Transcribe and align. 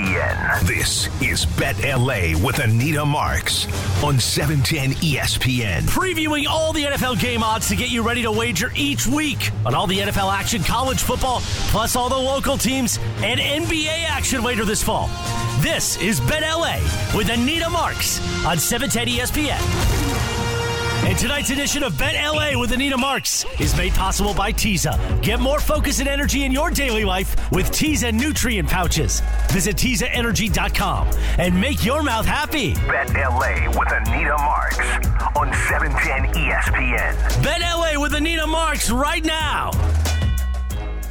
ESPN. 0.00 0.60
This 0.66 1.08
is 1.22 1.46
Bet 1.46 1.78
LA 1.82 2.32
with 2.44 2.58
Anita 2.58 3.04
Marks 3.04 3.66
on 4.02 4.16
E 4.16 4.18
710 4.18 4.92
ESPN. 5.02 5.82
Previewing 5.82 6.46
all 6.46 6.72
the 6.72 6.84
NFL 6.84 7.20
game 7.20 7.42
odds 7.42 7.68
to 7.68 7.76
get 7.76 7.90
you 7.90 8.02
ready 8.02 8.22
to 8.22 8.32
wager 8.32 8.70
each 8.74 9.06
week 9.06 9.50
on 9.66 9.74
all 9.74 9.86
the 9.86 9.98
NFL 9.98 10.32
action, 10.32 10.62
college 10.62 11.02
football, 11.02 11.40
plus 11.70 11.96
all 11.96 12.08
the 12.08 12.16
local 12.16 12.56
teams 12.56 12.98
and 13.18 13.40
NBA 13.40 14.06
action 14.08 14.42
later 14.42 14.64
this 14.64 14.82
fall. 14.82 15.10
This 15.60 16.00
is 16.00 16.20
Bet 16.20 16.42
LA 16.42 16.76
with 17.14 17.28
Anita 17.28 17.68
Marks 17.68 18.20
on 18.46 18.56
E 18.56 18.58
710 18.58 19.18
ESPN. 19.18 19.99
And 21.02 21.16
tonight's 21.18 21.50
edition 21.50 21.82
of 21.82 21.96
Bet 21.96 22.14
LA 22.14 22.58
with 22.60 22.72
Anita 22.72 22.96
Marks 22.96 23.46
is 23.58 23.74
made 23.76 23.92
possible 23.94 24.34
by 24.34 24.52
Tiza. 24.52 24.98
Get 25.22 25.40
more 25.40 25.58
focus 25.58 25.98
and 25.98 26.08
energy 26.08 26.44
in 26.44 26.52
your 26.52 26.70
daily 26.70 27.04
life 27.04 27.50
with 27.50 27.70
Tiza 27.70 28.12
nutrient 28.12 28.68
pouches. 28.68 29.22
Visit 29.50 29.76
TizaEnergy.com 29.76 31.08
and 31.38 31.58
make 31.58 31.84
your 31.84 32.02
mouth 32.02 32.26
happy. 32.26 32.74
Bet 32.74 33.14
LA 33.14 33.68
with 33.70 33.90
Anita 33.90 34.36
Marks 34.38 34.78
on 35.36 35.48
E 35.48 35.56
710 35.68 36.34
ESPN. 36.34 37.42
Bet 37.42 37.60
LA 37.60 38.00
with 38.00 38.14
Anita 38.14 38.46
Marks 38.46 38.90
right 38.90 39.24
now. 39.24 39.70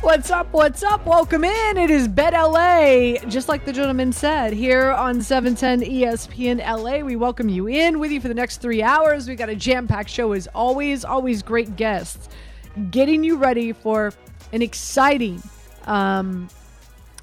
What's 0.02 0.32
up? 0.32 0.48
What's 0.54 0.82
up? 0.82 1.06
Welcome 1.06 1.44
in. 1.44 1.78
It 1.78 1.92
is 1.92 2.08
Bet 2.08 2.32
LA. 2.32 3.20
Just 3.28 3.50
like 3.50 3.66
the 3.66 3.74
gentleman 3.74 4.14
said, 4.14 4.54
here 4.54 4.92
on 4.92 5.22
710 5.22 5.82
ESPN 5.82 6.60
LA, 6.66 7.06
we 7.06 7.18
welcome 7.18 7.50
you 7.50 7.68
in 7.68 8.00
with 8.00 8.10
you 8.10 8.22
for 8.22 8.30
the 8.30 8.34
next 8.34 8.62
three 8.62 8.82
hours. 8.82 9.28
We 9.28 9.36
got 9.36 9.50
a 9.50 9.56
jam 9.56 9.90
packed 9.90 10.10
show 10.10 10.32
as 10.32 10.48
always, 10.56 11.04
always 11.04 11.44
great 11.44 11.76
guests, 11.76 12.30
getting 12.92 13.26
you 13.26 13.36
ready 13.36 13.74
for 13.74 14.14
an 14.54 14.62
exciting, 14.62 15.44
um, 15.86 16.48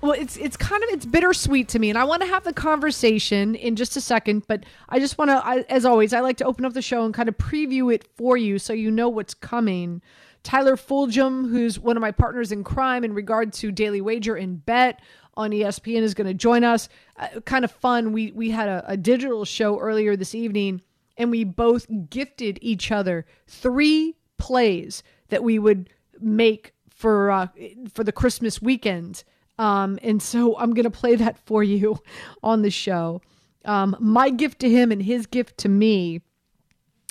well, 0.03 0.13
it's 0.13 0.37
it's 0.37 0.57
kind 0.57 0.83
of 0.85 0.91
it's 0.91 1.07
bittersweet 1.07 1.69
to 1.69 1.79
me, 1.79 1.89
and 1.89 1.99
I 1.99 2.05
want 2.05 2.23
to 2.23 2.29
have 2.29 2.45
the 2.45 2.53
conversation 2.53 3.55
in 3.55 3.77
just 3.77 3.97
a 3.97 4.01
second. 4.01 4.47
But 4.47 4.65
I 4.89 4.99
just 4.99 5.17
want 5.17 5.31
to, 5.31 5.73
as 5.73 5.85
always, 5.85 6.13
I 6.13 6.21
like 6.21 6.37
to 6.39 6.45
open 6.45 6.65
up 6.65 6.75
the 6.75 6.83
show 6.83 7.05
and 7.05 7.15
kind 7.15 7.29
of 7.29 7.39
preview 7.39 7.93
it 7.93 8.07
for 8.17 8.37
you, 8.37 8.59
so 8.59 8.73
you 8.73 8.91
know 8.91 9.09
what's 9.09 9.35
coming. 9.35 10.03
Tyler 10.47 10.77
Fulghum, 10.77 11.51
who's 11.51 11.77
one 11.77 11.97
of 11.97 12.01
my 12.01 12.13
partners 12.13 12.53
in 12.53 12.63
crime 12.63 13.03
in 13.03 13.13
regard 13.13 13.53
to 13.55 13.73
Daily 13.73 14.01
Wager 14.01 14.37
and 14.37 14.65
Bet 14.65 15.03
on 15.35 15.51
ESPN, 15.51 16.03
is 16.03 16.15
going 16.15 16.29
to 16.29 16.35
join 16.35 16.63
us. 16.63 16.89
Uh, 17.17 17.41
kind 17.45 17.65
of 17.65 17.73
fun. 17.73 18.13
We 18.13 18.31
we 18.31 18.51
had 18.51 18.69
a, 18.69 18.85
a 18.87 18.97
digital 18.97 19.45
show 19.45 19.81
earlier 19.81 20.15
this 20.15 20.37
evening, 20.37 20.83
and 21.17 21.33
we 21.33 21.43
both 21.43 21.89
gifted 22.11 22.61
each 22.63 22.93
other 22.93 23.27
three 23.49 24.15
plays 24.39 25.03
that 25.31 25.43
we 25.43 25.59
would 25.59 25.91
make 26.21 26.75
for 26.91 27.33
uh, 27.33 27.49
for 27.93 28.05
the 28.05 28.13
Christmas 28.13 28.63
weekend. 28.63 29.25
Um, 29.59 29.99
and 30.01 30.23
so 30.23 30.57
I'm 30.59 30.75
gonna 30.75 30.91
play 30.91 31.17
that 31.17 31.45
for 31.45 31.65
you 31.65 31.99
on 32.45 32.63
the 32.63 32.71
show. 32.71 33.21
Um, 33.65 33.97
my 33.99 34.31
gift 34.31 34.61
to 34.61 34.71
him 34.71 34.93
and 34.93 35.03
his 35.03 35.27
gift 35.27 35.59
to 35.59 35.69
me. 35.69 36.21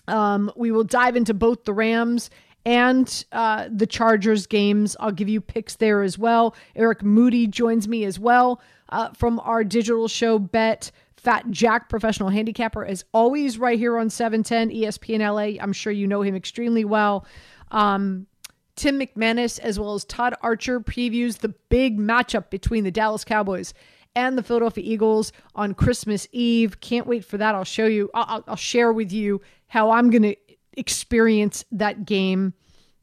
Um, 0.08 0.52
we 0.56 0.72
will 0.72 0.84
dive 0.84 1.16
into 1.16 1.34
both 1.34 1.66
the 1.66 1.74
Rams 1.74 2.30
and 2.66 3.26
uh, 3.32 3.70
the 3.72 3.88
Chargers 3.88 4.48
games. 4.48 4.96
I'll 5.00 5.12
give 5.12 5.30
you 5.30 5.40
picks 5.40 5.76
there 5.76 6.02
as 6.02 6.18
well. 6.18 6.56
Eric 6.76 7.04
Moody 7.04 7.48
joins 7.48 7.88
me 7.88 8.04
as 8.06 8.20
well 8.20 8.62
uh, 8.90 9.10
from 9.14 9.40
our 9.42 9.64
digital 9.64 10.08
show 10.08 10.40
Bet. 10.40 10.92
Fat 11.18 11.50
Jack, 11.50 11.90
professional 11.90 12.30
handicapper, 12.30 12.86
as 12.86 13.04
always, 13.12 13.58
right 13.58 13.80
here 13.80 13.98
on 13.98 14.12
710 14.12 14.70
ESPN 14.70 15.22
LA. 15.22 15.60
I'm 15.60 15.74
sure 15.74 15.92
you 15.92 16.06
know 16.06 16.22
him 16.22 16.36
extremely 16.36 16.86
well. 16.86 17.26
Um, 17.72 18.28
Tim 18.76 19.00
McManus, 19.00 19.58
as 19.60 19.80
well 19.80 19.96
as 19.96 20.06
Todd 20.06 20.36
Archer, 20.42 20.80
previews 20.80 21.40
the 21.40 21.50
big 21.70 21.98
matchup 21.98 22.52
between 22.52 22.84
the 22.84 22.92
Dallas 22.92 23.24
Cowboys 23.24 23.74
and 24.16 24.38
the 24.38 24.44
Philadelphia 24.44 24.84
Eagles 24.86 25.32
on 25.56 25.74
Christmas 25.74 26.28
Eve. 26.32 26.80
Can't 26.80 27.08
wait 27.08 27.26
for 27.26 27.38
that. 27.38 27.56
I'll 27.56 27.64
show 27.64 27.88
you, 27.88 28.10
I'll, 28.14 28.44
I'll 28.48 28.56
share 28.56 28.94
with 28.94 29.12
you 29.12 29.42
how 29.68 29.92
I'm 29.92 30.10
going 30.10 30.24
to 30.24 30.36
experience 30.78 31.66
that 31.72 32.06
game. 32.06 32.54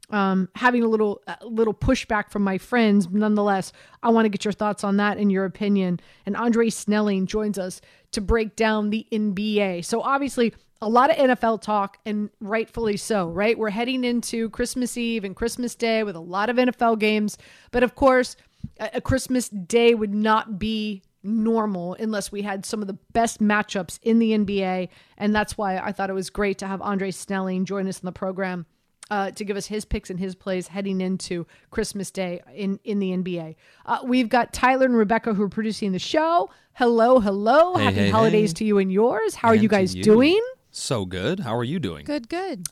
Um, 0.09 0.49
having 0.53 0.83
a 0.83 0.87
little 0.87 1.23
a 1.27 1.45
little 1.45 1.73
pushback 1.73 2.29
from 2.29 2.43
my 2.43 2.57
friends, 2.57 3.07
nonetheless, 3.09 3.71
I 4.03 4.09
want 4.09 4.25
to 4.25 4.29
get 4.29 4.45
your 4.45 4.51
thoughts 4.51 4.83
on 4.83 4.97
that 4.97 5.17
and 5.17 5.31
your 5.31 5.45
opinion. 5.45 5.99
And 6.25 6.35
Andre 6.35 6.69
Snelling 6.69 7.25
joins 7.25 7.57
us 7.57 7.81
to 8.11 8.21
break 8.21 8.55
down 8.55 8.89
the 8.89 9.07
NBA. 9.11 9.85
So 9.85 10.01
obviously, 10.01 10.53
a 10.81 10.89
lot 10.89 11.09
of 11.09 11.15
NFL 11.15 11.61
talk, 11.61 11.97
and 12.05 12.29
rightfully 12.41 12.97
so, 12.97 13.29
right? 13.29 13.57
We're 13.57 13.69
heading 13.69 14.03
into 14.03 14.49
Christmas 14.49 14.97
Eve 14.97 15.23
and 15.23 15.35
Christmas 15.35 15.73
Day 15.73 16.03
with 16.03 16.15
a 16.15 16.19
lot 16.19 16.49
of 16.49 16.57
NFL 16.57 16.99
games. 16.99 17.37
But 17.71 17.83
of 17.83 17.95
course, 17.95 18.35
a 18.79 18.91
a 18.95 19.01
Christmas 19.01 19.49
Day 19.49 19.95
would 19.95 20.13
not 20.13 20.59
be 20.59 21.01
normal 21.23 21.93
unless 21.95 22.31
we 22.31 22.41
had 22.41 22.65
some 22.65 22.81
of 22.81 22.87
the 22.87 22.97
best 23.13 23.41
matchups 23.41 23.99
in 24.01 24.19
the 24.19 24.31
NBA. 24.31 24.89
And 25.17 25.33
that's 25.35 25.57
why 25.57 25.77
I 25.77 25.91
thought 25.91 26.09
it 26.09 26.13
was 26.13 26.29
great 26.29 26.57
to 26.59 26.67
have 26.67 26.81
Andre 26.81 27.11
Snelling 27.11 27.65
join 27.65 27.87
us 27.87 27.99
in 27.99 28.05
the 28.05 28.11
program. 28.11 28.65
Uh, 29.11 29.29
to 29.31 29.43
give 29.45 29.57
us 29.57 29.67
his 29.67 29.83
picks 29.85 30.09
and 30.09 30.17
his 30.17 30.33
plays 30.33 30.67
heading 30.69 31.01
into 31.01 31.45
Christmas 31.71 32.09
Day 32.09 32.41
in, 32.55 32.79
in 32.85 32.99
the 32.99 33.11
NBA. 33.11 33.55
Uh, 33.85 33.99
we've 34.05 34.29
got 34.29 34.53
Tyler 34.53 34.85
and 34.85 34.95
Rebecca 34.95 35.33
who 35.33 35.43
are 35.43 35.49
producing 35.49 35.91
the 35.91 35.99
show. 35.99 36.49
Hello, 36.73 37.19
hello. 37.19 37.75
Hey, 37.75 37.83
Happy 37.83 37.95
hey, 37.97 38.09
holidays 38.09 38.51
hey. 38.51 38.55
to 38.55 38.65
you 38.65 38.77
and 38.79 38.91
yours. 38.91 39.35
How 39.35 39.49
are 39.49 39.55
you 39.55 39.67
guys 39.67 39.93
you. 39.93 40.03
doing? 40.03 40.41
So 40.71 41.05
good. 41.05 41.41
How 41.41 41.55
are 41.55 41.65
you 41.65 41.79
doing? 41.79 42.05
Good, 42.05 42.29
good. 42.29 42.65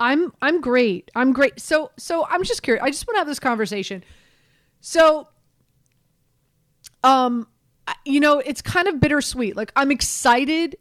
I'm 0.00 0.32
I'm 0.42 0.60
great. 0.62 1.10
I'm 1.14 1.32
great. 1.34 1.60
So 1.60 1.92
so 1.98 2.26
I'm 2.28 2.42
just 2.44 2.62
curious. 2.62 2.82
I 2.82 2.88
just 2.90 3.06
want 3.06 3.16
to 3.16 3.18
have 3.20 3.28
this 3.28 3.38
conversation. 3.38 4.02
So 4.80 5.28
um 7.04 7.46
I- 7.46 7.53
you 8.04 8.20
know, 8.20 8.38
it's 8.38 8.62
kind 8.62 8.88
of 8.88 9.00
bittersweet. 9.00 9.56
Like 9.56 9.72
I'm 9.76 9.90
excited 9.90 10.76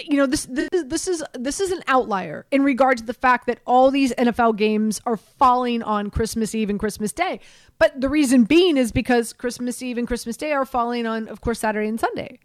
you 0.00 0.16
know 0.16 0.26
this, 0.26 0.46
this 0.46 0.68
this 0.86 1.06
is 1.06 1.22
this 1.34 1.60
is 1.60 1.70
an 1.70 1.82
outlier 1.86 2.46
in 2.50 2.62
regard 2.62 2.96
to 2.98 3.04
the 3.04 3.12
fact 3.12 3.46
that 3.46 3.58
all 3.66 3.90
these 3.90 4.12
NFL 4.14 4.56
games 4.56 5.00
are 5.04 5.16
falling 5.16 5.82
on 5.82 6.10
Christmas 6.10 6.54
Eve 6.54 6.70
and 6.70 6.80
Christmas 6.80 7.12
Day. 7.12 7.40
But 7.78 8.00
the 8.00 8.08
reason 8.08 8.44
being 8.44 8.76
is 8.76 8.90
because 8.90 9.32
Christmas 9.32 9.82
Eve 9.82 9.98
and 9.98 10.06
Christmas 10.06 10.36
Day 10.36 10.52
are 10.52 10.64
falling 10.64 11.06
on 11.06 11.28
of 11.28 11.42
course 11.42 11.60
Saturday 11.60 11.88
and 11.88 12.00
Sunday. 12.00 12.38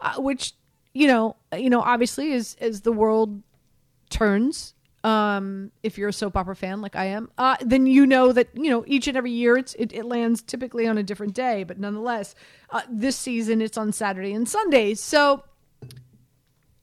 Uh, 0.00 0.14
which 0.18 0.54
you 0.94 1.06
know, 1.06 1.36
you 1.56 1.68
know 1.68 1.82
obviously 1.82 2.32
as 2.32 2.56
as 2.60 2.80
the 2.80 2.92
world 2.92 3.42
turns 4.08 4.74
um 5.06 5.70
if 5.84 5.96
you're 5.96 6.08
a 6.08 6.12
soap 6.12 6.36
opera 6.36 6.56
fan 6.56 6.82
like 6.82 6.96
i 6.96 7.04
am 7.04 7.30
uh 7.38 7.54
then 7.60 7.86
you 7.86 8.04
know 8.04 8.32
that 8.32 8.48
you 8.54 8.68
know 8.68 8.82
each 8.88 9.06
and 9.06 9.16
every 9.16 9.30
year 9.30 9.56
it's 9.56 9.72
it, 9.74 9.92
it 9.92 10.04
lands 10.04 10.42
typically 10.42 10.84
on 10.84 10.98
a 10.98 11.02
different 11.02 11.32
day 11.32 11.62
but 11.62 11.78
nonetheless 11.78 12.34
uh, 12.70 12.82
this 12.90 13.14
season 13.14 13.62
it's 13.62 13.78
on 13.78 13.92
saturday 13.92 14.32
and 14.32 14.48
sundays 14.48 14.98
so 14.98 15.44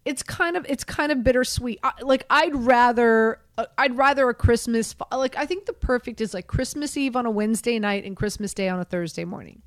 it's 0.06 0.24
kind 0.24 0.56
of 0.56 0.66
it's 0.68 0.84
kind 0.84 1.12
of 1.12 1.22
bittersweet. 1.22 1.80
I, 1.84 1.92
like 2.02 2.26
i'd 2.30 2.56
rather 2.56 3.42
uh, 3.58 3.66
i'd 3.78 3.98
rather 3.98 4.30
a 4.30 4.34
christmas 4.34 4.96
like 5.12 5.36
i 5.36 5.46
think 5.46 5.66
the 5.66 5.74
perfect 5.74 6.22
is 6.22 6.34
like 6.34 6.48
christmas 6.48 6.96
eve 6.96 7.18
on 7.18 7.26
a 7.26 7.32
wednesday 7.32 7.78
night 7.78 8.06
and 8.06 8.16
christmas 8.16 8.54
day 8.54 8.70
on 8.70 8.80
a 8.80 8.86
thursday 8.86 9.26
morning. 9.26 9.62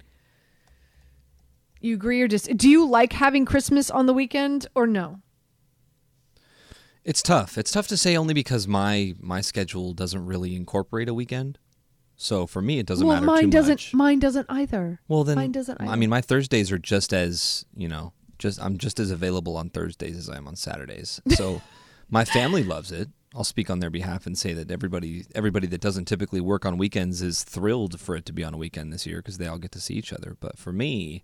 You 1.82 1.94
agree 1.94 2.22
or 2.22 2.26
just 2.26 2.56
do 2.56 2.70
you 2.70 2.88
like 2.88 3.12
having 3.12 3.44
christmas 3.44 3.90
on 3.90 4.06
the 4.06 4.14
weekend 4.14 4.66
or 4.74 4.86
no 4.86 5.20
It's 7.06 7.22
tough. 7.22 7.56
It's 7.56 7.70
tough 7.70 7.86
to 7.88 7.96
say 7.96 8.16
only 8.16 8.34
because 8.34 8.66
my 8.66 9.14
my 9.20 9.40
schedule 9.40 9.94
doesn't 9.94 10.26
really 10.26 10.56
incorporate 10.56 11.08
a 11.08 11.14
weekend. 11.14 11.56
So 12.16 12.46
for 12.48 12.60
me, 12.60 12.80
it 12.80 12.86
doesn't 12.86 13.06
well 13.06 13.16
matter 13.16 13.26
mine 13.26 13.44
too 13.44 13.50
doesn't 13.50 13.72
much. 13.72 13.94
mine 13.94 14.18
doesn't 14.18 14.46
either 14.48 15.00
well, 15.06 15.22
then 15.22 15.36
mine 15.36 15.52
doesn't 15.52 15.80
either. 15.80 15.90
I 15.90 15.94
mean, 15.94 16.10
my 16.10 16.20
Thursdays 16.20 16.72
are 16.72 16.78
just 16.78 17.12
as 17.12 17.64
you 17.76 17.86
know, 17.86 18.12
just 18.38 18.60
I'm 18.60 18.76
just 18.76 18.98
as 18.98 19.12
available 19.12 19.56
on 19.56 19.70
Thursdays 19.70 20.16
as 20.16 20.28
I 20.28 20.36
am 20.36 20.48
on 20.48 20.56
Saturdays. 20.56 21.20
So 21.28 21.62
my 22.10 22.24
family 22.24 22.64
loves 22.64 22.90
it. 22.90 23.08
I'll 23.36 23.44
speak 23.44 23.70
on 23.70 23.78
their 23.78 23.90
behalf 23.90 24.26
and 24.26 24.36
say 24.36 24.52
that 24.54 24.72
everybody 24.72 25.26
everybody 25.32 25.68
that 25.68 25.80
doesn't 25.80 26.06
typically 26.06 26.40
work 26.40 26.66
on 26.66 26.76
weekends 26.76 27.22
is 27.22 27.44
thrilled 27.44 28.00
for 28.00 28.16
it 28.16 28.26
to 28.26 28.32
be 28.32 28.42
on 28.42 28.52
a 28.52 28.56
weekend 28.58 28.92
this 28.92 29.06
year 29.06 29.18
because 29.18 29.38
they 29.38 29.46
all 29.46 29.58
get 29.58 29.70
to 29.72 29.80
see 29.80 29.94
each 29.94 30.12
other. 30.12 30.36
But 30.40 30.58
for 30.58 30.72
me, 30.72 31.22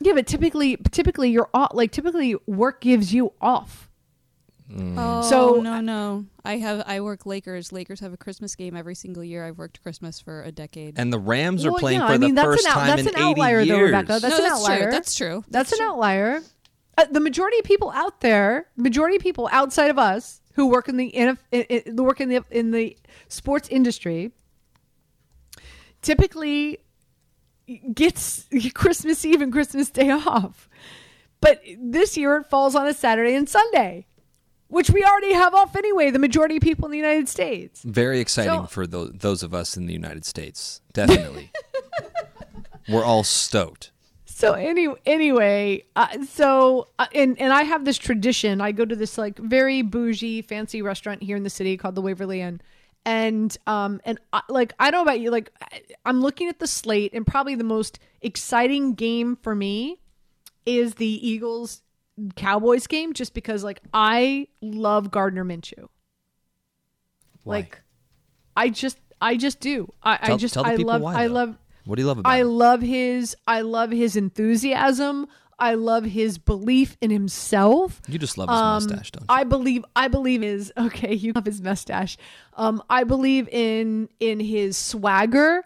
Yeah, 0.00 0.14
but 0.14 0.26
typically, 0.26 0.78
typically 0.90 1.30
you're 1.30 1.50
off. 1.54 1.70
Like 1.74 1.92
typically, 1.92 2.34
work 2.46 2.80
gives 2.80 3.14
you 3.14 3.34
off. 3.40 3.88
Oh 4.96 5.22
So- 5.22 5.60
no, 5.60 5.80
no. 5.80 6.24
I 6.44 6.56
have 6.58 6.82
I 6.86 7.00
work 7.00 7.26
Lakers. 7.26 7.72
Lakers 7.72 8.00
have 8.00 8.12
a 8.12 8.16
Christmas 8.16 8.54
game 8.56 8.76
every 8.76 8.94
single 8.94 9.22
year. 9.22 9.44
I've 9.46 9.58
worked 9.58 9.82
Christmas 9.82 10.20
for 10.20 10.42
a 10.42 10.50
decade. 10.52 10.94
and 10.98 11.12
the 11.12 11.18
Rams 11.18 11.64
are 11.66 11.70
Well, 11.72 11.80
playing 11.80 12.00
yeah, 12.00 12.06
for 12.08 12.12
I 12.14 12.18
mean, 12.18 12.34
the 12.34 12.42
that's 12.42 12.46
first 12.46 12.64
an 12.66 12.70
out- 12.70 12.74
time 12.74 12.86
that's 12.88 13.02
in 13.02 13.08
an 13.08 13.14
80 13.14 13.22
outlier, 13.22 13.58
though, 13.58 13.76
years. 13.76 13.86
Rebecca. 13.92 14.06
That's 14.20 14.22
no, 14.22 14.28
an 14.36 14.42
that's 14.42 14.52
outlier. 14.62 14.82
true. 14.82 14.90
That's 14.90 15.14
true. 15.14 15.44
That's, 15.48 15.72
an 15.72 15.78
true. 15.78 15.86
outlier. 15.88 16.42
Uh, 16.98 17.04
the 17.10 17.20
majority 17.20 17.58
of 17.58 17.64
people 17.64 17.90
out 17.92 18.20
there, 18.20 18.66
majority 18.76 19.16
of 19.16 19.22
people 19.22 19.48
outside 19.52 19.90
of 19.90 19.98
us 19.98 20.40
who 20.54 20.66
work 20.66 20.88
in 20.88 20.96
the 20.96 21.06
in, 21.06 21.38
in, 21.50 21.62
in, 21.62 21.96
work 21.96 22.20
in 22.20 22.28
the 22.28 22.44
in 22.50 22.70
the 22.70 22.96
sports 23.28 23.68
industry, 23.68 24.32
typically 26.02 26.78
gets 27.94 28.46
Christmas 28.74 29.24
Eve 29.24 29.40
and 29.42 29.52
Christmas 29.52 29.90
Day 29.90 30.10
off. 30.10 30.68
But 31.40 31.62
this 31.78 32.16
year 32.16 32.36
it 32.36 32.46
falls 32.46 32.74
on 32.74 32.86
a 32.86 32.94
Saturday 32.94 33.34
and 33.34 33.48
Sunday, 33.48 34.06
which 34.72 34.90
we 34.90 35.04
already 35.04 35.32
have 35.34 35.54
off 35.54 35.76
anyway. 35.76 36.10
The 36.10 36.18
majority 36.18 36.56
of 36.56 36.62
people 36.62 36.86
in 36.86 36.90
the 36.92 36.98
United 36.98 37.28
States. 37.28 37.82
Very 37.82 38.20
exciting 38.20 38.62
So- 38.62 38.66
for 38.66 38.86
tho- 38.86 39.08
those 39.12 39.42
of 39.42 39.54
us 39.54 39.76
in 39.76 39.86
the 39.86 39.92
United 39.92 40.24
States. 40.24 40.80
Definitely. 40.92 41.52
We're 42.88 43.04
all 43.04 43.22
stoked. 43.22 43.92
so 44.26 44.54
any, 44.54 44.88
anyway, 45.06 45.84
uh, 45.94 46.24
so 46.26 46.88
uh, 46.98 47.06
and 47.14 47.38
and 47.40 47.52
I 47.52 47.62
have 47.62 47.84
this 47.84 47.96
tradition. 47.96 48.60
I 48.60 48.72
go 48.72 48.84
to 48.84 48.96
this 48.96 49.16
like 49.16 49.38
very 49.38 49.82
bougie, 49.82 50.42
fancy 50.42 50.82
restaurant 50.82 51.22
here 51.22 51.36
in 51.36 51.44
the 51.44 51.50
city 51.50 51.76
called 51.76 51.94
the 51.94 52.02
Waverly 52.02 52.40
Inn, 52.40 52.60
and 53.04 53.56
um 53.68 54.00
and 54.04 54.18
I, 54.32 54.40
like 54.48 54.72
I 54.80 54.90
don't 54.90 54.98
know 54.98 55.02
about 55.10 55.20
you, 55.20 55.30
like 55.30 55.52
I'm 56.04 56.20
looking 56.20 56.48
at 56.48 56.58
the 56.58 56.66
slate, 56.66 57.12
and 57.14 57.24
probably 57.24 57.54
the 57.54 57.62
most 57.64 58.00
exciting 58.20 58.94
game 58.94 59.36
for 59.42 59.54
me 59.54 60.00
is 60.66 60.94
the 60.96 61.28
Eagles 61.28 61.81
Cowboys 62.36 62.86
game, 62.86 63.12
just 63.14 63.34
because 63.34 63.64
like 63.64 63.80
I 63.94 64.48
love 64.60 65.10
Gardner 65.10 65.44
Minshew. 65.44 65.88
Why? 67.44 67.56
Like, 67.56 67.82
I 68.56 68.68
just 68.68 68.98
I 69.20 69.36
just 69.36 69.60
do. 69.60 69.92
I, 70.02 70.18
I 70.20 70.36
just 70.36 70.54
tell 70.54 70.66
I 70.66 70.76
love 70.76 71.00
why, 71.00 71.14
I 71.22 71.26
love 71.26 71.56
what 71.84 71.96
do 71.96 72.02
you 72.02 72.06
love 72.08 72.18
about 72.18 72.30
I 72.30 72.40
it? 72.40 72.44
love 72.44 72.80
his 72.82 73.36
I 73.46 73.62
love 73.62 73.90
his 73.90 74.16
enthusiasm. 74.16 75.26
I 75.58 75.74
love 75.74 76.04
his 76.04 76.38
belief 76.38 76.96
in 77.00 77.10
himself. 77.10 78.00
You 78.08 78.18
just 78.18 78.36
love 78.36 78.48
his 78.48 78.58
Um, 78.58 78.72
mustache, 78.74 79.12
don't 79.12 79.22
you? 79.22 79.26
I 79.28 79.44
believe 79.44 79.84
I 79.94 80.08
believe 80.08 80.42
his 80.42 80.72
okay, 80.78 81.14
you 81.14 81.32
love 81.32 81.46
his 81.46 81.60
mustache. 81.60 82.16
Um 82.56 82.82
I 82.90 83.04
believe 83.04 83.48
in 83.48 84.08
in 84.20 84.40
his 84.40 84.76
swagger. 84.76 85.64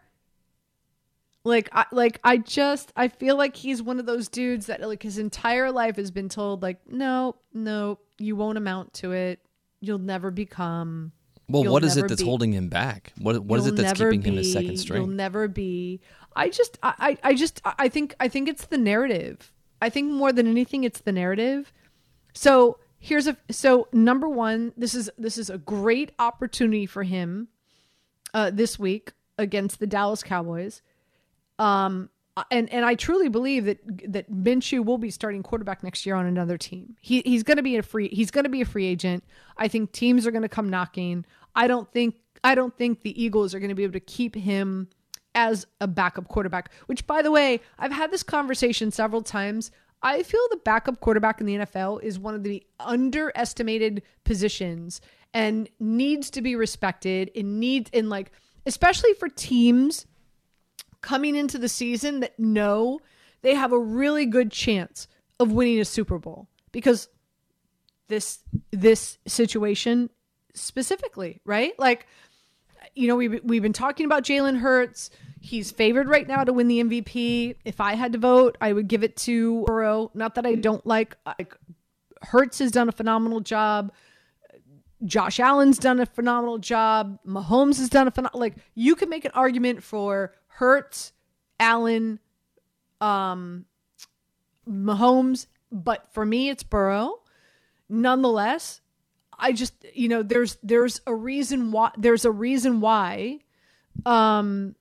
Like 1.46 1.69
I 1.72 1.87
like 1.93 2.20
I 2.25 2.38
just 2.38 2.93
I 2.96 3.08
feel 3.08 3.37
like 3.37 3.54
he's 3.54 3.81
one 3.81 4.00
of 4.00 4.06
those 4.06 4.28
dudes 4.28 4.66
that 4.66 4.81
like 4.81 5.02
his 5.02 5.19
entire 5.19 5.70
life 5.70 5.96
has 5.96 6.10
been 6.10 6.28
told 6.28 6.62
like 6.62 6.81
no, 6.90 7.37
no, 7.54 8.00
you 8.19 8.34
won't 8.34 8.58
amount 8.58 8.93
to 8.94 9.12
it. 9.12 9.40
You'll 9.81 9.98
never 9.98 10.31
become 10.31 11.12
well, 11.48 11.70
what 11.70 11.84
is 11.84 11.96
it 11.96 12.08
that's 12.08 12.22
be- 12.22 12.26
holding 12.26 12.52
him 12.52 12.69
back? 12.69 13.12
What 13.20 13.44
what 13.44 13.60
is 13.60 13.66
it 13.69 13.76
that's 13.76 13.98
keeping 13.98 14.22
him 14.22 14.34
his 14.34 14.52
second 14.52 14.76
string? 14.78 15.02
You'll 15.02 15.10
never 15.10 15.46
be. 15.46 16.00
I 16.34 16.48
just, 16.48 16.78
I, 16.82 16.94
I 16.98 17.31
I 17.31 17.34
just, 17.34 17.60
I 17.64 17.88
think, 17.88 18.14
I 18.20 18.28
think 18.28 18.49
it's 18.49 18.66
the 18.66 18.76
narrative. 18.76 19.52
I 19.81 19.88
think 19.88 20.10
more 20.10 20.32
than 20.32 20.46
anything, 20.46 20.84
it's 20.84 21.00
the 21.00 21.12
narrative. 21.12 21.72
So 22.34 22.78
here's 22.99 23.26
a, 23.26 23.37
so 23.50 23.88
number 23.92 24.28
one, 24.28 24.72
this 24.76 24.94
is 24.94 25.10
this 25.16 25.38
is 25.38 25.49
a 25.49 25.58
great 25.58 26.12
opportunity 26.19 26.87
for 26.87 27.04
him, 27.04 27.49
uh, 28.34 28.50
this 28.50 28.78
week 28.78 29.12
against 29.38 29.78
the 29.78 29.87
Dallas 29.87 30.22
Cowboys. 30.22 30.82
Um, 31.58 32.11
and 32.50 32.70
and 32.73 32.85
I 32.85 32.94
truly 32.94 33.29
believe 33.29 33.64
that 33.64 33.79
that 34.12 34.31
Minshew 34.31 34.85
will 34.85 34.99
be 34.99 35.11
starting 35.11 35.43
quarterback 35.43 35.82
next 35.82 36.05
year 36.05 36.14
on 36.14 36.26
another 36.26 36.58
team. 36.58 36.97
He 37.00 37.23
he's 37.25 37.43
going 37.43 37.56
to 37.56 37.62
be 37.62 37.76
a 37.76 37.82
free 37.82 38.08
he's 38.08 38.31
going 38.31 38.44
to 38.44 38.50
be 38.50 38.61
a 38.61 38.67
free 38.67 38.87
agent. 38.87 39.25
I 39.56 39.69
think 39.69 39.93
teams 39.93 40.26
are 40.26 40.31
going 40.31 40.43
to 40.43 40.49
come 40.49 40.69
knocking. 40.69 41.25
I 41.55 41.67
don't 41.67 41.91
think 41.93 42.17
I 42.44 42.55
don't 42.55 42.76
think 42.76 43.03
the 43.03 43.23
Eagles 43.23 43.55
are 43.55 43.58
going 43.58 43.70
to 43.70 43.75
be 43.75 43.85
able 43.85 43.94
to 43.94 44.00
keep 44.00 44.35
him 44.35 44.88
as 45.35 45.67
a 45.81 45.87
backup 45.87 46.29
quarterback. 46.29 46.73
Which 46.87 47.06
by 47.06 47.23
the 47.23 47.31
way, 47.31 47.61
I've 47.79 47.93
had 47.93 48.11
this 48.11 48.23
conversation 48.23 48.91
several 48.91 49.23
times. 49.23 49.70
I 50.02 50.23
feel 50.23 50.43
the 50.50 50.59
backup 50.59 51.00
quarterback 51.00 51.41
in 51.41 51.47
the 51.47 51.56
NFL 51.56 52.02
is 52.02 52.19
one 52.19 52.35
of 52.35 52.43
the 52.43 52.62
underestimated 52.79 54.02
positions 54.25 55.00
and 55.32 55.70
needs 55.81 56.29
to 56.31 56.43
be 56.43 56.55
respected. 56.55 57.31
It 57.35 57.44
needs 57.44 57.88
in 57.94 58.11
like 58.11 58.31
especially 58.67 59.14
for 59.14 59.29
teams 59.31 60.06
coming 61.00 61.37
into 61.37 61.58
the 61.58 61.69
season 61.69 62.20
that 62.20 62.38
know 62.38 63.00
they 63.43 63.54
have 63.54 63.72
a 63.72 63.78
really 63.78 64.26
good 64.26 64.50
chance 64.50 65.08
of 65.38 65.52
winning 65.52 65.81
a 65.81 65.84
Super 65.84 66.19
Bowl 66.19 66.48
because 66.72 67.08
this 68.08 68.40
this 68.70 69.19
situation 69.26 70.10
specifically, 70.54 71.40
right? 71.44 71.78
Like 71.78 72.06
you 72.94 73.08
know, 73.08 73.16
we've 73.16 73.40
we've 73.44 73.62
been 73.62 73.72
talking 73.72 74.06
about 74.06 74.25
Jalen 74.25 74.58
Hurts. 74.58 75.10
He's 75.40 75.70
favored 75.70 76.08
right 76.08 76.26
now 76.26 76.44
to 76.44 76.52
win 76.52 76.66
the 76.66 76.82
MVP. 76.82 77.56
If 77.64 77.81
I 77.81 77.94
had 77.94 78.12
to 78.12 78.19
vote, 78.19 78.56
I 78.60 78.72
would 78.72 78.88
give 78.88 79.04
it 79.04 79.16
to 79.19 79.64
Burrow. 79.64 80.10
Not 80.14 80.34
that 80.37 80.46
I 80.46 80.54
don't 80.54 80.84
like 80.87 81.16
like 81.26 81.54
Hurts 82.22 82.58
has 82.58 82.70
done 82.70 82.88
a 82.88 82.92
phenomenal 82.92 83.40
job. 83.40 83.92
Josh 85.04 85.38
Allen's 85.38 85.78
done 85.78 86.00
a 86.00 86.06
phenomenal 86.06 86.58
job. 86.58 87.19
Mahomes 87.26 87.78
has 87.78 87.90
done 87.90 88.08
a 88.08 88.10
phenomenal 88.10 88.40
like 88.40 88.56
you 88.75 88.96
can 88.96 89.10
make 89.10 89.25
an 89.25 89.32
argument 89.34 89.82
for 89.82 90.32
Hurts, 90.56 91.12
Allen, 91.61 92.19
um 93.00 93.67
Mahomes, 94.69 95.47
but 95.70 96.12
for 96.12 96.25
me 96.25 96.49
it's 96.49 96.62
Burrow. 96.62 97.20
Nonetheless, 97.88 98.81
I 99.38 99.53
just 99.53 99.75
you 99.94 100.08
know 100.08 100.23
there's 100.23 100.56
there's 100.62 101.00
a 101.06 101.14
reason 101.14 101.73
why 101.73 101.91
there's 101.99 102.25
a 102.25 102.31
reason 102.31 102.81
why 102.81 103.41
um 104.06 104.75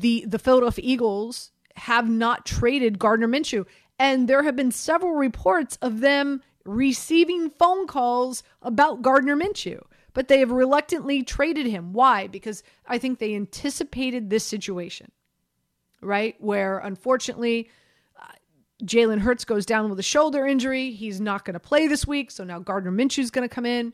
the 0.00 0.24
the 0.26 0.38
Philadelphia 0.38 0.84
Eagles 0.86 1.52
have 1.76 2.08
not 2.08 2.44
traded 2.44 2.98
Gardner 2.98 3.28
Minshew 3.28 3.64
and 3.98 4.28
there 4.28 4.42
have 4.42 4.56
been 4.56 4.70
several 4.70 5.14
reports 5.14 5.78
of 5.80 6.00
them 6.00 6.42
receiving 6.64 7.48
phone 7.50 7.86
calls 7.86 8.42
about 8.60 9.00
Gardner 9.00 9.36
Minshew 9.36 9.80
but 10.12 10.28
they 10.28 10.40
have 10.40 10.50
reluctantly 10.50 11.22
traded 11.22 11.66
him 11.66 11.92
why 11.92 12.26
because 12.26 12.62
I 12.86 12.98
think 12.98 13.18
they 13.18 13.34
anticipated 13.34 14.30
this 14.30 14.44
situation 14.44 15.10
right 16.00 16.34
where 16.38 16.78
unfortunately 16.78 17.68
uh, 18.20 18.26
Jalen 18.84 19.20
Hurts 19.20 19.44
goes 19.44 19.66
down 19.66 19.90
with 19.90 19.98
a 19.98 20.04
shoulder 20.04 20.46
injury. 20.46 20.92
He's 20.92 21.20
not 21.20 21.44
going 21.44 21.54
to 21.54 21.60
play 21.60 21.86
this 21.86 22.06
week, 22.06 22.30
so 22.30 22.44
now 22.44 22.58
Gardner 22.58 22.90
Minshew's 22.90 23.30
going 23.30 23.48
to 23.48 23.54
come 23.54 23.66
in, 23.66 23.92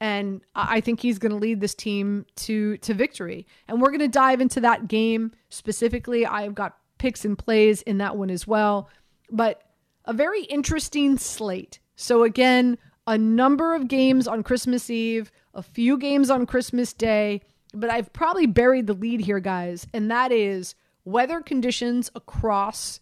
and 0.00 0.40
I 0.54 0.76
I 0.76 0.80
think 0.80 1.00
he's 1.00 1.18
going 1.18 1.32
to 1.32 1.38
lead 1.38 1.60
this 1.60 1.74
team 1.74 2.26
to 2.36 2.78
to 2.78 2.94
victory. 2.94 3.46
And 3.68 3.80
we're 3.80 3.90
going 3.90 4.00
to 4.00 4.08
dive 4.08 4.40
into 4.40 4.60
that 4.60 4.88
game 4.88 5.32
specifically. 5.50 6.24
I've 6.24 6.54
got 6.54 6.78
picks 6.98 7.24
and 7.24 7.36
plays 7.38 7.82
in 7.82 7.98
that 7.98 8.16
one 8.16 8.30
as 8.30 8.46
well, 8.46 8.88
but 9.30 9.62
a 10.04 10.12
very 10.12 10.44
interesting 10.44 11.18
slate. 11.18 11.78
So 11.96 12.24
again, 12.24 12.78
a 13.06 13.18
number 13.18 13.74
of 13.74 13.88
games 13.88 14.26
on 14.26 14.42
Christmas 14.42 14.88
Eve, 14.90 15.30
a 15.54 15.62
few 15.62 15.98
games 15.98 16.30
on 16.30 16.46
Christmas 16.46 16.92
Day, 16.92 17.42
but 17.74 17.90
I've 17.90 18.12
probably 18.12 18.46
buried 18.46 18.86
the 18.86 18.94
lead 18.94 19.20
here, 19.20 19.40
guys, 19.40 19.86
and 19.92 20.10
that 20.10 20.32
is 20.32 20.74
weather 21.04 21.40
conditions 21.40 22.10
across 22.14 23.00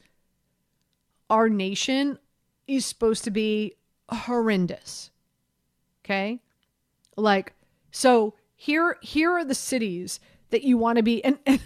our 1.29 1.49
nation 1.49 2.19
is 2.67 2.85
supposed 2.85 3.25
to 3.25 3.31
be 3.31 3.75
horrendous. 4.08 5.11
Okay? 6.05 6.41
Like 7.17 7.55
so 7.91 8.35
here 8.56 8.97
here 9.00 9.31
are 9.32 9.44
the 9.44 9.55
cities 9.55 10.20
that 10.50 10.62
you 10.62 10.76
want 10.76 10.97
to 10.97 11.02
be 11.02 11.25
and 11.25 11.38
and 11.47 11.61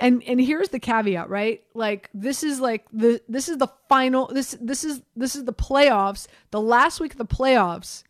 and, 0.00 0.22
and 0.22 0.40
here's 0.40 0.70
the 0.70 0.80
caveat, 0.80 1.28
right? 1.28 1.62
Like 1.74 2.08
this 2.14 2.42
is 2.42 2.60
like 2.60 2.86
the 2.92 3.20
this 3.28 3.48
is 3.48 3.58
the 3.58 3.68
final 3.88 4.26
this 4.26 4.56
this 4.60 4.84
is 4.84 5.02
this 5.14 5.36
is 5.36 5.44
the 5.44 5.52
playoffs, 5.52 6.26
the 6.50 6.60
last 6.60 7.00
week 7.00 7.12
of 7.12 7.18
the 7.18 7.26
playoffs 7.26 8.02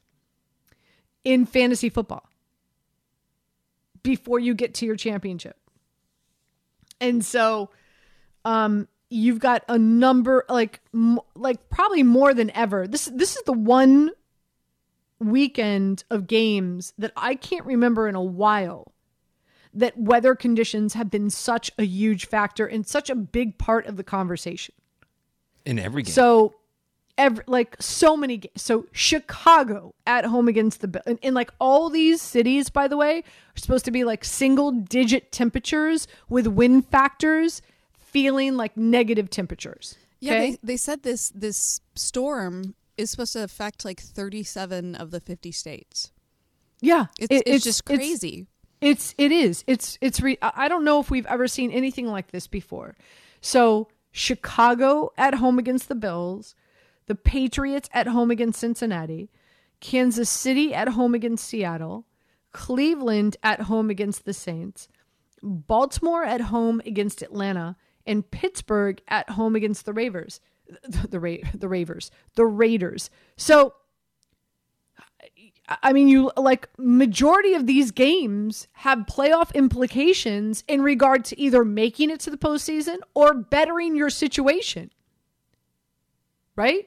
in 1.24 1.46
fantasy 1.46 1.88
football 1.90 2.28
before 4.02 4.38
you 4.38 4.54
get 4.54 4.74
to 4.74 4.86
your 4.86 4.96
championship. 4.96 5.56
And 7.00 7.24
so 7.24 7.70
um 8.44 8.88
you've 9.10 9.38
got 9.40 9.64
a 9.68 9.78
number 9.78 10.44
like 10.48 10.80
m- 10.94 11.18
like 11.34 11.68
probably 11.68 12.02
more 12.02 12.32
than 12.32 12.50
ever 12.56 12.86
this 12.86 13.10
this 13.14 13.36
is 13.36 13.42
the 13.42 13.52
one 13.52 14.10
weekend 15.18 16.04
of 16.10 16.26
games 16.26 16.94
that 16.96 17.12
I 17.16 17.34
can't 17.34 17.66
remember 17.66 18.08
in 18.08 18.14
a 18.14 18.22
while 18.22 18.92
that 19.74 19.98
weather 19.98 20.34
conditions 20.34 20.94
have 20.94 21.10
been 21.10 21.28
such 21.30 21.70
a 21.78 21.84
huge 21.84 22.26
factor 22.26 22.66
and 22.66 22.86
such 22.86 23.10
a 23.10 23.14
big 23.14 23.58
part 23.58 23.86
of 23.86 23.96
the 23.96 24.02
conversation 24.04 24.74
In 25.66 25.78
every 25.78 26.02
game. 26.02 26.12
so 26.14 26.54
every 27.24 27.44
like 27.46 27.76
so 27.80 28.16
many 28.16 28.36
ga- 28.38 28.50
so 28.56 28.86
Chicago 28.92 29.94
at 30.06 30.24
home 30.24 30.48
against 30.48 30.80
the 30.80 30.88
Bill 30.88 31.02
and, 31.06 31.18
and 31.22 31.34
like 31.34 31.50
all 31.60 31.90
these 31.90 32.20
cities 32.20 32.70
by 32.70 32.88
the 32.88 32.96
way 32.96 33.18
are 33.18 33.58
supposed 33.64 33.84
to 33.84 33.90
be 33.90 34.02
like 34.04 34.24
single 34.24 34.70
digit 34.72 35.30
temperatures 35.30 36.08
with 36.28 36.46
wind 36.46 36.86
factors 36.88 37.62
feeling 37.98 38.56
like 38.56 38.76
negative 38.76 39.28
temperatures 39.30 39.96
Yeah, 40.20 40.32
okay 40.32 40.50
they, 40.52 40.58
they 40.62 40.76
said 40.76 41.02
this 41.02 41.30
this 41.34 41.80
storm 41.94 42.74
is 42.96 43.10
supposed 43.10 43.32
to 43.34 43.42
affect 43.44 43.84
like 43.84 44.00
37 44.00 44.94
of 44.94 45.10
the 45.10 45.20
50 45.20 45.52
states. 45.52 46.12
yeah 46.80 47.06
It's 47.18 47.30
it- 47.32 47.42
it's, 47.46 47.64
just 47.64 47.84
crazy. 47.84 48.46
It's 48.80 49.14
it 49.18 49.30
is. 49.30 49.62
It's 49.66 49.98
it's 50.00 50.20
re- 50.22 50.38
I 50.40 50.66
don't 50.68 50.84
know 50.84 51.00
if 51.00 51.10
we've 51.10 51.26
ever 51.26 51.46
seen 51.48 51.70
anything 51.70 52.06
like 52.06 52.30
this 52.30 52.46
before. 52.46 52.96
So, 53.42 53.88
Chicago 54.10 55.10
at 55.18 55.34
home 55.34 55.58
against 55.58 55.88
the 55.88 55.94
Bills, 55.94 56.54
the 57.10 57.16
Patriots 57.16 57.88
at 57.92 58.06
home 58.06 58.30
against 58.30 58.60
Cincinnati, 58.60 59.32
Kansas 59.80 60.30
City 60.30 60.72
at 60.72 60.90
home 60.90 61.12
against 61.12 61.44
Seattle, 61.44 62.06
Cleveland 62.52 63.36
at 63.42 63.62
home 63.62 63.90
against 63.90 64.24
the 64.24 64.32
Saints, 64.32 64.86
Baltimore 65.42 66.22
at 66.22 66.40
home 66.40 66.80
against 66.86 67.20
Atlanta, 67.20 67.74
and 68.06 68.30
Pittsburgh 68.30 69.02
at 69.08 69.30
home 69.30 69.56
against 69.56 69.86
the 69.86 69.92
Ravers. 69.92 70.40
The, 70.84 71.08
the, 71.08 71.18
Ra- 71.18 71.50
the 71.52 71.66
Ravers. 71.66 72.12
The 72.36 72.46
Raiders. 72.46 73.10
So, 73.36 73.74
I 75.82 75.92
mean, 75.92 76.06
you 76.06 76.30
like 76.36 76.68
majority 76.78 77.54
of 77.54 77.66
these 77.66 77.90
games 77.90 78.68
have 78.74 78.98
playoff 79.10 79.52
implications 79.52 80.62
in 80.68 80.80
regard 80.80 81.24
to 81.24 81.40
either 81.40 81.64
making 81.64 82.10
it 82.10 82.20
to 82.20 82.30
the 82.30 82.36
postseason 82.36 82.98
or 83.14 83.34
bettering 83.34 83.96
your 83.96 84.10
situation. 84.10 84.92
Right? 86.54 86.86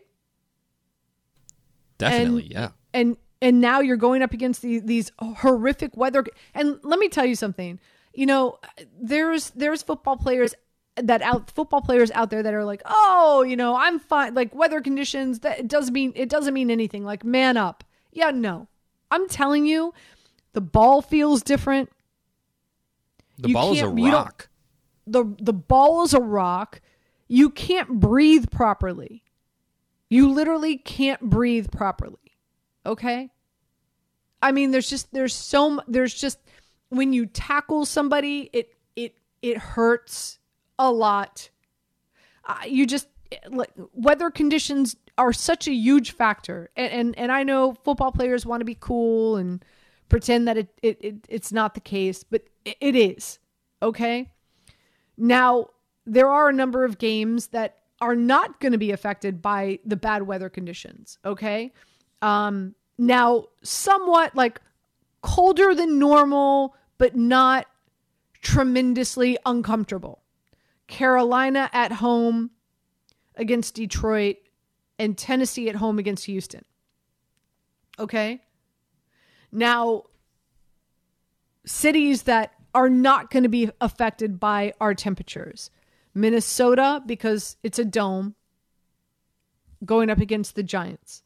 Definitely, 2.09 2.43
And- 2.43 2.51
yeah. 2.51 2.69
and 2.93 3.17
and 3.41 3.59
now 3.59 3.81
you're 3.81 3.97
going 3.97 4.21
up 4.21 4.31
against 4.33 4.61
the, 4.61 4.79
these 4.79 5.11
horrific 5.19 5.97
weather 5.97 6.23
and 6.53 6.79
let 6.83 6.97
me 6.99 7.09
tell 7.09 7.25
you 7.25 7.35
something 7.35 7.79
you 8.13 8.25
know 8.25 8.57
there's 9.01 9.49
there's 9.51 9.81
football 9.83 10.15
players 10.15 10.53
that 10.95 11.21
out 11.21 11.49
football 11.51 11.81
players 11.81 12.09
out 12.11 12.29
there 12.29 12.41
that 12.43 12.53
are 12.53 12.63
like 12.63 12.81
oh 12.85 13.41
you 13.41 13.55
know 13.57 13.75
i'm 13.75 13.99
fine 13.99 14.33
like 14.33 14.53
weather 14.55 14.79
conditions 14.79 15.39
that 15.39 15.59
it 15.59 15.67
doesn't 15.67 15.93
mean 15.93 16.13
it 16.15 16.29
doesn't 16.29 16.53
mean 16.53 16.69
anything 16.71 17.03
like 17.03 17.23
man 17.25 17.57
up 17.57 17.83
yeah 18.13 18.29
no 18.31 18.67
i'm 19.11 19.27
telling 19.27 19.65
you 19.65 19.93
the 20.53 20.61
ball 20.61 21.01
feels 21.01 21.41
different 21.41 21.89
The 23.39 23.49
You 23.49 23.53
ball 23.55 23.73
is 23.73 23.79
a 23.79 23.85
can't- 23.85 23.97
you 23.99 24.11
don't- 24.11 24.23
rock. 24.23 24.49
the 25.07 25.25
the 25.39 25.53
ball 25.53 26.03
is 26.03 26.13
a 26.13 26.19
rock. 26.21 26.79
You 27.27 27.49
can't 27.49 27.99
breathe 27.99 28.51
properly. 28.51 29.22
You 30.09 30.29
literally 30.29 30.77
can't 30.77 31.21
breathe 31.21 31.71
properly. 31.71 32.37
Okay? 32.85 33.29
I 34.41 34.51
mean 34.51 34.71
there's 34.71 34.89
just 34.89 35.11
there's 35.13 35.33
so 35.33 35.81
there's 35.87 36.13
just 36.13 36.37
when 36.89 37.13
you 37.13 37.25
tackle 37.25 37.85
somebody 37.85 38.49
it 38.51 38.75
it 38.95 39.15
it 39.41 39.57
hurts 39.57 40.39
a 40.77 40.91
lot. 40.91 41.49
Uh, 42.45 42.57
you 42.67 42.85
just 42.85 43.07
like 43.49 43.71
weather 43.93 44.29
conditions 44.29 44.97
are 45.17 45.31
such 45.31 45.67
a 45.67 45.73
huge 45.73 46.11
factor 46.11 46.69
and, 46.75 46.91
and 46.91 47.17
and 47.17 47.31
I 47.31 47.43
know 47.43 47.73
football 47.85 48.11
players 48.11 48.45
want 48.45 48.61
to 48.61 48.65
be 48.65 48.77
cool 48.79 49.37
and 49.37 49.63
pretend 50.09 50.47
that 50.47 50.57
it, 50.57 50.79
it, 50.83 50.97
it 51.01 51.15
it's 51.29 51.51
not 51.51 51.73
the 51.73 51.79
case 51.79 52.23
but 52.23 52.43
it, 52.65 52.77
it 52.81 52.95
is 52.95 53.39
okay 53.81 54.29
now, 55.17 55.67
there 56.05 56.29
are 56.29 56.49
a 56.49 56.53
number 56.53 56.83
of 56.83 56.97
games 56.97 57.47
that 57.47 57.77
are 58.03 58.15
not 58.15 58.59
going 58.59 58.71
to 58.71 58.77
be 58.77 58.91
affected 58.91 59.41
by 59.41 59.79
the 59.85 59.95
bad 59.95 60.23
weather 60.23 60.49
conditions, 60.49 61.17
okay? 61.25 61.73
Um 62.21 62.75
now 62.97 63.45
somewhat 63.63 64.35
like 64.35 64.61
colder 65.21 65.73
than 65.73 65.97
normal 65.99 66.75
but 66.97 67.15
not 67.15 67.65
tremendously 68.41 69.37
uncomfortable. 69.45 70.21
Carolina 70.87 71.69
at 71.73 71.93
home 71.93 72.51
against 73.35 73.75
Detroit 73.75 74.37
and 74.99 75.17
Tennessee 75.17 75.69
at 75.69 75.75
home 75.75 75.97
against 75.97 76.25
Houston. 76.25 76.63
Okay? 77.97 78.41
Now, 79.51 80.03
cities 81.65 82.23
that 82.23 82.53
are 82.73 82.89
not 82.89 83.29
going 83.29 83.43
to 83.43 83.49
be 83.49 83.69
affected 83.79 84.39
by 84.39 84.73
our 84.81 84.93
temperatures. 84.93 85.69
Minnesota, 86.13 87.01
because 87.05 87.57
it's 87.63 87.79
a 87.79 87.85
dome, 87.85 88.35
going 89.83 90.09
up 90.09 90.19
against 90.19 90.55
the 90.55 90.63
Giants. 90.63 91.23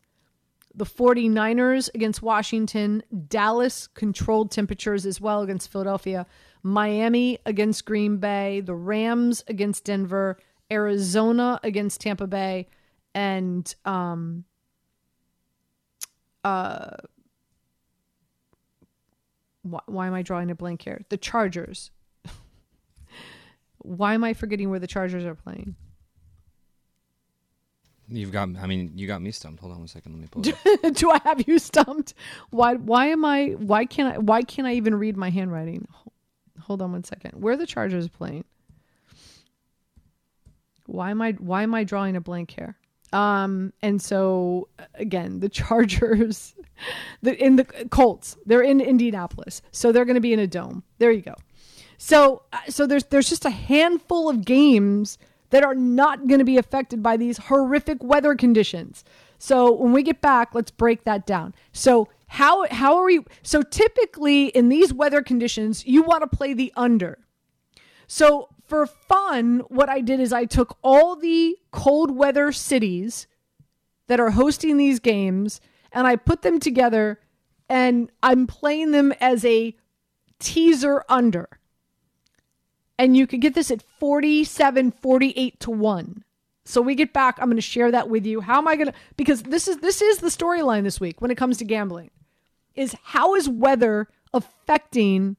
The 0.74 0.86
49ers 0.86 1.90
against 1.96 2.22
Washington. 2.22 3.04
Dallas, 3.28 3.88
controlled 3.88 4.52
temperatures 4.52 5.06
as 5.06 5.20
well 5.20 5.42
against 5.42 5.72
Philadelphia. 5.72 6.26
Miami 6.62 7.40
against 7.46 7.86
Green 7.86 8.18
Bay. 8.18 8.62
The 8.62 8.76
Rams 8.76 9.44
against 9.48 9.86
Denver. 9.86 10.38
Arizona 10.72 11.60
against 11.64 12.02
Tampa 12.02 12.28
Bay. 12.28 12.68
And 13.16 13.74
um, 13.86 14.44
why, 19.64 19.82
why 19.86 20.08
am 20.08 20.14
I 20.14 20.22
drawing 20.22 20.52
a 20.52 20.56
blank 20.56 20.84
here? 20.84 21.02
The 21.10 21.18
Chargers. 21.18 21.92
Why 23.80 24.14
am 24.14 24.24
I 24.24 24.34
forgetting 24.34 24.70
where 24.70 24.80
the 24.80 24.88
Chargers 24.88 25.26
are 25.26 25.36
playing? 25.36 25.76
You've 28.10 28.32
got. 28.32 28.50
I 28.58 28.68
mean, 28.68 28.94
you 28.96 29.06
got 29.06 29.22
me 29.22 29.32
stumped. 29.32 29.60
Hold 29.60 29.74
on 29.74 29.80
one 29.80 29.88
second. 29.88 30.14
Let 30.14 30.22
me 30.22 30.28
pull 30.32 30.44
it. 30.46 30.94
Do 30.96 31.12
I 31.12 31.20
have 31.26 31.46
you 31.48 31.60
stumped? 31.60 32.14
Why 32.52 32.76
why 32.76 33.08
am 33.08 33.26
I 33.26 33.50
why 33.58 33.86
can't 33.86 34.16
I 34.16 34.18
why 34.20 34.44
can't 34.44 34.68
I 34.68 34.74
even 34.74 34.96
read 34.96 35.18
my 35.18 35.30
handwriting? 35.30 35.88
Hold 36.62 36.82
on 36.82 36.94
one 36.94 37.04
second. 37.04 37.42
Where 37.42 37.54
are 37.54 37.58
the 37.58 37.66
Chargers 37.66 38.08
playing? 38.08 38.46
Why 40.86 41.12
am 41.12 41.22
I 41.22 41.34
why 41.34 41.64
am 41.64 41.74
I 41.74 41.84
drawing 41.84 42.16
a 42.16 42.22
blank 42.22 42.52
here? 42.52 42.78
Um 43.12 43.74
and 43.82 44.02
so 44.02 44.70
again, 44.94 45.42
the 45.42 45.50
Chargers 45.50 46.56
the 47.22 47.36
in 47.44 47.58
the 47.58 47.66
Colts, 47.90 48.38
they're 48.46 48.62
in 48.62 48.80
Indianapolis. 48.80 49.62
So 49.72 49.92
they're 49.92 50.06
going 50.06 50.16
to 50.16 50.22
be 50.22 50.34
in 50.34 50.40
a 50.40 50.48
dome. 50.48 50.84
There 50.98 51.12
you 51.12 51.22
go. 51.22 51.36
So 51.98 52.44
uh, 52.54 52.60
so 52.70 52.86
there's 52.86 53.06
there's 53.06 53.30
just 53.30 53.46
a 53.46 53.50
handful 53.50 54.30
of 54.30 54.46
games 54.46 55.18
that 55.50 55.64
are 55.64 55.76
not 55.76 56.28
going 56.28 56.40
to 56.40 56.46
be 56.46 56.58
affected 56.58 57.02
by 57.02 57.18
these 57.18 57.38
horrific 57.38 58.04
weather 58.04 58.36
conditions. 58.36 59.04
So 59.40 59.72
when 59.72 59.94
we 59.94 60.04
get 60.04 60.22
back, 60.22 60.54
let's 60.54 60.72
break 60.72 61.04
that 61.06 61.26
down. 61.26 61.54
So 61.72 62.10
how 62.28 62.68
how 62.70 62.98
are 62.98 63.06
we 63.06 63.22
so 63.44 63.62
typically 63.62 64.48
in 64.48 64.70
these 64.70 64.94
weather 64.94 65.22
conditions, 65.22 65.86
you 65.86 66.04
want 66.04 66.30
to 66.30 66.38
play 66.38 66.54
the 66.54 66.72
under. 66.76 67.20
So 68.08 68.50
for 68.64 68.86
fun, 68.86 69.60
what 69.70 69.90
I 69.90 70.02
did 70.02 70.20
is 70.20 70.34
I 70.34 70.46
took 70.46 70.78
all 70.84 71.16
the 71.16 71.58
cold 71.72 72.12
weather 72.12 72.52
cities 72.52 73.28
that 74.08 74.20
are 74.20 74.32
hosting 74.32 74.78
these 74.78 75.00
games 75.00 75.62
and 75.92 76.06
I 76.06 76.16
put 76.16 76.42
them 76.42 76.60
together 76.60 77.20
and 77.70 78.12
I'm 78.22 78.48
playing 78.48 78.92
them 78.92 79.14
as 79.20 79.44
a 79.46 79.76
teaser 80.40 81.04
under. 81.10 81.50
And 83.00 83.16
you 83.16 83.28
could 83.28 83.42
get 83.42 83.54
this 83.54 83.72
at 83.72 83.82
47 84.00 84.92
48 84.92 85.60
to 85.60 85.72
1. 85.72 86.24
So 86.66 86.82
we 86.82 86.96
get 86.96 87.14
back, 87.14 87.38
I'm 87.40 87.46
going 87.46 87.56
to 87.56 87.62
share 87.62 87.92
that 87.92 88.10
with 88.10 88.26
you. 88.26 88.42
How 88.42 88.58
am 88.58 88.68
I 88.68 88.76
going 88.76 88.88
to 88.88 88.94
because 89.16 89.44
this 89.44 89.68
is 89.68 89.78
this 89.78 90.02
is 90.02 90.18
the 90.18 90.28
storyline 90.28 90.84
this 90.84 91.00
week 91.00 91.22
when 91.22 91.32
it 91.32 91.36
comes 91.36 91.58
to 91.58 91.66
gambling. 91.66 92.12
Is 92.76 92.96
how 93.04 93.36
is 93.36 93.48
weather 93.48 94.08
affecting 94.34 95.38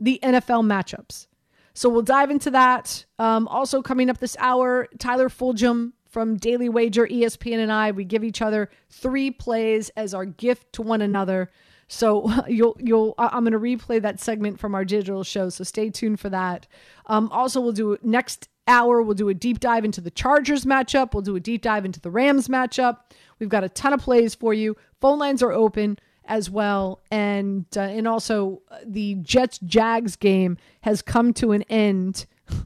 the 0.00 0.18
NFL 0.22 0.64
matchups? 0.64 1.26
So 1.74 1.90
we'll 1.90 2.00
dive 2.00 2.30
into 2.30 2.50
that. 2.52 3.04
Um, 3.18 3.46
also 3.48 3.82
coming 3.82 4.08
up 4.08 4.18
this 4.18 4.34
hour, 4.40 4.88
Tyler 4.98 5.28
Fulghum 5.28 5.92
from 6.08 6.38
Daily 6.38 6.70
Wager, 6.70 7.06
ESPN, 7.06 7.58
and 7.58 7.70
I, 7.70 7.90
we 7.90 8.04
give 8.04 8.24
each 8.24 8.40
other 8.40 8.70
three 8.88 9.30
plays 9.30 9.90
as 9.90 10.14
our 10.14 10.24
gift 10.24 10.72
to 10.72 10.82
one 10.82 11.02
another. 11.02 11.50
So 11.88 12.30
you'll 12.48 12.76
you'll 12.78 13.14
I'm 13.18 13.44
going 13.44 13.52
to 13.52 13.58
replay 13.58 14.00
that 14.02 14.20
segment 14.20 14.58
from 14.58 14.74
our 14.74 14.84
digital 14.84 15.24
show. 15.24 15.48
So 15.48 15.64
stay 15.64 15.90
tuned 15.90 16.20
for 16.20 16.30
that. 16.30 16.66
Um, 17.06 17.28
also, 17.32 17.60
we'll 17.60 17.72
do 17.72 17.96
next 18.02 18.48
hour. 18.68 19.02
We'll 19.02 19.14
do 19.14 19.28
a 19.28 19.34
deep 19.34 19.60
dive 19.60 19.84
into 19.84 20.00
the 20.00 20.10
Chargers 20.10 20.64
matchup. 20.64 21.14
We'll 21.14 21.22
do 21.22 21.36
a 21.36 21.40
deep 21.40 21.62
dive 21.62 21.84
into 21.84 22.00
the 22.00 22.10
Rams 22.10 22.48
matchup. 22.48 22.98
We've 23.38 23.48
got 23.48 23.64
a 23.64 23.68
ton 23.68 23.92
of 23.92 24.00
plays 24.00 24.34
for 24.34 24.54
you. 24.54 24.76
Phone 25.00 25.18
lines 25.18 25.42
are 25.42 25.52
open 25.52 25.98
as 26.24 26.50
well, 26.50 27.00
and 27.10 27.64
uh, 27.76 27.80
and 27.80 28.08
also 28.08 28.62
uh, 28.70 28.78
the 28.84 29.14
Jets 29.16 29.58
Jags 29.60 30.16
game 30.16 30.56
has 30.82 31.02
come 31.02 31.32
to 31.34 31.52
an 31.52 31.62
end 31.64 32.26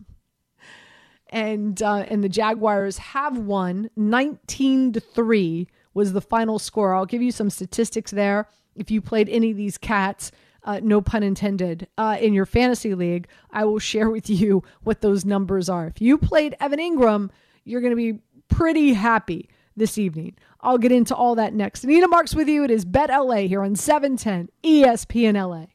and 1.30 1.82
uh, 1.82 2.04
and 2.08 2.24
the 2.24 2.28
Jaguars 2.28 2.98
have 2.98 3.38
won 3.38 3.90
19 3.96 4.92
to 4.94 5.00
3 5.00 5.68
was 5.92 6.12
the 6.12 6.20
final 6.20 6.58
score. 6.58 6.94
I'll 6.94 7.06
give 7.06 7.22
you 7.22 7.32
some 7.32 7.50
statistics 7.50 8.10
there. 8.10 8.48
If 8.74 8.90
you 8.90 9.00
played 9.00 9.28
any 9.28 9.50
of 9.50 9.56
these 9.56 9.78
cats, 9.78 10.30
uh, 10.64 10.80
no 10.82 11.00
pun 11.00 11.22
intended, 11.22 11.88
uh, 11.96 12.18
in 12.20 12.34
your 12.34 12.46
fantasy 12.46 12.94
league, 12.94 13.26
I 13.50 13.64
will 13.64 13.78
share 13.78 14.10
with 14.10 14.28
you 14.28 14.62
what 14.82 15.00
those 15.00 15.24
numbers 15.24 15.68
are. 15.68 15.86
If 15.86 16.00
you 16.00 16.18
played 16.18 16.54
Evan 16.60 16.78
Engram, 16.78 17.30
you're 17.64 17.80
going 17.80 17.92
to 17.92 17.96
be 17.96 18.20
pretty 18.48 18.92
happy 18.92 19.48
this 19.76 19.98
evening. 19.98 20.36
I'll 20.60 20.78
get 20.78 20.92
into 20.92 21.14
all 21.14 21.34
that 21.36 21.54
next. 21.54 21.84
Anita 21.84 22.08
Marks 22.08 22.34
with 22.34 22.48
you. 22.48 22.64
It 22.64 22.70
is 22.70 22.84
Bet 22.84 23.10
LA 23.10 23.46
here 23.46 23.62
on 23.62 23.76
710 23.76 24.50
ESPN 24.62 25.34
LA. 25.34 25.66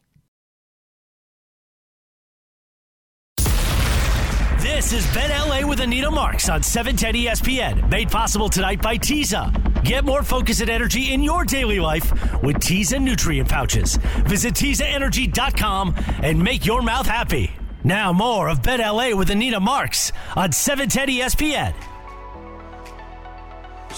This 4.76 4.92
is 4.92 5.14
Bet 5.14 5.30
LA 5.30 5.66
with 5.66 5.80
Anita 5.80 6.12
Marks 6.12 6.50
on 6.50 6.62
710 6.62 7.24
ESPN, 7.24 7.90
made 7.90 8.12
possible 8.12 8.50
tonight 8.50 8.82
by 8.82 8.98
Tiza. 8.98 9.50
Get 9.86 10.04
more 10.04 10.22
focus 10.22 10.60
and 10.60 10.70
energy 10.70 11.14
in 11.14 11.24
your 11.24 11.46
daily 11.46 11.80
life 11.80 12.12
with 12.44 12.58
Tiza 12.58 13.02
nutrient 13.02 13.48
pouches. 13.48 13.96
Visit 14.26 14.54
TizaEnergy.com 14.54 15.96
and 16.22 16.44
make 16.44 16.66
your 16.66 16.82
mouth 16.82 17.08
happy. 17.08 17.54
Now 17.86 18.12
more 18.12 18.50
of 18.50 18.62
Bet 18.64 18.82
LA 18.82 19.16
with 19.16 19.30
Anita 19.30 19.62
Marks 19.62 20.12
on 20.36 20.52
710 20.52 21.08
ESPN. 21.22 21.74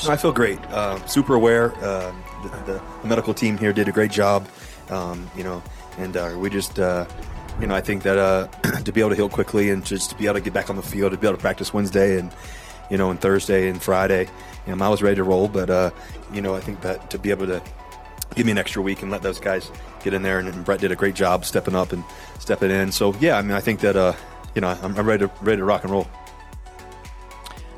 I 0.07 0.15
feel 0.15 0.31
great. 0.31 0.60
Uh, 0.65 1.03
super 1.07 1.34
aware. 1.34 1.74
Uh, 1.84 2.13
the, 2.43 2.50
the, 2.50 2.81
the 3.01 3.07
medical 3.07 3.34
team 3.34 3.57
here 3.57 3.74
did 3.74 3.88
a 3.88 3.91
great 3.91 4.12
job. 4.12 4.48
Um, 4.91 5.27
you 5.36 5.43
know, 5.43 5.63
and 5.98 6.15
uh, 6.15 6.36
we 6.38 6.51
just, 6.51 6.77
uh, 6.77 7.07
you 7.59 7.67
know, 7.67 7.75
I 7.75 7.81
think 7.81 8.03
that 8.03 8.17
uh, 8.17 8.47
to 8.83 8.91
be 8.91 9.01
able 9.01 9.11
to 9.11 9.15
heal 9.15 9.29
quickly 9.29 9.69
and 9.69 9.85
just 9.85 10.11
to 10.11 10.15
be 10.15 10.25
able 10.25 10.35
to 10.35 10.41
get 10.41 10.53
back 10.53 10.69
on 10.69 10.75
the 10.75 10.81
field, 10.81 11.11
to 11.11 11.17
be 11.17 11.27
able 11.27 11.37
to 11.37 11.41
practice 11.41 11.73
Wednesday 11.73 12.19
and, 12.19 12.31
you 12.89 12.97
know, 12.97 13.09
and 13.09 13.19
Thursday 13.19 13.69
and 13.69 13.81
Friday, 13.81 14.29
you 14.65 14.75
know, 14.75 14.85
I 14.85 14.89
was 14.89 15.01
ready 15.01 15.15
to 15.15 15.23
roll. 15.23 15.47
But, 15.47 15.69
uh, 15.69 15.91
you 16.31 16.41
know, 16.41 16.55
I 16.55 16.59
think 16.59 16.81
that 16.81 17.09
to 17.11 17.19
be 17.19 17.31
able 17.31 17.47
to 17.47 17.61
give 18.35 18.45
me 18.45 18.51
an 18.51 18.57
extra 18.57 18.81
week 18.81 19.01
and 19.01 19.11
let 19.11 19.23
those 19.23 19.39
guys 19.39 19.71
get 20.03 20.13
in 20.13 20.21
there. 20.21 20.39
And, 20.39 20.47
and 20.47 20.63
Brett 20.63 20.79
did 20.79 20.91
a 20.91 20.95
great 20.95 21.15
job 21.15 21.45
stepping 21.45 21.75
up 21.75 21.91
and 21.91 22.03
stepping 22.39 22.71
in. 22.71 22.91
So 22.91 23.13
yeah, 23.19 23.37
I 23.37 23.41
mean, 23.41 23.51
I 23.51 23.59
think 23.59 23.79
that 23.81 23.95
uh, 23.95 24.13
you 24.55 24.61
know 24.61 24.69
I'm, 24.69 24.95
I'm 24.97 25.07
ready 25.07 25.25
to 25.25 25.31
ready 25.41 25.57
to 25.57 25.65
rock 25.65 25.83
and 25.83 25.91
roll. 25.91 26.07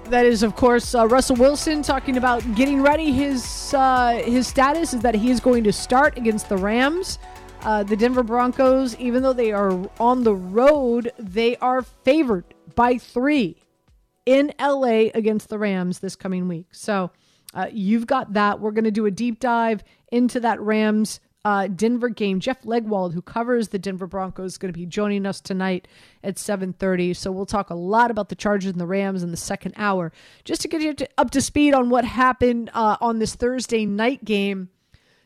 That 0.06 0.26
is, 0.26 0.42
of 0.42 0.56
course, 0.56 0.96
uh, 0.96 1.08
Russell 1.08 1.36
Wilson 1.36 1.84
talking 1.84 2.18
about 2.18 2.44
getting 2.56 2.82
ready. 2.82 3.12
His 3.12 3.74
uh, 3.74 4.22
his 4.26 4.48
status 4.48 4.94
is 4.94 5.02
that 5.02 5.16
he 5.16 5.30
is 5.30 5.40
going 5.40 5.64
to 5.64 5.72
start 5.72 6.18
against 6.18 6.50
the 6.50 6.58
Rams. 6.58 7.20
Uh, 7.62 7.84
the 7.84 7.98
Denver 7.98 8.24
Broncos, 8.24 8.96
even 8.98 9.22
though 9.22 9.34
they 9.34 9.52
are 9.52 9.72
on 10.00 10.24
the 10.24 10.36
road, 10.36 11.12
they 11.20 11.58
are 11.58 11.82
favored 11.82 12.46
by 12.76 12.98
three 12.98 13.58
in 14.26 14.54
LA 14.60 15.10
against 15.14 15.50
the 15.50 15.60
Rams 15.60 16.00
this 16.00 16.16
coming 16.16 16.48
week. 16.48 16.68
So 16.72 17.12
uh, 17.54 17.68
you've 17.72 18.08
got 18.08 18.34
that. 18.34 18.60
We're 18.60 18.72
going 18.72 18.86
to 18.86 18.92
do 18.92 19.06
a 19.06 19.12
deep 19.12 19.40
dive 19.40 19.84
into 20.12 20.40
that 20.40 20.62
Rams 20.62 21.20
uh, 21.46 21.68
Denver 21.68 22.10
game. 22.10 22.40
Jeff 22.40 22.62
Legwold, 22.64 23.14
who 23.14 23.22
covers 23.22 23.70
the 23.70 23.80
Denver 23.80 24.08
Broncos, 24.08 24.54
is 24.54 24.58
going 24.58 24.72
to 24.72 24.78
be 24.78 24.86
joining 24.86 25.26
us 25.26 25.42
tonight 25.42 25.88
at 26.24 26.36
7:30. 26.36 27.16
So 27.16 27.32
we'll 27.32 27.46
talk 27.46 27.70
a 27.70 27.76
lot 27.76 28.12
about 28.12 28.30
the 28.30 28.36
Chargers 28.36 28.72
and 28.72 28.80
the 28.80 28.88
Rams 28.88 29.24
in 29.24 29.32
the 29.32 29.38
second 29.38 29.74
hour, 29.76 30.12
just 30.44 30.62
to 30.62 30.68
get 30.68 30.82
you 30.82 31.08
up 31.18 31.32
to 31.32 31.42
speed 31.42 31.74
on 31.74 31.90
what 31.90 32.06
happened 32.06 32.70
uh, 32.74 32.98
on 33.02 33.20
this 33.20 33.36
Thursday 33.36 33.86
night 33.86 34.24
game. 34.24 34.70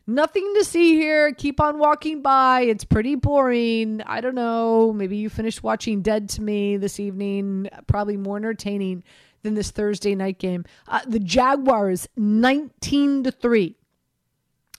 Nothing 0.06 0.54
to 0.58 0.66
see 0.66 0.96
here. 0.96 1.34
Keep 1.34 1.62
on 1.62 1.80
walking 1.80 2.22
by. 2.22 2.62
It's 2.62 2.84
pretty 2.84 3.16
boring. 3.16 4.02
I 4.06 4.20
don't 4.20 4.36
know. 4.36 4.92
Maybe 4.92 5.16
you 5.16 5.30
finished 5.30 5.64
watching 5.64 6.02
Dead 6.02 6.28
to 6.30 6.42
Me 6.42 6.76
this 6.76 7.00
evening. 7.00 7.70
Probably 7.88 8.18
more 8.18 8.36
entertaining 8.36 9.04
than 9.44 9.54
this 9.54 9.72
Thursday 9.72 10.14
night 10.14 10.40
game. 10.40 10.66
Uh, 10.88 11.02
the 11.08 11.20
Jaguars 11.20 12.08
19 12.18 13.24
to 13.24 13.32
3 13.32 13.76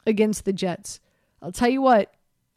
against 0.06 0.44
the 0.44 0.52
Jets. 0.52 1.00
I'll 1.40 1.52
tell 1.52 1.70
you 1.70 1.80
what. 1.80 2.12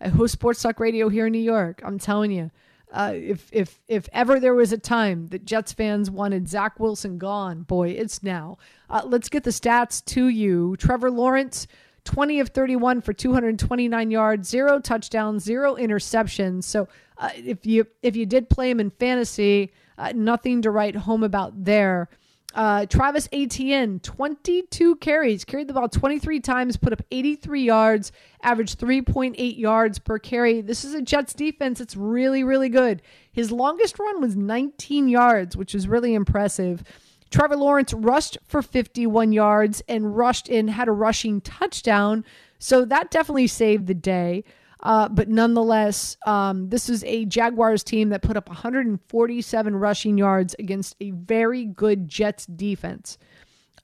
I 0.00 0.08
host 0.08 0.34
Sports 0.34 0.62
Talk 0.62 0.78
Radio 0.78 1.08
here 1.08 1.26
in 1.26 1.32
New 1.32 1.38
York. 1.38 1.82
I'm 1.84 1.98
telling 1.98 2.30
you, 2.30 2.52
uh, 2.92 3.12
if 3.14 3.48
if 3.52 3.80
if 3.86 4.08
ever 4.12 4.40
there 4.40 4.54
was 4.54 4.72
a 4.72 4.78
time 4.78 5.28
that 5.28 5.44
Jets 5.44 5.72
fans 5.72 6.10
wanted 6.10 6.48
Zach 6.48 6.80
Wilson 6.80 7.18
gone, 7.18 7.62
boy, 7.62 7.90
it's 7.90 8.22
now. 8.22 8.58
Uh, 8.88 9.02
let's 9.04 9.28
get 9.28 9.44
the 9.44 9.50
stats 9.50 10.04
to 10.06 10.28
you. 10.28 10.76
Trevor 10.78 11.10
Lawrence, 11.10 11.66
20 12.04 12.40
of 12.40 12.48
31 12.48 13.02
for 13.02 13.12
229 13.12 14.10
yards, 14.10 14.48
zero 14.48 14.80
touchdowns, 14.80 15.44
zero 15.44 15.74
interceptions. 15.76 16.64
So 16.64 16.88
uh, 17.18 17.30
if 17.36 17.66
you 17.66 17.86
if 18.02 18.16
you 18.16 18.24
did 18.24 18.48
play 18.48 18.70
him 18.70 18.80
in 18.80 18.90
fantasy, 18.90 19.72
uh, 19.98 20.12
nothing 20.14 20.62
to 20.62 20.70
write 20.70 20.96
home 20.96 21.22
about 21.22 21.64
there. 21.64 22.08
Uh, 22.58 22.84
Travis 22.86 23.28
Etienne, 23.32 24.00
22 24.00 24.96
carries, 24.96 25.44
carried 25.44 25.68
the 25.68 25.72
ball 25.72 25.88
23 25.88 26.40
times, 26.40 26.76
put 26.76 26.92
up 26.92 27.00
83 27.12 27.62
yards, 27.62 28.10
averaged 28.42 28.80
3.8 28.80 29.56
yards 29.56 30.00
per 30.00 30.18
carry. 30.18 30.60
This 30.60 30.84
is 30.84 30.92
a 30.92 31.00
Jets 31.00 31.34
defense. 31.34 31.80
It's 31.80 31.94
really, 31.94 32.42
really 32.42 32.68
good. 32.68 33.00
His 33.30 33.52
longest 33.52 34.00
run 34.00 34.20
was 34.20 34.34
19 34.34 35.08
yards, 35.08 35.56
which 35.56 35.72
is 35.72 35.86
really 35.86 36.14
impressive. 36.14 36.82
Trevor 37.30 37.56
Lawrence 37.56 37.94
rushed 37.94 38.38
for 38.42 38.60
51 38.60 39.30
yards 39.30 39.80
and 39.86 40.16
rushed 40.16 40.48
in, 40.48 40.66
had 40.66 40.88
a 40.88 40.92
rushing 40.92 41.40
touchdown. 41.40 42.24
So 42.58 42.84
that 42.86 43.12
definitely 43.12 43.46
saved 43.46 43.86
the 43.86 43.94
day. 43.94 44.42
Uh, 44.80 45.08
but 45.08 45.28
nonetheless, 45.28 46.16
um, 46.26 46.68
this 46.68 46.88
is 46.88 47.02
a 47.04 47.24
Jaguars 47.24 47.82
team 47.82 48.10
that 48.10 48.22
put 48.22 48.36
up 48.36 48.48
147 48.48 49.76
rushing 49.76 50.18
yards 50.18 50.54
against 50.58 50.94
a 51.00 51.10
very 51.10 51.64
good 51.64 52.08
Jets 52.08 52.46
defense. 52.46 53.18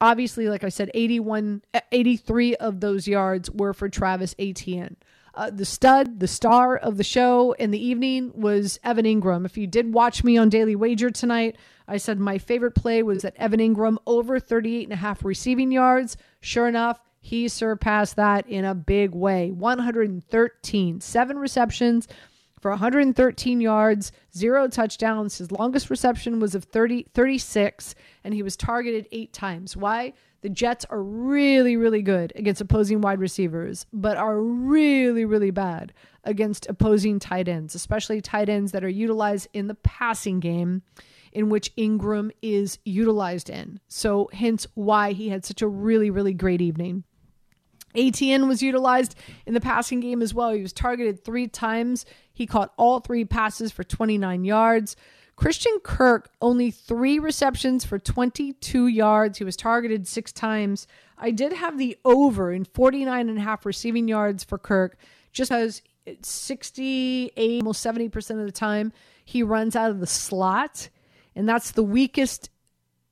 Obviously, 0.01 0.49
like 0.49 0.65
I 0.65 0.69
said, 0.69 0.91
81, 0.95 1.63
83 1.91 2.57
of 2.57 2.81
those 2.81 3.09
yards 3.09 3.51
were 3.51 3.73
for 3.73 3.89
Travis 3.89 4.35
Etienne. 4.39 4.97
Uh, 5.37 5.51
the 5.51 5.65
stud, 5.65 6.21
the 6.21 6.29
star 6.29 6.77
of 6.77 6.97
the 6.97 7.03
show 7.03 7.53
in 7.53 7.73
the 7.73 7.85
evening 7.85 8.31
was 8.35 8.79
Evan 8.85 9.05
Engram. 9.05 9.45
If 9.45 9.57
you 9.57 9.67
did 9.67 9.93
watch 9.93 10.23
me 10.23 10.37
on 10.37 10.49
Daily 10.49 10.77
Wager 10.77 11.11
tonight, 11.11 11.57
I 11.89 11.97
said 11.97 12.21
my 12.21 12.39
favorite 12.39 12.77
play 12.77 13.03
was 13.03 13.23
that 13.23 13.35
Evan 13.37 13.59
Engram 13.59 13.97
over 14.07 14.39
38 14.39 14.85
and 14.85 14.93
a 14.93 14.97
half 14.97 15.25
receiving 15.25 15.73
yards. 15.73 16.17
Sure 16.41 16.69
enough, 16.69 17.01
he 17.25 17.49
surpassed 17.49 18.17
that 18.17 18.47
in 18.51 18.67
a 18.67 18.75
big 18.75 19.15
way 19.15 19.51
113, 19.51 21.01
seven 21.01 21.39
receptions 21.39 22.07
for 22.61 22.71
113 22.71 23.63
yards, 23.63 24.13
zero 24.37 24.69
touchdowns. 24.69 25.39
His 25.39 25.51
longest 25.51 25.89
reception 25.89 26.39
was 26.39 26.55
of 26.55 26.65
30, 26.65 27.07
36, 27.15 27.95
and 28.25 28.35
he 28.35 28.43
was 28.43 28.59
targeted 28.59 29.09
eight 29.11 29.33
times. 29.33 29.75
Why? 29.75 30.13
The 30.43 30.51
Jets 30.51 30.85
are 30.91 31.03
really, 31.03 31.79
really 31.79 32.03
good 32.03 32.31
against 32.37 32.61
opposing 32.61 33.01
wide 33.01 33.21
receivers, 33.21 33.87
but 33.91 34.19
are 34.19 34.39
really, 34.39 35.25
really 35.25 35.51
bad 35.51 35.95
against 36.25 36.69
opposing 36.69 37.19
tight 37.19 37.49
ends, 37.49 37.75
especially 37.75 38.21
tight 38.21 38.51
ends 38.51 38.73
that 38.73 38.85
are 38.85 38.89
utilized 38.89 39.49
in 39.55 39.67
the 39.69 39.77
passing 39.77 40.41
game 40.41 40.83
in 41.33 41.49
which 41.49 41.75
Engram 41.77 42.33
is 42.43 42.79
utilized 42.85 43.49
in. 43.49 43.81
So, 43.89 44.29
hence 44.35 44.67
why 44.75 45.13
he 45.13 45.31
had 45.31 45.47
such 45.47 45.63
a 45.63 45.69
really, 45.69 46.11
really 46.11 46.35
great 46.35 46.61
evening. 46.61 47.05
Etienne 47.95 48.49
was 48.49 48.63
utilized 48.63 49.15
in 49.47 49.55
the 49.55 49.61
passing 49.61 50.01
game 50.01 50.23
as 50.23 50.35
well. 50.35 50.51
He 50.51 50.63
was 50.63 50.73
targeted 50.73 51.25
three 51.25 51.47
times. 51.47 52.05
He 52.33 52.47
caught 52.47 52.73
all 52.77 53.01
three 53.01 53.25
passes 53.25 53.73
for 53.73 53.85
29 53.85 54.45
yards. 54.45 54.97
Christian 55.37 55.79
Kirk, 55.83 56.31
only 56.41 56.71
three 56.71 57.19
receptions 57.19 57.85
for 57.85 57.99
22 57.99 58.87
yards. 58.87 59.39
He 59.39 59.45
was 59.45 59.57
targeted 59.57 60.07
six 60.07 60.33
times. 60.33 60.87
I 61.19 61.31
did 61.31 61.53
have 61.53 61.79
the 61.79 61.97
over 62.05 62.53
in 62.53 62.65
49 62.65 63.29
and 63.29 63.39
a 63.39 63.43
half 63.43 63.67
receiving 63.67 64.09
yards 64.09 64.45
for 64.45 64.59
Kirk, 64.59 64.97
just 65.33 65.51
as 65.51 65.83
68, 66.23 67.63
almost 67.63 67.85
70% 67.85 68.39
of 68.39 68.47
the 68.47 68.53
time, 68.53 68.93
he 69.25 69.43
runs 69.43 69.75
out 69.75 69.91
of 69.91 70.01
the 70.01 70.07
slot. 70.07 70.89
And 71.35 71.49
that's 71.49 71.73
the 71.73 71.83
weakest 71.83 72.51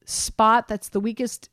spot. 0.05 0.69
That's 0.69 0.91
the 0.91 1.01
weakest 1.01 1.49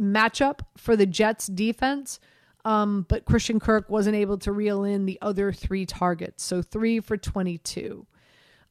matchup 0.00 0.60
for 0.76 0.96
the 0.96 1.06
Jets 1.06 1.46
defense. 1.46 2.20
Um, 2.64 3.04
but 3.08 3.26
Christian 3.26 3.60
Kirk 3.60 3.90
wasn't 3.90 4.16
able 4.16 4.38
to 4.38 4.52
reel 4.52 4.84
in 4.84 5.04
the 5.04 5.18
other 5.20 5.52
three 5.52 5.84
targets. 5.84 6.42
So 6.42 6.62
three 6.62 7.00
for 7.00 7.16
22. 7.16 8.06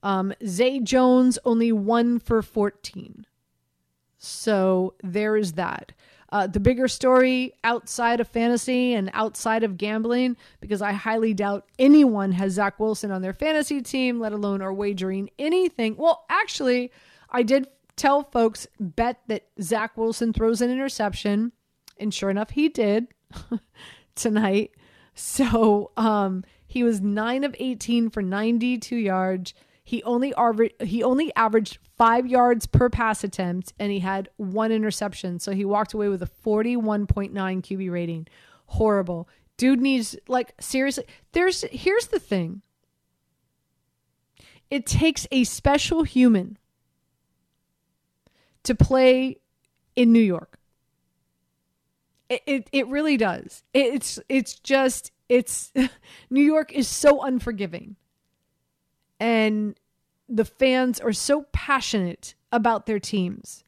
Um, 0.02 0.34
Zay 0.46 0.80
Jones 0.80 1.38
only 1.46 1.72
one 1.72 2.20
for 2.20 2.42
14. 2.42 3.26
So 4.18 4.96
there 5.04 5.38
is 5.38 5.54
that. 5.54 5.92
Uh, 6.34 6.48
the 6.48 6.60
bigger 6.60 6.88
story 6.88 7.54
outside 7.64 8.20
of 8.20 8.28
fantasy 8.28 8.94
and 8.96 9.12
outside 9.14 9.64
of 9.64 9.78
gambling, 9.78 10.36
because 10.62 10.82
I 10.82 10.92
highly 10.92 11.34
doubt 11.36 11.68
anyone 11.78 12.32
has 12.32 12.54
Zach 12.54 12.80
Wilson 12.80 13.12
on 13.12 13.22
their 13.22 13.34
fantasy 13.34 13.84
team, 13.84 14.20
let 14.20 14.32
alone 14.32 14.62
are 14.64 14.74
wagering 14.74 15.30
anything. 15.38 15.96
Well, 15.96 16.26
actually, 16.30 16.92
I 17.30 17.44
did 17.44 17.68
tell 17.96 18.24
folks 18.24 18.68
bet 18.80 19.22
that 19.28 19.48
Zach 19.62 19.98
Wilson 19.98 20.34
throws 20.34 20.62
an 20.62 20.70
interception, 20.72 21.52
and 21.98 22.14
sure 22.14 22.30
enough, 22.30 22.52
he 22.52 22.70
did 22.70 23.08
tonight. 24.16 24.72
So 25.16 25.92
um, 25.96 26.44
he 26.66 26.84
was 26.84 27.02
nine 27.02 27.44
of 27.44 27.56
eighteen 27.60 28.10
for 28.10 28.22
ninety-two 28.22 28.96
yards. 28.96 29.54
He 29.84 30.02
only 30.04 30.34
averaged 30.36 30.82
he 30.82 31.04
only 31.04 31.34
averaged 31.36 31.78
five 31.98 32.26
yards 32.26 32.66
per 32.66 32.90
pass 32.90 33.24
attempt, 33.24 33.74
and 33.80 33.92
he 33.92 34.00
had 34.00 34.30
one 34.38 34.72
interception. 34.72 35.40
So 35.40 35.52
he 35.52 35.66
walked 35.66 35.94
away 35.94 36.10
with 36.10 36.24
a 36.24 36.28
forty-one 36.28 37.06
point 37.08 37.34
nine 37.34 37.62
QB 37.62 37.92
rating. 37.92 38.28
Horrible. 38.66 39.30
Dude 39.58 39.82
needs 39.82 40.16
like 40.28 40.54
seriously. 40.60 41.06
There's 41.34 41.62
here's 41.72 42.08
the 42.08 42.20
thing. 42.20 42.62
It 44.70 44.88
takes 44.88 45.28
a 45.32 45.44
special 45.44 46.02
human 46.04 46.58
to 48.64 48.76
play 48.76 49.38
in 49.96 50.12
New 50.12 50.22
York. 50.22 50.58
It, 52.30 52.42
it, 52.46 52.70
it 52.72 52.88
really 52.88 53.18
does. 53.18 53.64
It's 53.74 54.20
it's 54.30 54.56
just 54.56 55.12
it's 55.30 55.72
New 56.30 56.42
York 56.42 56.72
is 56.72 56.88
so 56.88 57.22
unforgiving. 57.24 57.96
And 59.20 59.80
the 60.28 60.46
fans 60.46 61.00
are 61.00 61.14
so 61.14 61.46
passionate 61.52 62.36
about 62.52 62.86
their 62.86 63.00
teams. 63.00 63.64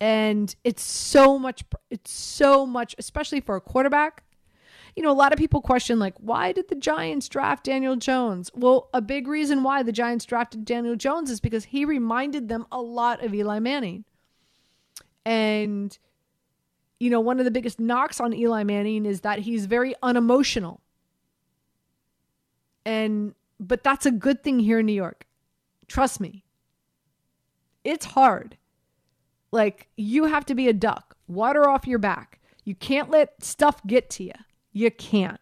And 0.00 0.54
it's 0.64 0.82
so 0.82 1.38
much 1.38 1.64
it's 1.90 2.10
so 2.10 2.66
much 2.66 2.94
especially 2.98 3.40
for 3.40 3.56
a 3.56 3.60
quarterback. 3.60 4.24
You 4.96 5.02
know, 5.02 5.10
a 5.10 5.12
lot 5.12 5.32
of 5.32 5.38
people 5.38 5.60
question 5.60 5.98
like 5.98 6.14
why 6.18 6.52
did 6.52 6.68
the 6.68 6.74
Giants 6.74 7.28
draft 7.28 7.64
Daniel 7.64 7.96
Jones? 7.96 8.50
Well, 8.54 8.88
a 8.92 9.00
big 9.00 9.28
reason 9.28 9.62
why 9.62 9.82
the 9.82 9.92
Giants 9.92 10.24
drafted 10.24 10.64
Daniel 10.64 10.96
Jones 10.96 11.30
is 11.30 11.40
because 11.40 11.66
he 11.66 11.84
reminded 11.84 12.48
them 12.48 12.66
a 12.72 12.80
lot 12.80 13.22
of 13.22 13.34
Eli 13.34 13.58
Manning. 13.58 14.04
And, 15.24 15.96
you 17.00 17.10
know, 17.10 17.20
one 17.20 17.38
of 17.38 17.44
the 17.44 17.50
biggest 17.50 17.80
knocks 17.80 18.20
on 18.20 18.34
Eli 18.34 18.64
Manning 18.64 19.06
is 19.06 19.22
that 19.22 19.40
he's 19.40 19.66
very 19.66 19.94
unemotional. 20.02 20.80
And, 22.84 23.34
but 23.58 23.82
that's 23.82 24.06
a 24.06 24.10
good 24.10 24.42
thing 24.42 24.60
here 24.60 24.80
in 24.80 24.86
New 24.86 24.92
York. 24.92 25.26
Trust 25.88 26.20
me. 26.20 26.44
It's 27.82 28.06
hard. 28.06 28.56
Like, 29.52 29.88
you 29.96 30.24
have 30.24 30.44
to 30.46 30.54
be 30.54 30.68
a 30.68 30.72
duck, 30.72 31.16
water 31.28 31.68
off 31.68 31.86
your 31.86 31.98
back. 31.98 32.40
You 32.64 32.74
can't 32.74 33.10
let 33.10 33.42
stuff 33.42 33.80
get 33.86 34.10
to 34.10 34.24
you. 34.24 34.32
You 34.72 34.90
can't. 34.90 35.40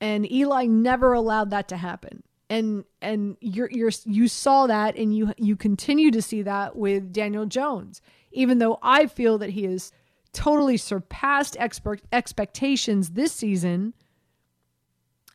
And 0.00 0.30
Eli 0.30 0.66
never 0.66 1.12
allowed 1.12 1.50
that 1.50 1.68
to 1.68 1.76
happen. 1.76 2.22
And 2.48 2.84
and 3.02 3.36
you're 3.40 3.70
you're 3.70 3.90
you 4.04 4.28
saw 4.28 4.66
that 4.68 4.96
and 4.96 5.16
you 5.16 5.32
you 5.36 5.56
continue 5.56 6.10
to 6.12 6.22
see 6.22 6.42
that 6.42 6.76
with 6.76 7.12
Daniel 7.12 7.46
Jones. 7.46 8.00
Even 8.30 8.58
though 8.58 8.78
I 8.82 9.06
feel 9.06 9.38
that 9.38 9.50
he 9.50 9.64
has 9.64 9.92
totally 10.32 10.76
surpassed 10.76 11.56
expert 11.58 12.02
expectations 12.12 13.10
this 13.10 13.32
season 13.32 13.94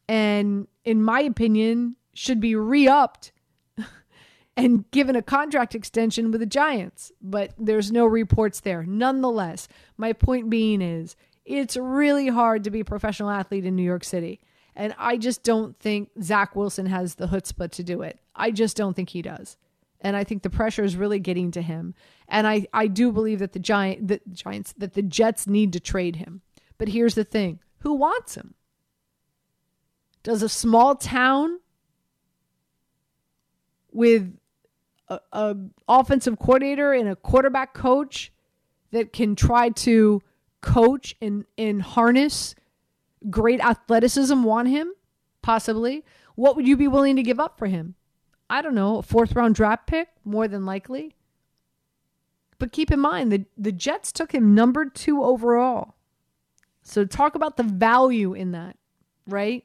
and 0.08 0.68
in 0.84 1.02
my 1.02 1.22
opinion 1.22 1.96
should 2.14 2.40
be 2.40 2.56
re-upped 2.56 3.32
and 4.58 4.90
given 4.92 5.16
a 5.16 5.22
contract 5.22 5.74
extension 5.74 6.32
with 6.32 6.42
the 6.42 6.46
Giants, 6.46 7.12
but 7.22 7.54
there's 7.58 7.92
no 7.92 8.06
reports 8.06 8.60
there. 8.60 8.84
Nonetheless, 8.84 9.68
my 9.98 10.14
point 10.14 10.50
being 10.50 10.82
is 10.82 11.16
it's 11.46 11.78
really 11.78 12.28
hard 12.28 12.64
to 12.66 12.70
be 12.70 12.82
a 12.82 12.86
professional 12.86 13.30
athlete 13.30 13.66
in 13.66 13.76
New 13.76 13.84
York 13.84 14.04
City. 14.04 14.40
And 14.76 14.96
I 14.98 15.18
just 15.18 15.44
don't 15.44 15.78
think 15.80 16.10
Zach 16.22 16.56
Wilson 16.56 16.86
has 16.86 17.16
the 17.16 17.28
chutzpah 17.28 17.72
to 17.72 17.84
do 17.84 18.02
it. 18.02 18.20
I 18.36 18.52
just 18.52 18.78
don't 18.78 18.96
think 18.96 19.10
he 19.10 19.22
does. 19.22 19.58
And 20.00 20.16
I 20.16 20.24
think 20.24 20.42
the 20.42 20.50
pressure 20.50 20.84
is 20.84 20.96
really 20.96 21.20
getting 21.20 21.52
to 21.52 21.62
him. 21.62 21.94
And 22.28 22.48
I, 22.48 22.68
I 22.74 22.88
do 22.88 23.12
believe 23.12 23.40
that 23.40 23.54
the 23.54 23.60
giant 23.60 24.08
the 24.08 24.22
Giants 24.32 24.74
that 24.78 24.94
the 24.94 25.02
Jets 25.02 25.46
need 25.46 25.74
to 25.74 25.80
trade 25.80 26.16
him. 26.16 26.42
But 26.78 26.90
here's 26.90 27.16
the 27.16 27.24
thing. 27.24 27.60
Who 27.80 27.94
wants 27.94 28.36
him? 28.36 28.56
Does 30.24 30.42
a 30.42 30.50
small 30.50 30.96
town 30.96 31.60
with 33.92 34.36
a, 35.08 35.20
a 35.32 35.56
offensive 35.88 36.40
coordinator 36.40 36.94
and 36.94 37.10
a 37.10 37.16
quarterback 37.16 37.74
coach 37.74 38.32
that 38.92 39.14
can 39.14 39.36
try 39.36 39.70
to 39.70 40.22
coach 40.62 41.16
and, 41.22 41.46
and 41.58 41.82
harness 41.82 42.56
great 43.30 43.60
athleticism 43.60 44.44
want 44.44 44.68
him? 44.68 44.92
Possibly. 45.42 46.04
What 46.36 46.56
would 46.56 46.68
you 46.68 46.78
be 46.78 46.88
willing 46.88 47.16
to 47.16 47.24
give 47.24 47.40
up 47.40 47.58
for 47.58 47.68
him? 47.68 47.96
I 48.50 48.62
don't 48.62 48.76
know, 48.76 48.98
a 48.98 49.04
fourth 49.04 49.36
round 49.36 49.56
draft 49.56 49.88
pick, 49.88 50.10
more 50.26 50.48
than 50.48 50.66
likely. 50.66 51.16
But 52.60 52.72
keep 52.72 52.92
in 52.92 53.00
mind, 53.00 53.32
the, 53.32 53.46
the 53.58 53.72
Jets 53.72 54.12
took 54.12 54.34
him 54.34 54.54
number 54.54 54.86
two 54.86 55.24
overall. 55.24 55.96
So 56.84 57.06
talk 57.06 57.36
about 57.36 57.58
the 57.58 57.64
value 57.64 58.34
in 58.34 58.52
that, 58.52 58.78
right? 59.28 59.64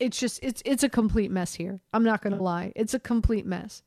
It's 0.00 0.18
just 0.18 0.40
it's 0.42 0.60
it's 0.64 0.82
a 0.82 0.88
complete 0.88 1.30
mess 1.30 1.54
here. 1.54 1.80
I'm 1.92 2.04
not 2.04 2.20
gonna 2.20 2.42
lie. 2.42 2.72
It's 2.74 2.94
a 2.94 2.98
complete 2.98 3.46
mess. 3.46 3.82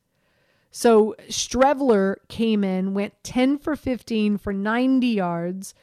So 0.70 1.14
Streveler 1.28 2.16
came 2.28 2.64
in, 2.64 2.94
went 2.94 3.14
10 3.22 3.58
for 3.58 3.76
15 3.76 4.38
for 4.38 4.52
90 4.52 5.06
yards, 5.06 5.74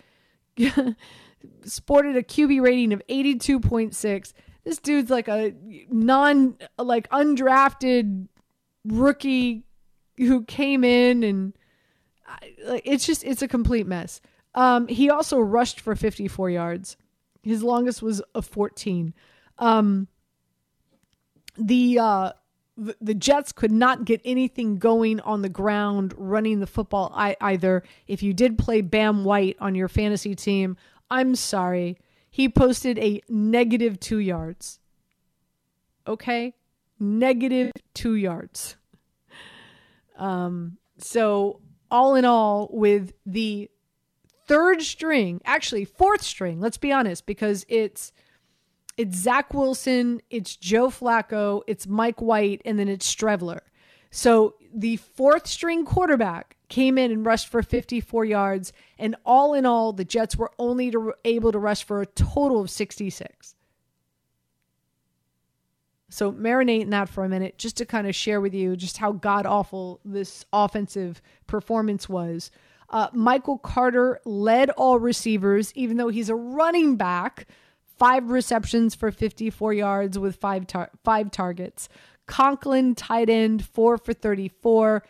sported 1.63 2.15
a 2.15 2.23
QB 2.23 2.62
rating 2.62 2.93
of 2.93 3.01
82.6. 3.10 4.34
This 4.63 4.77
dude's 4.79 5.10
like 5.10 5.27
a 5.27 5.53
non 5.89 6.58
like 6.77 7.10
undrafted 7.10 8.27
rookie 8.86 9.63
who 10.17 10.43
came 10.43 10.84
in 10.84 11.23
and 11.23 11.53
it's 12.67 13.05
just 13.05 13.23
it's 13.23 13.41
a 13.41 13.47
complete 13.47 13.88
mess. 13.88 14.21
Um, 14.53 14.88
he 14.88 15.10
also 15.10 15.39
rushed 15.39 15.81
for 15.81 15.95
54 15.95 16.49
yards. 16.49 16.97
His 17.43 17.62
longest 17.62 18.01
was 18.01 18.21
a 18.34 18.41
14. 18.41 19.13
Um, 19.60 20.08
the 21.58 21.99
uh, 21.99 22.31
the 22.99 23.13
Jets 23.13 23.51
could 23.51 23.71
not 23.71 24.03
get 24.03 24.19
anything 24.25 24.77
going 24.77 25.21
on 25.21 25.41
the 25.41 25.49
ground 25.49 26.13
running 26.17 26.60
the 26.60 26.67
football 26.67 27.12
either. 27.15 27.84
If 28.08 28.21
you 28.21 28.34
did 28.34 28.58
play 28.58 28.81
Bam 28.81 29.23
White 29.23 29.55
on 29.60 29.75
your 29.75 29.88
fantasy 29.88 30.36
team, 30.36 30.75
I'm 31.10 31.36
sorry. 31.36 31.98
He 32.30 32.50
posted 32.50 33.00
a 33.00 33.22
negative 33.30 34.00
two 34.00 34.20
yards. 34.20 34.80
Okay? 36.08 36.54
Negative 37.00 37.72
two 37.94 38.15
yards. 38.15 38.76
Um, 40.18 40.78
so, 40.98 41.62
all 41.91 42.15
in 42.15 42.26
all, 42.26 42.70
with 42.72 43.13
the 43.26 43.70
third 44.48 44.82
string, 44.82 45.41
actually, 45.46 45.86
fourth 45.86 46.22
string, 46.22 46.60
let's 46.60 46.78
be 46.78 46.91
honest, 46.91 47.26
because 47.26 47.65
it's 47.68 48.12
it's 48.98 49.18
Zach 49.18 49.54
Wilson, 49.54 50.22
it's 50.30 50.56
Joe 50.56 50.88
Flacco, 50.88 51.63
it's 51.68 51.86
Mike 51.86 52.22
White, 52.22 52.62
and 52.63 52.80
then 52.80 52.88
it's 52.88 53.13
Streveler. 53.13 53.60
So 54.10 54.56
the 54.74 54.96
fourth 54.98 55.48
string 55.48 55.84
quarterback 55.84 56.55
came 56.69 56.97
in 56.97 57.12
and 57.12 57.25
rushed 57.25 57.47
for 57.47 57.62
54 57.62 58.25
yards, 58.25 58.73
and 58.97 59.15
all 59.25 59.54
in 59.54 59.65
all, 59.65 59.93
the 59.93 60.06
Jets 60.06 60.36
were 60.36 60.51
only 60.58 60.91
to, 60.91 61.13
able 61.23 61.51
to 61.51 61.60
rush 61.60 61.84
for 61.84 62.01
a 62.01 62.06
total 62.06 62.62
of 62.62 62.69
66. 62.69 63.56
So 66.10 66.32
marinate 66.32 66.82
in 66.82 66.91
that 66.91 67.10
for 67.10 67.25
a 67.25 67.30
minute, 67.30 67.58
just 67.58 67.78
to 67.78 67.86
kind 67.86 68.08
of 68.08 68.15
share 68.15 68.39
with 68.39 68.54
you 68.54 68.75
just 68.75 68.97
how 68.97 69.12
god 69.12 69.45
awful 69.45 69.99
this 70.06 70.45
offensive 70.54 71.21
performance 71.47 72.08
was. 72.08 72.51
Uh, 72.89 73.08
Michael 73.12 73.58
Carter 73.58 74.21
led 74.23 74.69
all 74.71 74.99
receivers, 74.99 75.73
even 75.75 75.97
though 75.97 76.10
he's 76.10 76.30
a 76.30 76.36
running 76.36 76.95
back 76.95 77.47
five 77.97 78.30
receptions 78.30 78.95
for 78.95 79.12
54 79.12 79.73
yards 79.73 80.19
with 80.19 80.36
five 80.36 80.67
tar- 80.67 80.91
five 81.04 81.32
targets. 81.32 81.89
Conklin 82.28 82.95
tight 82.95 83.30
end 83.30 83.65
four 83.65 83.97
for 83.97 84.13
34. 84.13 85.04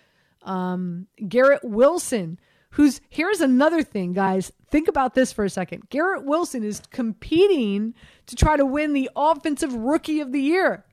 Um, 0.45 1.07
Garrett 1.27 1.63
Wilson, 1.63 2.39
who's 2.71 3.01
here's 3.09 3.41
another 3.41 3.83
thing, 3.83 4.13
guys. 4.13 4.51
Think 4.69 4.87
about 4.87 5.15
this 5.15 5.33
for 5.33 5.43
a 5.43 5.49
second. 5.49 5.89
Garrett 5.89 6.25
Wilson 6.25 6.63
is 6.63 6.81
competing 6.91 7.93
to 8.27 8.35
try 8.35 8.55
to 8.55 8.65
win 8.65 8.93
the 8.93 9.09
offensive 9.15 9.73
rookie 9.73 10.21
of 10.21 10.31
the 10.31 10.41
year. 10.41 10.85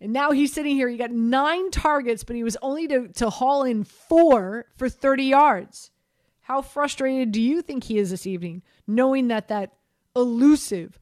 And 0.00 0.12
now 0.12 0.30
he's 0.30 0.52
sitting 0.52 0.76
here. 0.76 0.88
He 0.88 0.98
got 0.98 1.10
nine 1.10 1.70
targets, 1.70 2.22
but 2.22 2.36
he 2.36 2.44
was 2.44 2.56
only 2.60 2.86
to, 2.88 3.08
to 3.14 3.30
haul 3.30 3.64
in 3.64 3.84
four 3.84 4.66
for 4.76 4.88
30 4.88 5.24
yards. 5.24 5.90
How 6.42 6.62
frustrated 6.62 7.32
do 7.32 7.40
you 7.40 7.62
think 7.62 7.84
he 7.84 7.98
is 7.98 8.10
this 8.10 8.26
evening, 8.26 8.62
knowing 8.86 9.28
that 9.28 9.48
that 9.48 9.72
elusive 10.14 10.98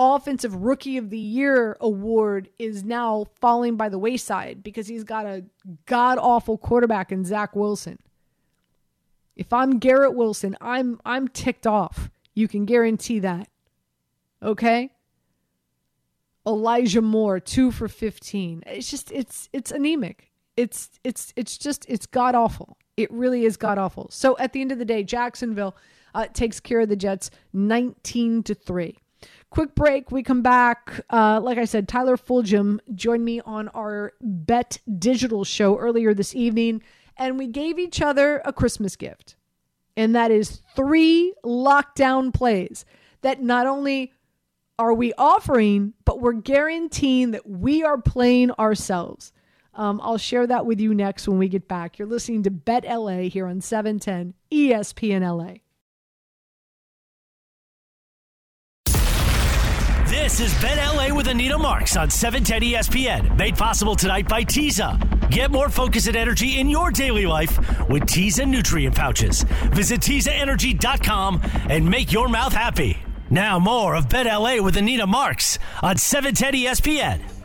offensive 0.00 0.54
rookie 0.54 0.96
of 0.96 1.10
the 1.10 1.18
year 1.18 1.76
award 1.78 2.48
is 2.58 2.82
now 2.84 3.26
falling 3.38 3.76
by 3.76 3.90
the 3.90 3.98
wayside 3.98 4.62
because 4.62 4.88
he's 4.88 5.04
got 5.04 5.26
a 5.26 5.44
god 5.84 6.16
awful 6.18 6.56
quarterback 6.56 7.12
in 7.12 7.22
Zach 7.24 7.54
Wilson. 7.54 7.98
If 9.36 9.52
I'm 9.52 9.78
Garrett 9.78 10.14
Wilson, 10.14 10.56
I'm 10.60 10.98
I'm 11.04 11.28
ticked 11.28 11.66
off. 11.66 12.10
You 12.34 12.48
can 12.48 12.64
guarantee 12.64 13.18
that. 13.18 13.48
Okay? 14.42 14.90
Elijah 16.46 17.02
Moore, 17.02 17.38
2 17.38 17.70
for 17.70 17.86
15. 17.86 18.62
It's 18.66 18.90
just 18.90 19.12
it's 19.12 19.50
it's 19.52 19.70
anemic. 19.70 20.30
It's 20.56 20.98
it's 21.04 21.34
it's 21.36 21.58
just 21.58 21.84
it's 21.88 22.06
god 22.06 22.34
awful. 22.34 22.78
It 22.96 23.12
really 23.12 23.44
is 23.44 23.58
god 23.58 23.76
awful. 23.76 24.08
So 24.10 24.36
at 24.38 24.54
the 24.54 24.62
end 24.62 24.72
of 24.72 24.78
the 24.78 24.86
day, 24.86 25.04
Jacksonville 25.04 25.76
uh, 26.14 26.26
takes 26.32 26.58
care 26.58 26.80
of 26.80 26.88
the 26.88 26.96
Jets 26.96 27.30
19 27.52 28.42
to 28.44 28.54
3. 28.54 28.96
Quick 29.50 29.74
break. 29.74 30.12
We 30.12 30.22
come 30.22 30.42
back. 30.42 31.04
Uh, 31.10 31.40
like 31.42 31.58
I 31.58 31.64
said, 31.64 31.88
Tyler 31.88 32.16
Fulghum 32.16 32.78
joined 32.94 33.24
me 33.24 33.40
on 33.40 33.68
our 33.68 34.12
Bet 34.20 34.78
Digital 34.98 35.44
show 35.44 35.76
earlier 35.76 36.14
this 36.14 36.36
evening, 36.36 36.82
and 37.16 37.36
we 37.36 37.48
gave 37.48 37.76
each 37.78 38.00
other 38.00 38.40
a 38.44 38.52
Christmas 38.52 38.94
gift. 38.94 39.34
And 39.96 40.14
that 40.14 40.30
is 40.30 40.62
three 40.76 41.34
lockdown 41.44 42.32
plays 42.32 42.84
that 43.22 43.42
not 43.42 43.66
only 43.66 44.12
are 44.78 44.94
we 44.94 45.12
offering, 45.18 45.94
but 46.04 46.20
we're 46.20 46.32
guaranteeing 46.32 47.32
that 47.32 47.46
we 47.48 47.82
are 47.82 48.00
playing 48.00 48.52
ourselves. 48.52 49.32
Um, 49.74 50.00
I'll 50.02 50.16
share 50.16 50.46
that 50.46 50.64
with 50.64 50.80
you 50.80 50.94
next 50.94 51.28
when 51.28 51.38
we 51.38 51.48
get 51.48 51.68
back. 51.68 51.98
You're 51.98 52.08
listening 52.08 52.44
to 52.44 52.50
Bet 52.50 52.84
LA 52.84 53.22
here 53.22 53.46
on 53.46 53.60
710 53.60 54.34
ESPN 54.50 55.22
LA. 55.22 55.54
This 60.22 60.38
is 60.38 60.60
Bet 60.60 60.76
LA 60.76 61.14
with 61.14 61.28
Anita 61.28 61.56
Marks 61.56 61.96
on 61.96 62.10
710 62.10 62.74
ESPN, 62.74 63.38
made 63.38 63.56
possible 63.56 63.96
tonight 63.96 64.28
by 64.28 64.44
Teza. 64.44 65.00
Get 65.30 65.50
more 65.50 65.70
focus 65.70 66.08
and 66.08 66.16
energy 66.16 66.60
in 66.60 66.68
your 66.68 66.90
daily 66.90 67.24
life 67.24 67.58
with 67.88 68.06
Teza 68.06 68.44
nutrient 68.44 68.94
pouches. 68.94 69.44
Visit 69.72 70.02
TezaEnergy.com 70.02 71.40
and 71.70 71.90
make 71.90 72.12
your 72.12 72.28
mouth 72.28 72.52
happy. 72.52 72.98
Now 73.30 73.58
more 73.58 73.94
of 73.94 74.10
Bet 74.10 74.26
LA 74.26 74.62
with 74.62 74.76
Anita 74.76 75.06
Marks 75.06 75.58
on 75.82 75.96
710 75.96 76.52
ESPN. 76.52 77.39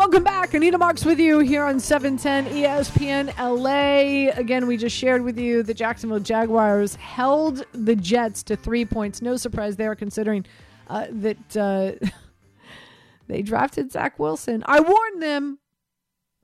Welcome 0.00 0.24
back. 0.24 0.54
Anita 0.54 0.78
Marks 0.78 1.04
with 1.04 1.20
you 1.20 1.40
here 1.40 1.62
on 1.62 1.78
710 1.78 2.46
ESPN 2.54 3.36
LA. 3.38 4.32
Again, 4.34 4.66
we 4.66 4.78
just 4.78 4.96
shared 4.96 5.22
with 5.22 5.38
you 5.38 5.62
the 5.62 5.74
Jacksonville 5.74 6.20
Jaguars 6.20 6.94
held 6.94 7.66
the 7.72 7.94
Jets 7.94 8.42
to 8.44 8.56
three 8.56 8.86
points. 8.86 9.20
No 9.20 9.36
surprise 9.36 9.76
there, 9.76 9.94
considering 9.94 10.46
uh, 10.88 11.08
that 11.10 11.54
uh, 11.54 11.92
they 13.26 13.42
drafted 13.42 13.92
Zach 13.92 14.18
Wilson. 14.18 14.64
I 14.64 14.80
warned 14.80 15.22
them. 15.22 15.58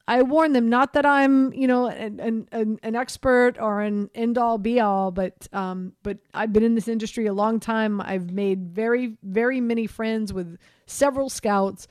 I 0.07 0.21
warn 0.21 0.53
them. 0.53 0.69
Not 0.69 0.92
that 0.92 1.07
I'm, 1.07 1.51
you 1.55 1.66
know, 1.66 1.87
an 1.87 2.21
an, 2.21 2.49
an, 2.53 2.79
an 2.83 2.95
expert 2.95 3.55
or 3.59 3.81
an 3.81 4.11
end 4.14 4.37
all 4.37 4.59
be 4.59 4.81
all, 4.81 5.11
but 5.11 5.49
um, 5.55 5.95
but 6.03 6.19
I've 6.35 6.53
been 6.53 6.62
in 6.62 6.75
this 6.75 6.88
industry 6.88 7.25
a 7.25 7.33
long 7.33 7.59
time. 7.59 8.03
I've 8.03 8.31
made 8.31 8.69
very 8.69 9.16
very 9.23 9.62
many 9.62 9.87
friends 9.87 10.31
with 10.31 10.59
several 10.87 11.31
scouts 11.31 11.88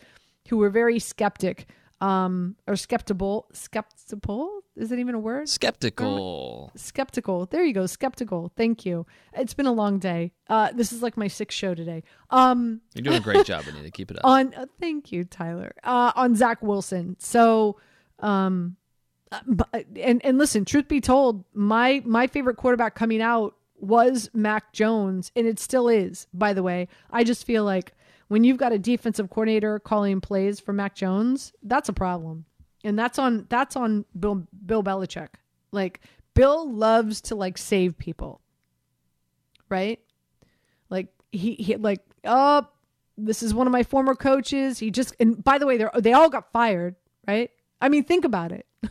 who 0.49 0.57
were 0.57 0.69
very 0.69 0.99
skeptic, 0.99 1.67
um, 2.01 2.55
or 2.67 2.75
skeptical. 2.75 3.47
Skeptical 3.53 4.63
is 4.75 4.89
that 4.89 4.99
even 4.99 5.15
a 5.15 5.19
word? 5.19 5.47
Skeptical. 5.47 6.71
skeptical. 6.75 7.45
There 7.45 7.63
you 7.63 7.73
go, 7.73 7.85
skeptical. 7.85 8.51
Thank 8.57 8.85
you. 8.85 9.05
It's 9.33 9.53
been 9.53 9.65
a 9.65 9.71
long 9.71 9.99
day. 9.99 10.33
Uh, 10.49 10.71
this 10.73 10.91
is 10.91 11.01
like 11.01 11.15
my 11.15 11.29
sixth 11.29 11.57
show 11.57 11.73
today. 11.73 12.03
Um, 12.29 12.81
You're 12.93 13.03
doing 13.03 13.17
a 13.17 13.21
great 13.21 13.45
job, 13.45 13.65
Anita. 13.67 13.89
Keep 13.89 14.11
it 14.11 14.17
up. 14.17 14.25
on 14.25 14.53
uh, 14.53 14.65
thank 14.81 15.11
you, 15.13 15.23
Tyler. 15.23 15.73
Uh, 15.83 16.11
on 16.15 16.35
Zach 16.35 16.61
Wilson. 16.61 17.15
So, 17.19 17.77
um, 18.19 18.75
uh, 19.31 19.39
but, 19.47 19.85
and 19.95 20.23
and 20.25 20.37
listen, 20.37 20.65
truth 20.65 20.89
be 20.89 20.99
told, 20.99 21.45
my 21.53 22.01
my 22.05 22.27
favorite 22.27 22.57
quarterback 22.57 22.95
coming 22.95 23.21
out 23.21 23.55
was 23.77 24.29
Mac 24.33 24.73
Jones, 24.73 25.31
and 25.37 25.47
it 25.47 25.57
still 25.57 25.87
is. 25.87 26.27
By 26.33 26.51
the 26.51 26.63
way, 26.63 26.89
I 27.11 27.23
just 27.23 27.45
feel 27.45 27.63
like 27.63 27.93
when 28.27 28.43
you've 28.43 28.57
got 28.57 28.71
a 28.71 28.79
defensive 28.79 29.29
coordinator 29.29 29.79
calling 29.79 30.21
plays 30.21 30.59
for 30.59 30.73
Mac 30.73 30.95
Jones, 30.95 31.53
that's 31.63 31.89
a 31.89 31.93
problem, 31.93 32.45
and 32.83 32.97
that's 32.97 33.19
on 33.19 33.45
that's 33.49 33.75
on 33.75 34.05
Bill 34.19 34.47
Bill 34.65 34.83
Belichick. 34.83 35.29
Like 35.71 36.01
Bill 36.33 36.71
loves 36.71 37.21
to 37.21 37.35
like 37.35 37.57
save 37.57 37.97
people, 37.97 38.41
right? 39.69 39.99
Like 40.89 41.07
he, 41.31 41.55
he 41.55 41.75
like 41.75 42.01
oh 42.23 42.67
this 43.17 43.43
is 43.43 43.53
one 43.53 43.67
of 43.67 43.73
my 43.73 43.83
former 43.83 44.15
coaches. 44.15 44.79
He 44.79 44.91
just 44.91 45.15
and 45.19 45.43
by 45.43 45.57
the 45.57 45.67
way, 45.67 45.77
they 45.77 45.87
they 45.99 46.13
all 46.13 46.29
got 46.29 46.51
fired, 46.51 46.95
right? 47.27 47.51
I 47.81 47.89
mean, 47.89 48.03
think 48.03 48.25
about 48.25 48.51
it. 48.51 48.65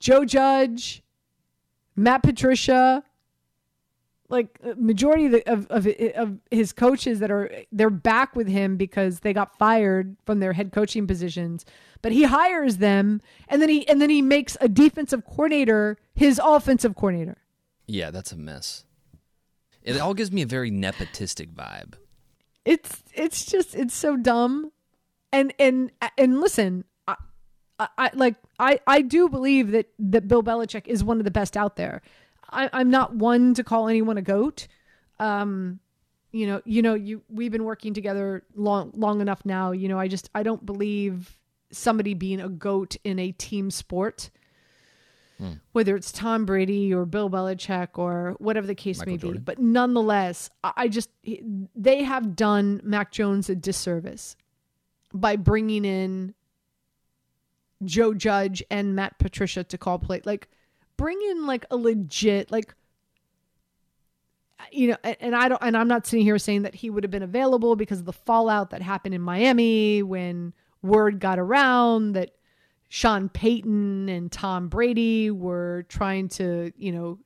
Joe 0.00 0.24
Judge, 0.24 1.02
Matt 1.94 2.22
Patricia, 2.22 3.04
like 4.30 4.58
uh, 4.64 4.74
majority 4.76 5.26
of, 5.26 5.32
the, 5.32 5.52
of 5.52 5.66
of 5.70 5.86
of 6.16 6.38
his 6.50 6.72
coaches 6.72 7.18
that 7.18 7.30
are 7.30 7.50
they're 7.72 7.90
back 7.90 8.34
with 8.34 8.48
him 8.48 8.76
because 8.76 9.20
they 9.20 9.32
got 9.32 9.58
fired 9.58 10.16
from 10.24 10.40
their 10.40 10.52
head 10.52 10.72
coaching 10.72 11.06
positions. 11.06 11.64
But 12.02 12.12
he 12.12 12.22
hires 12.22 12.78
them, 12.78 13.20
and 13.48 13.60
then 13.60 13.68
he 13.68 13.86
and 13.88 14.00
then 14.00 14.08
he 14.10 14.22
makes 14.22 14.56
a 14.60 14.68
defensive 14.68 15.24
coordinator 15.26 15.98
his 16.14 16.40
offensive 16.42 16.94
coordinator. 16.94 17.38
Yeah, 17.86 18.10
that's 18.10 18.32
a 18.32 18.36
mess. 18.36 18.84
It 19.82 19.98
all 19.98 20.14
gives 20.14 20.30
me 20.30 20.42
a 20.42 20.46
very 20.46 20.70
nepotistic 20.70 21.52
vibe. 21.52 21.94
it's 22.64 23.02
it's 23.14 23.44
just 23.46 23.74
it's 23.74 23.94
so 23.94 24.16
dumb 24.16 24.70
and 25.32 25.52
and 25.58 25.90
and 26.18 26.40
listen 26.40 26.84
I, 27.08 27.16
I, 27.78 27.88
I 27.96 28.10
like 28.14 28.36
i 28.58 28.78
i 28.86 29.00
do 29.00 29.28
believe 29.28 29.70
that 29.70 29.88
that 29.98 30.28
bill 30.28 30.42
belichick 30.42 30.86
is 30.86 31.02
one 31.02 31.18
of 31.18 31.24
the 31.24 31.30
best 31.30 31.56
out 31.56 31.76
there 31.76 32.02
I, 32.50 32.70
i'm 32.72 32.90
not 32.90 33.14
one 33.14 33.54
to 33.54 33.64
call 33.64 33.88
anyone 33.88 34.18
a 34.18 34.22
goat 34.22 34.66
um 35.18 35.80
you 36.32 36.46
know 36.46 36.62
you 36.64 36.82
know 36.82 36.94
you 36.94 37.22
we've 37.28 37.52
been 37.52 37.64
working 37.64 37.94
together 37.94 38.42
long 38.54 38.92
long 38.94 39.20
enough 39.20 39.44
now 39.44 39.72
you 39.72 39.88
know 39.88 39.98
i 39.98 40.08
just 40.08 40.30
i 40.34 40.42
don't 40.42 40.64
believe 40.64 41.38
somebody 41.72 42.14
being 42.14 42.40
a 42.40 42.48
goat 42.48 42.96
in 43.04 43.18
a 43.18 43.32
team 43.32 43.70
sport 43.70 44.30
whether 45.72 45.96
it's 45.96 46.12
Tom 46.12 46.44
Brady 46.44 46.92
or 46.92 47.06
Bill 47.06 47.30
Belichick 47.30 47.96
or 47.98 48.34
whatever 48.38 48.66
the 48.66 48.74
case 48.74 48.98
Michael 48.98 49.12
may 49.12 49.16
be. 49.16 49.38
But 49.38 49.58
nonetheless, 49.58 50.50
I 50.62 50.72
I 50.76 50.88
just 50.88 51.08
they 51.74 52.02
have 52.02 52.36
done 52.36 52.82
Mac 52.84 53.10
Jones 53.10 53.48
a 53.48 53.54
disservice 53.54 54.36
by 55.14 55.36
bringing 55.36 55.86
in 55.86 56.34
Joe 57.84 58.12
Judge 58.12 58.62
and 58.70 58.94
Matt 58.94 59.18
Patricia 59.18 59.64
to 59.64 59.78
call 59.78 59.98
play. 59.98 60.20
Like, 60.24 60.48
bring 61.00 61.18
in 61.30 61.46
like 61.46 61.64
a 61.70 61.76
legit 61.76 62.52
like. 62.52 62.74
You 64.72 64.88
know, 64.88 64.96
and, 65.02 65.34
I 65.34 65.48
don't, 65.48 65.62
and 65.62 65.74
I'm 65.74 65.88
not 65.88 66.06
sitting 66.06 66.24
here 66.24 66.38
saying 66.38 66.62
that 66.62 66.74
he 66.74 66.90
would 66.90 67.02
have 67.02 67.10
been 67.10 67.22
available 67.22 67.76
because 67.76 68.00
of 68.00 68.04
the 68.04 68.12
fallout 68.12 68.70
that 68.70 68.82
happened 68.82 69.14
in 69.14 69.22
Miami 69.22 70.02
when 70.02 70.52
word 70.82 71.18
got 71.18 71.38
around 71.38 72.12
that 72.12 72.32
Sean 72.90 73.30
Payton 73.30 74.10
and 74.10 74.30
Tom 74.30 74.68
Brady 74.68 75.30
were 75.30 75.86
trying 75.88 76.28
to, 76.28 76.72
you 76.76 76.92
know, 76.92 77.18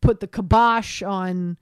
put 0.00 0.20
the 0.20 0.28
kibosh 0.28 1.02
on 1.02 1.58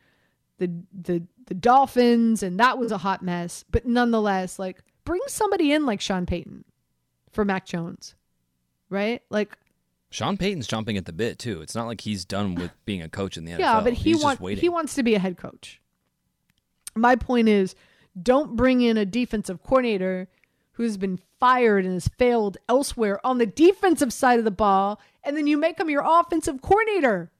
the 0.58 0.70
the 0.92 1.22
the 1.46 1.54
Dolphins, 1.54 2.42
and 2.42 2.60
that 2.60 2.76
was 2.76 2.92
a 2.92 2.98
hot 2.98 3.22
mess. 3.22 3.64
But 3.70 3.86
nonetheless, 3.86 4.58
like 4.58 4.82
bring 5.04 5.22
somebody 5.28 5.72
in 5.72 5.86
like 5.86 6.02
Sean 6.02 6.26
Payton 6.26 6.64
for 7.32 7.44
Mac 7.44 7.64
Jones, 7.64 8.14
right? 8.90 9.22
Like, 9.30 9.56
Sean 10.10 10.36
Payton's 10.36 10.66
jumping 10.66 10.96
at 10.96 11.04
the 11.04 11.12
bit 11.12 11.38
too. 11.38 11.60
It's 11.60 11.74
not 11.74 11.86
like 11.86 12.00
he's 12.00 12.24
done 12.24 12.54
with 12.54 12.72
being 12.84 13.02
a 13.02 13.08
coach 13.08 13.36
in 13.36 13.44
the 13.44 13.52
NFL. 13.52 13.58
yeah, 13.58 13.80
but 13.80 13.92
he 13.92 14.14
wants 14.14 14.42
he 14.60 14.68
wants 14.68 14.94
to 14.94 15.02
be 15.02 15.14
a 15.14 15.18
head 15.18 15.36
coach. 15.36 15.80
My 16.94 17.14
point 17.16 17.48
is, 17.48 17.74
don't 18.20 18.56
bring 18.56 18.80
in 18.80 18.96
a 18.96 19.04
defensive 19.06 19.62
coordinator 19.62 20.28
who's 20.72 20.96
been 20.96 21.18
fired 21.38 21.84
and 21.84 21.94
has 21.94 22.08
failed 22.18 22.56
elsewhere 22.68 23.24
on 23.24 23.38
the 23.38 23.46
defensive 23.46 24.12
side 24.12 24.38
of 24.38 24.44
the 24.44 24.50
ball, 24.50 25.00
and 25.22 25.36
then 25.36 25.46
you 25.46 25.56
make 25.56 25.78
him 25.78 25.90
your 25.90 26.02
offensive 26.04 26.62
coordinator. 26.62 27.30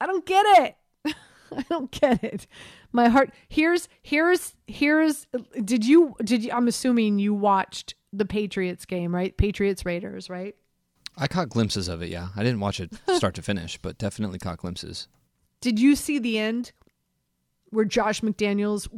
I 0.00 0.06
don't 0.06 0.26
get 0.26 0.44
it. 0.58 0.76
I 1.56 1.62
don't 1.68 1.90
get 1.90 2.24
it. 2.24 2.46
My 2.92 3.08
heart 3.08 3.32
here's 3.48 3.88
here's 4.02 4.54
here's 4.66 5.26
did 5.64 5.84
you 5.86 6.14
did 6.24 6.44
you 6.44 6.52
I'm 6.52 6.66
assuming 6.68 7.18
you 7.18 7.32
watched 7.34 7.94
the 8.12 8.24
Patriots 8.24 8.84
game, 8.84 9.14
right? 9.14 9.36
Patriots 9.36 9.84
Raiders, 9.84 10.28
right? 10.28 10.54
I 11.16 11.26
caught 11.28 11.48
glimpses 11.48 11.88
of 11.88 12.02
it. 12.02 12.08
Yeah, 12.08 12.28
I 12.36 12.42
didn't 12.42 12.60
watch 12.60 12.80
it 12.80 12.92
start 13.14 13.34
to 13.36 13.42
finish, 13.42 13.78
but 13.78 13.98
definitely 13.98 14.38
caught 14.38 14.58
glimpses. 14.58 15.08
Did 15.60 15.78
you 15.78 15.96
see 15.96 16.18
the 16.18 16.38
end 16.38 16.72
where 17.70 17.84
Josh 17.84 18.20
McDaniels 18.20 18.88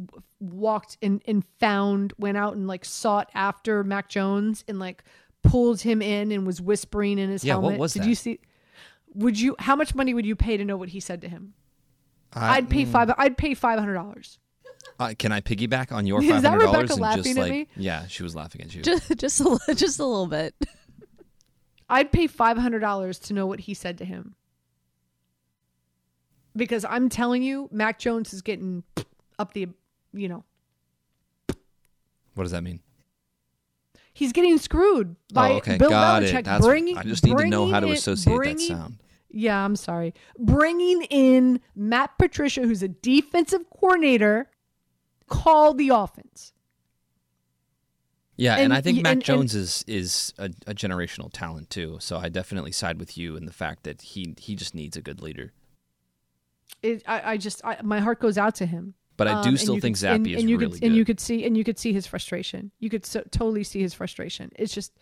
walked 0.40 0.98
and, 1.00 1.22
and 1.26 1.44
found, 1.58 2.12
went 2.18 2.36
out 2.36 2.54
and 2.56 2.66
like 2.66 2.84
sought 2.84 3.30
after 3.34 3.82
Mac 3.84 4.08
Jones 4.08 4.64
and 4.68 4.78
like 4.78 5.04
pulled 5.42 5.80
him 5.80 6.02
in 6.02 6.32
and 6.32 6.46
was 6.46 6.60
whispering 6.60 7.18
in 7.18 7.30
his 7.30 7.44
Yeah, 7.44 7.54
what 7.56 7.62
helmet? 7.62 7.80
was 7.80 7.92
Did 7.94 8.02
that? 8.02 8.08
you 8.08 8.14
see? 8.14 8.40
Would 9.14 9.38
you? 9.40 9.56
How 9.58 9.74
much 9.76 9.94
money 9.94 10.12
would 10.14 10.26
you 10.26 10.36
pay 10.36 10.56
to 10.56 10.64
know 10.64 10.76
what 10.76 10.90
he 10.90 11.00
said 11.00 11.20
to 11.22 11.28
him? 11.28 11.54
I, 12.32 12.56
I'd 12.58 12.68
pay 12.68 12.84
five. 12.84 13.10
I'd 13.16 13.38
pay 13.38 13.54
five 13.54 13.78
hundred 13.78 13.94
dollars. 13.94 14.38
uh, 15.00 15.14
can 15.18 15.32
I 15.32 15.40
piggyback 15.40 15.92
on 15.92 16.06
your 16.06 16.20
Is 16.22 16.28
five 16.30 16.42
that 16.42 16.48
hundred 16.50 16.64
dollars 16.64 16.76
Rebecca 16.90 16.92
and 16.94 17.00
laughing 17.02 17.22
just 17.24 17.38
at 17.38 17.42
like 17.42 17.50
me? 17.52 17.68
yeah, 17.76 18.06
she 18.08 18.22
was 18.22 18.36
laughing 18.36 18.60
at 18.60 18.74
you. 18.74 18.82
Just 18.82 19.16
just 19.16 19.40
a, 19.40 19.58
just 19.74 19.98
a 19.98 20.04
little 20.04 20.26
bit. 20.26 20.54
I'd 21.88 22.12
pay 22.12 22.26
five 22.26 22.58
hundred 22.58 22.80
dollars 22.80 23.18
to 23.20 23.34
know 23.34 23.46
what 23.46 23.60
he 23.60 23.74
said 23.74 23.98
to 23.98 24.04
him. 24.04 24.34
Because 26.56 26.84
I'm 26.84 27.08
telling 27.08 27.42
you, 27.42 27.68
Mac 27.70 27.98
Jones 27.98 28.32
is 28.32 28.42
getting 28.42 28.82
up 29.38 29.52
the, 29.52 29.68
you 30.12 30.28
know, 30.28 30.44
what 32.34 32.44
does 32.44 32.50
that 32.50 32.62
mean? 32.62 32.80
he's 34.18 34.32
getting 34.32 34.58
screwed 34.58 35.14
by 35.32 35.52
oh, 35.52 35.56
okay, 35.58 35.78
Bill 35.78 35.90
got 35.90 36.22
Belichick 36.22 36.40
it. 36.40 36.44
That's, 36.44 36.66
bringing. 36.66 36.98
I 36.98 37.04
just 37.04 37.24
need 37.24 37.38
to 37.38 37.46
know 37.46 37.68
how 37.68 37.80
to 37.80 37.86
bringing 37.86 37.94
it- 37.94 37.98
associate 37.98 38.44
that 38.44 38.60
sound. 38.60 38.98
Yeah, 39.30 39.62
I'm 39.62 39.76
sorry. 39.76 40.14
Bringing 40.38 41.02
in 41.02 41.60
Matt 41.76 42.16
Patricia, 42.18 42.62
who's 42.62 42.82
a 42.82 42.88
defensive 42.88 43.68
coordinator, 43.70 44.50
call 45.28 45.74
the 45.74 45.90
offense. 45.90 46.54
Yeah, 48.38 48.54
and, 48.54 48.64
And 48.66 48.72
I 48.72 48.80
think 48.80 49.02
Mac 49.02 49.12
and- 49.12 49.18
and- 49.18 49.24
Jones 49.24 49.54
is 49.54 49.84
is 49.86 50.32
a, 50.38 50.44
a 50.66 50.74
generational 50.74 51.28
talent 51.32 51.68
too. 51.70 51.98
So 52.00 52.16
I 52.18 52.28
definitely 52.30 52.72
side 52.72 52.98
with 52.98 53.18
you 53.18 53.36
in 53.36 53.44
the 53.46 53.52
fact 53.52 53.82
that 53.82 54.00
he 54.00 54.34
he 54.38 54.54
just 54.54 54.74
needs 54.74 54.96
a 54.96 55.02
good 55.02 55.20
leader. 55.20 55.52
It, 56.82 57.02
I, 57.06 57.32
I 57.32 57.36
just, 57.36 57.60
I, 57.64 57.78
my 57.82 57.98
heart 57.98 58.20
goes 58.20 58.38
out 58.38 58.54
to 58.56 58.66
him. 58.66 58.94
But 59.16 59.26
I 59.26 59.42
do 59.42 59.48
Um, 59.50 59.56
still 59.56 59.80
think 59.80 59.98
could- 59.98 60.08
and- 60.08 60.24
Zappe 60.26 60.34
is 60.34 60.40
and 60.40 60.48
you 60.50 60.58
really 60.58 60.72
could, 60.72 60.80
good. 60.80 60.86
And 60.86 60.96
you 60.96 61.04
could 61.04 61.18
see, 61.20 61.44
and 61.44 61.56
you 61.56 61.64
could 61.64 61.78
see 61.78 61.92
his 61.92 62.06
frustration. 62.06 62.70
You 62.78 62.88
could 62.88 63.04
so, 63.04 63.22
totally 63.32 63.64
see 63.64 63.80
his 63.80 63.92
frustration. 63.92 64.52
It's 64.54 64.72
just, 64.72 64.92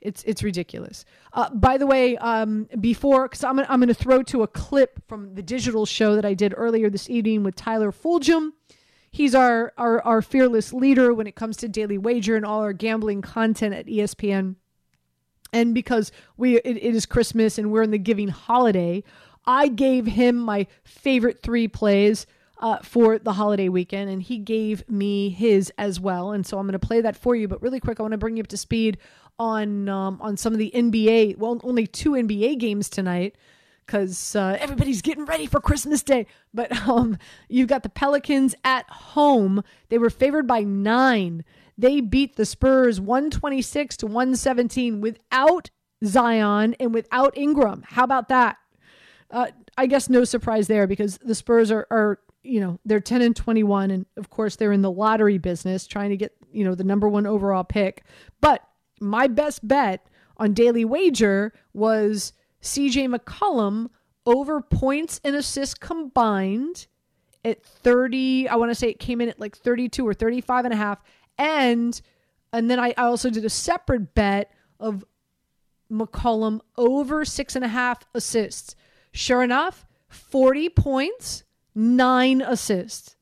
it's 0.00 0.24
it's 0.24 0.42
ridiculous. 0.42 1.04
Uh, 1.34 1.50
by 1.54 1.76
the 1.76 1.86
way, 1.86 2.16
um, 2.16 2.66
before 2.80 3.28
because 3.28 3.44
I'm 3.44 3.56
gonna, 3.56 3.68
I'm 3.68 3.78
going 3.78 3.88
to 3.88 3.94
throw 3.94 4.22
to 4.24 4.42
a 4.42 4.48
clip 4.48 5.06
from 5.06 5.34
the 5.34 5.42
digital 5.42 5.84
show 5.86 6.14
that 6.16 6.24
I 6.24 6.32
did 6.34 6.54
earlier 6.56 6.88
this 6.88 7.10
evening 7.10 7.42
with 7.44 7.54
Tyler 7.54 7.92
Fulghum. 7.92 8.52
He's 9.12 9.34
our, 9.34 9.74
our 9.76 10.00
our 10.02 10.22
fearless 10.22 10.72
leader 10.72 11.12
when 11.12 11.26
it 11.26 11.36
comes 11.36 11.58
to 11.58 11.68
daily 11.68 11.98
wager 11.98 12.34
and 12.34 12.46
all 12.46 12.60
our 12.60 12.72
gambling 12.72 13.20
content 13.20 13.74
at 13.74 13.86
ESPN. 13.86 14.56
And 15.52 15.74
because 15.74 16.10
we 16.38 16.56
it, 16.56 16.78
it 16.78 16.94
is 16.94 17.04
Christmas 17.04 17.58
and 17.58 17.70
we're 17.70 17.82
in 17.82 17.90
the 17.90 17.98
giving 17.98 18.28
holiday, 18.28 19.04
I 19.46 19.68
gave 19.68 20.06
him 20.06 20.38
my 20.38 20.66
favorite 20.82 21.42
three 21.42 21.68
plays 21.68 22.26
uh, 22.58 22.78
for 22.78 23.18
the 23.18 23.34
holiday 23.34 23.68
weekend, 23.68 24.08
and 24.08 24.22
he 24.22 24.38
gave 24.38 24.88
me 24.88 25.28
his 25.28 25.70
as 25.76 26.00
well. 26.00 26.32
And 26.32 26.46
so 26.46 26.58
I'm 26.58 26.66
going 26.66 26.72
to 26.72 26.78
play 26.78 27.02
that 27.02 27.16
for 27.16 27.34
you. 27.34 27.48
But 27.48 27.60
really 27.60 27.80
quick, 27.80 28.00
I 28.00 28.02
want 28.02 28.12
to 28.12 28.18
bring 28.18 28.38
you 28.38 28.42
up 28.42 28.46
to 28.48 28.56
speed 28.56 28.96
on 29.38 29.90
um, 29.90 30.18
on 30.22 30.38
some 30.38 30.54
of 30.54 30.58
the 30.58 30.70
NBA. 30.74 31.36
Well, 31.36 31.60
only 31.64 31.86
two 31.86 32.12
NBA 32.12 32.58
games 32.58 32.88
tonight 32.88 33.36
because 33.86 34.34
uh, 34.36 34.56
everybody's 34.60 35.02
getting 35.02 35.24
ready 35.24 35.46
for 35.46 35.60
Christmas 35.60 36.02
Day. 36.02 36.26
But 36.54 36.72
um, 36.88 37.18
you've 37.48 37.68
got 37.68 37.82
the 37.82 37.88
Pelicans 37.88 38.54
at 38.64 38.88
home. 38.88 39.62
They 39.88 39.98
were 39.98 40.10
favored 40.10 40.46
by 40.46 40.62
nine. 40.62 41.44
They 41.76 42.00
beat 42.00 42.36
the 42.36 42.46
Spurs 42.46 43.00
126 43.00 43.96
to 43.98 44.06
117 44.06 45.00
without 45.00 45.70
Zion 46.04 46.74
and 46.78 46.94
without 46.94 47.36
Ingram. 47.36 47.84
How 47.86 48.04
about 48.04 48.28
that? 48.28 48.56
Uh, 49.30 49.48
I 49.78 49.86
guess 49.86 50.08
no 50.10 50.24
surprise 50.24 50.66
there 50.66 50.86
because 50.86 51.18
the 51.18 51.34
Spurs 51.34 51.70
are, 51.70 51.86
are, 51.90 52.18
you 52.42 52.60
know, 52.60 52.78
they're 52.84 53.00
10 53.00 53.22
and 53.22 53.34
21. 53.34 53.90
And 53.90 54.06
of 54.16 54.28
course, 54.28 54.56
they're 54.56 54.72
in 54.72 54.82
the 54.82 54.90
lottery 54.90 55.38
business 55.38 55.86
trying 55.86 56.10
to 56.10 56.16
get, 56.16 56.32
you 56.52 56.64
know, 56.64 56.74
the 56.74 56.84
number 56.84 57.08
one 57.08 57.26
overall 57.26 57.64
pick. 57.64 58.04
But 58.40 58.62
my 59.00 59.26
best 59.26 59.66
bet 59.66 60.06
on 60.36 60.52
Daily 60.52 60.84
Wager 60.84 61.52
was 61.72 62.32
CJ 62.62 63.14
McCollum 63.14 63.88
over 64.24 64.60
points 64.60 65.20
and 65.24 65.34
assists 65.34 65.74
combined 65.74 66.86
at 67.44 67.62
30. 67.62 68.48
I 68.48 68.56
want 68.56 68.70
to 68.70 68.74
say 68.74 68.88
it 68.88 68.98
came 68.98 69.20
in 69.20 69.28
at 69.28 69.40
like 69.40 69.56
32 69.56 70.06
or 70.06 70.14
35 70.14 70.64
and 70.64 70.74
a 70.74 70.76
half. 70.76 71.02
And 71.38 72.00
and 72.52 72.70
then 72.70 72.78
I, 72.78 72.88
I 72.96 73.04
also 73.04 73.30
did 73.30 73.44
a 73.44 73.50
separate 73.50 74.14
bet 74.14 74.52
of 74.78 75.04
McCollum 75.90 76.60
over 76.76 77.24
six 77.24 77.56
and 77.56 77.64
a 77.64 77.68
half 77.68 78.06
assists. 78.14 78.74
Sure 79.12 79.42
enough, 79.42 79.86
40 80.08 80.68
points, 80.70 81.44
nine 81.74 82.42
assists. 82.42 83.16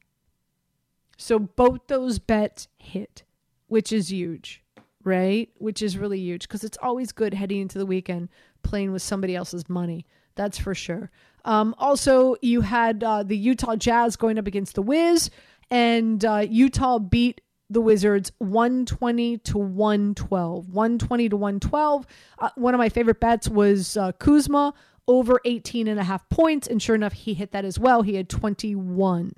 So 1.17 1.39
both 1.39 1.87
those 1.87 2.19
bets 2.19 2.69
hit, 2.79 3.25
which 3.69 3.93
is 3.93 4.11
huge, 4.11 4.65
right? 5.05 5.49
Which 5.59 5.83
is 5.83 5.99
really 5.99 6.19
huge 6.19 6.49
because 6.49 6.65
it's 6.65 6.79
always 6.83 7.13
good 7.13 7.35
heading 7.35 7.61
into 7.61 7.79
the 7.79 7.87
weekend 7.87 8.31
playing 8.63 8.93
with 8.93 9.03
somebody 9.03 9.37
else's 9.37 9.69
money. 9.69 10.07
That's 10.35 10.59
for 10.59 10.75
sure. 10.75 11.11
Um, 11.45 11.75
also, 11.79 12.37
you 12.43 12.61
had 12.61 13.03
uh, 13.03 13.23
the 13.23 13.37
Utah 13.37 13.77
Jazz 13.77 14.17
going 14.17 14.39
up 14.39 14.47
against 14.47 14.75
the 14.75 14.83
Wiz, 14.83 15.31
and 15.71 16.25
uh, 16.25 16.47
Utah 16.49 16.99
beat 16.99 17.41
the 17.71 17.81
Wizards 17.81 18.33
120 18.39 19.39
to 19.39 19.59
112. 19.59 20.69
120 20.69 21.29
to 21.29 21.37
112. 21.37 22.07
Uh, 22.39 22.51
one 22.57 22.75
of 22.75 22.79
my 22.79 22.89
favorite 22.89 23.21
bets 23.21 23.49
was 23.49 23.97
uh, 23.97 24.13
Kuzma 24.13 24.75
over 25.07 25.41
18 25.45 25.89
and 25.89 25.99
a 25.99 26.05
half 26.05 26.29
points. 26.29 26.67
And 26.67 26.83
sure 26.83 26.97
enough, 26.97 27.13
he 27.13 27.33
hit 27.33 27.53
that 27.53 27.65
as 27.65 27.79
well. 27.79 28.03
He 28.03 28.17
had 28.17 28.29
21. 28.29 29.33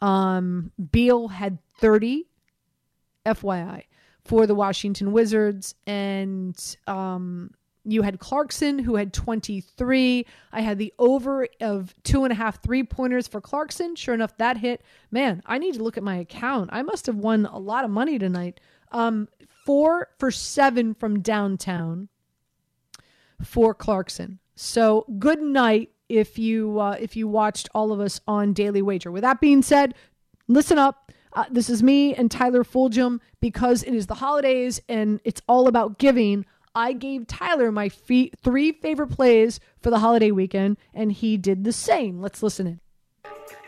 Um, 0.00 0.72
Beal 0.92 1.28
had 1.28 1.58
30, 1.78 2.26
FYI, 3.26 3.84
for 4.24 4.46
the 4.46 4.54
Washington 4.54 5.12
Wizards. 5.12 5.74
And 5.86 6.56
um, 6.86 7.50
you 7.84 8.02
had 8.02 8.18
Clarkson, 8.18 8.78
who 8.78 8.96
had 8.96 9.12
23. 9.12 10.26
I 10.52 10.60
had 10.60 10.78
the 10.78 10.92
over 10.98 11.46
of 11.60 11.94
two 12.02 12.24
and 12.24 12.32
a 12.32 12.36
half 12.36 12.62
three 12.62 12.82
pointers 12.82 13.28
for 13.28 13.40
Clarkson. 13.40 13.94
Sure 13.96 14.14
enough, 14.14 14.36
that 14.38 14.56
hit. 14.56 14.82
Man, 15.10 15.42
I 15.46 15.58
need 15.58 15.74
to 15.74 15.82
look 15.82 15.96
at 15.96 16.02
my 16.02 16.16
account. 16.16 16.70
I 16.72 16.82
must 16.82 17.06
have 17.06 17.16
won 17.16 17.46
a 17.46 17.58
lot 17.58 17.84
of 17.84 17.90
money 17.90 18.18
tonight. 18.18 18.60
Um, 18.92 19.28
four 19.64 20.08
for 20.18 20.30
seven 20.30 20.94
from 20.94 21.20
downtown 21.20 22.08
for 23.42 23.74
Clarkson. 23.74 24.38
So 24.56 25.04
good 25.18 25.42
night 25.42 25.90
if 26.08 26.38
you 26.38 26.78
uh, 26.78 26.96
if 27.00 27.16
you 27.16 27.28
watched 27.28 27.68
all 27.74 27.92
of 27.92 28.00
us 28.00 28.20
on 28.26 28.52
Daily 28.52 28.82
Wager. 28.82 29.10
With 29.10 29.22
that 29.22 29.40
being 29.40 29.62
said, 29.62 29.94
listen 30.48 30.78
up. 30.78 31.12
Uh, 31.32 31.44
this 31.50 31.68
is 31.68 31.82
me 31.82 32.14
and 32.14 32.30
Tyler 32.30 32.62
Fulghum 32.62 33.18
because 33.40 33.82
it 33.82 33.92
is 33.92 34.06
the 34.06 34.14
holidays 34.14 34.80
and 34.88 35.20
it's 35.24 35.42
all 35.48 35.66
about 35.66 35.98
giving. 35.98 36.46
I 36.74 36.92
gave 36.92 37.26
Tyler 37.26 37.70
my 37.70 37.88
fee- 37.88 38.32
three 38.42 38.72
favorite 38.72 39.08
plays 39.08 39.60
for 39.80 39.90
the 39.90 40.00
holiday 40.00 40.30
weekend, 40.30 40.76
and 40.92 41.12
he 41.12 41.36
did 41.36 41.64
the 41.64 41.72
same. 41.72 42.20
Let's 42.20 42.42
listen 42.42 42.66
in. 42.66 42.80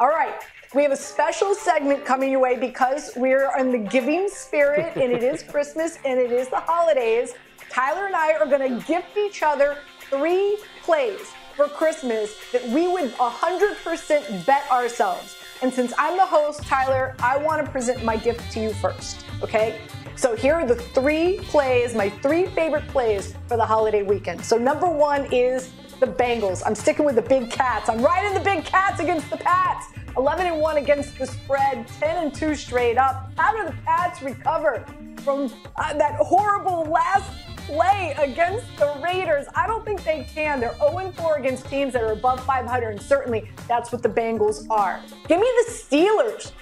All 0.01 0.09
right. 0.09 0.35
We 0.75 0.83
have 0.83 0.93
a 0.93 0.97
special 0.97 1.55
segment 1.55 2.05
coming 2.05 2.31
your 2.31 2.41
way 2.41 2.59
because 2.59 3.13
we're 3.17 3.49
in 3.59 3.71
the 3.71 3.79
giving 3.79 4.29
spirit 4.29 4.97
and 4.97 5.13
it 5.13 5.23
is 5.23 5.43
Christmas 5.49 5.99
and 6.05 6.19
it 6.19 6.33
is 6.33 6.49
the 6.49 6.61
holidays. 6.61 7.35
Tyler 7.71 8.07
and 8.07 8.17
I 8.17 8.35
are 8.35 8.47
going 8.47 8.79
to 8.81 8.87
gift 8.87 9.17
each 9.17 9.43
other 9.43 9.79
three 10.11 10.59
plays 10.83 11.33
for 11.55 11.69
Christmas 11.69 12.35
that 12.53 12.67
we 12.69 12.89
would 12.89 13.13
100% 13.13 14.45
bet 14.45 14.71
ourselves. 14.71 15.37
And 15.63 15.73
since 15.73 15.95
I'm 15.97 16.17
the 16.17 16.27
host, 16.27 16.63
Tyler, 16.65 17.15
I 17.21 17.39
want 17.39 17.65
to 17.65 17.71
present 17.71 18.05
my 18.05 18.17
gift 18.17 18.53
to 18.53 18.61
you 18.61 18.75
first, 18.75 19.25
okay? 19.43 19.81
So 20.17 20.35
here 20.35 20.55
are 20.55 20.67
the 20.67 20.77
three 20.77 21.39
plays, 21.43 21.95
my 21.95 22.09
three 22.09 22.47
favorite 22.47 22.89
plays 22.89 23.35
for 23.49 23.57
the 23.57 23.67
holiday 23.67 24.03
weekend. 24.03 24.45
So 24.45 24.57
number 24.57 24.89
one 24.89 25.27
is 25.33 25.71
the 26.01 26.07
Bengals. 26.07 26.63
I'm 26.65 26.75
sticking 26.75 27.05
with 27.05 27.17
the 27.17 27.23
Big 27.23 27.51
Cats. 27.51 27.89
I'm 27.89 28.03
riding 28.03 28.35
the 28.35 28.41
Big 28.41 28.65
Cats 28.65 29.01
against 29.01 29.29
the 29.31 29.37
Pats. 29.37 29.89
11 30.17 30.47
and 30.47 30.61
1 30.61 30.79
against 30.79 31.19
the 31.19 31.27
spread, 31.27 31.87
10 32.01 32.25
and 32.25 32.35
2 32.35 32.55
straight 32.55 32.97
up. 32.97 33.31
How 33.37 33.55
do 33.55 33.67
the 33.67 33.77
Pats 33.85 34.23
recover 34.23 34.87
from 35.19 35.53
uh, 35.77 35.93
that 35.95 36.15
horrible 36.15 36.85
last 36.85 37.31
play 37.67 38.15
against 38.19 38.65
the 38.79 38.99
Raiders? 39.05 39.47
I 39.55 39.67
don't 39.67 39.85
think 39.85 40.03
they 40.05 40.27
can. 40.33 40.61
They're 40.61 40.77
0 40.79 40.99
and 40.99 41.15
4 41.15 41.37
against 41.37 41.67
teams 41.67 41.93
that 41.93 42.03
are 42.03 42.13
above 42.13 42.43
500, 42.45 42.89
and 42.89 43.03
certainly 43.03 43.51
that's 43.69 43.93
what 43.93 44.03
the 44.03 44.09
Bengals 44.09 44.67
are. 44.71 45.03
Give 45.29 45.39
me 45.39 45.51
the 45.67 45.73
Steelers. 45.73 46.53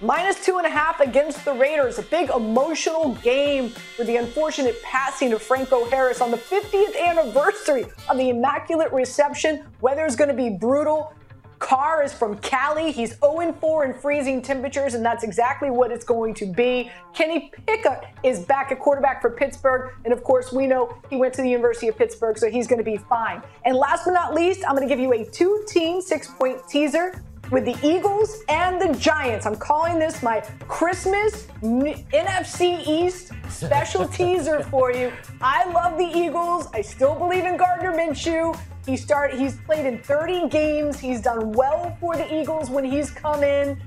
Minus 0.00 0.44
two 0.44 0.58
and 0.58 0.66
a 0.66 0.70
half 0.70 1.00
against 1.00 1.44
the 1.44 1.52
Raiders. 1.52 1.98
A 1.98 2.02
big 2.02 2.30
emotional 2.30 3.14
game 3.22 3.72
with 3.96 4.06
the 4.06 4.16
unfortunate 4.16 4.82
passing 4.82 5.32
of 5.32 5.40
Franco 5.40 5.88
Harris 5.88 6.20
on 6.20 6.30
the 6.30 6.36
50th 6.36 7.00
anniversary 7.00 7.86
of 8.08 8.18
the 8.18 8.30
Immaculate 8.30 8.92
Reception. 8.92 9.64
Weather 9.80 10.04
is 10.04 10.16
going 10.16 10.28
to 10.28 10.34
be 10.34 10.50
brutal. 10.50 11.14
Carr 11.60 12.02
is 12.02 12.12
from 12.12 12.36
Cali. 12.38 12.92
He's 12.92 13.16
0 13.20 13.52
4 13.58 13.84
in 13.84 13.94
freezing 13.94 14.42
temperatures, 14.42 14.94
and 14.94 15.04
that's 15.04 15.24
exactly 15.24 15.70
what 15.70 15.90
it's 15.90 16.04
going 16.04 16.34
to 16.34 16.46
be. 16.46 16.90
Kenny 17.14 17.52
Pickett 17.66 18.04
is 18.22 18.40
back 18.40 18.72
at 18.72 18.80
quarterback 18.80 19.22
for 19.22 19.30
Pittsburgh, 19.30 19.94
and 20.04 20.12
of 20.12 20.22
course, 20.24 20.52
we 20.52 20.66
know 20.66 20.94
he 21.08 21.16
went 21.16 21.32
to 21.34 21.42
the 21.42 21.48
University 21.48 21.88
of 21.88 21.96
Pittsburgh, 21.96 22.36
so 22.36 22.50
he's 22.50 22.66
going 22.66 22.80
to 22.80 22.84
be 22.84 22.98
fine. 22.98 23.42
And 23.64 23.76
last 23.76 24.04
but 24.04 24.10
not 24.10 24.34
least, 24.34 24.64
I'm 24.68 24.74
going 24.76 24.86
to 24.86 24.92
give 24.94 25.00
you 25.00 25.12
a 25.14 25.24
two 25.24 25.64
team 25.66 26.02
six 26.02 26.28
point 26.28 26.60
teaser 26.68 27.22
with 27.50 27.64
the 27.64 27.76
Eagles 27.86 28.42
and 28.48 28.80
the 28.80 28.92
Giants. 28.98 29.46
I'm 29.46 29.56
calling 29.56 29.98
this 29.98 30.22
my 30.22 30.40
Christmas 30.68 31.46
NFC 31.62 32.86
East 32.86 33.32
special 33.48 34.06
teaser 34.18 34.62
for 34.64 34.92
you. 34.92 35.12
I 35.40 35.70
love 35.70 35.98
the 35.98 36.04
Eagles. 36.04 36.68
I 36.72 36.80
still 36.80 37.14
believe 37.14 37.44
in 37.44 37.56
Gardner 37.56 37.92
Minshew. 37.92 38.58
He 38.86 38.96
started 38.96 39.38
he's 39.38 39.56
played 39.56 39.86
in 39.86 39.98
30 39.98 40.48
games. 40.48 40.98
He's 40.98 41.20
done 41.20 41.52
well 41.52 41.96
for 42.00 42.16
the 42.16 42.32
Eagles 42.34 42.68
when 42.70 42.84
he's 42.84 43.10
come 43.10 43.42
in 43.42 43.80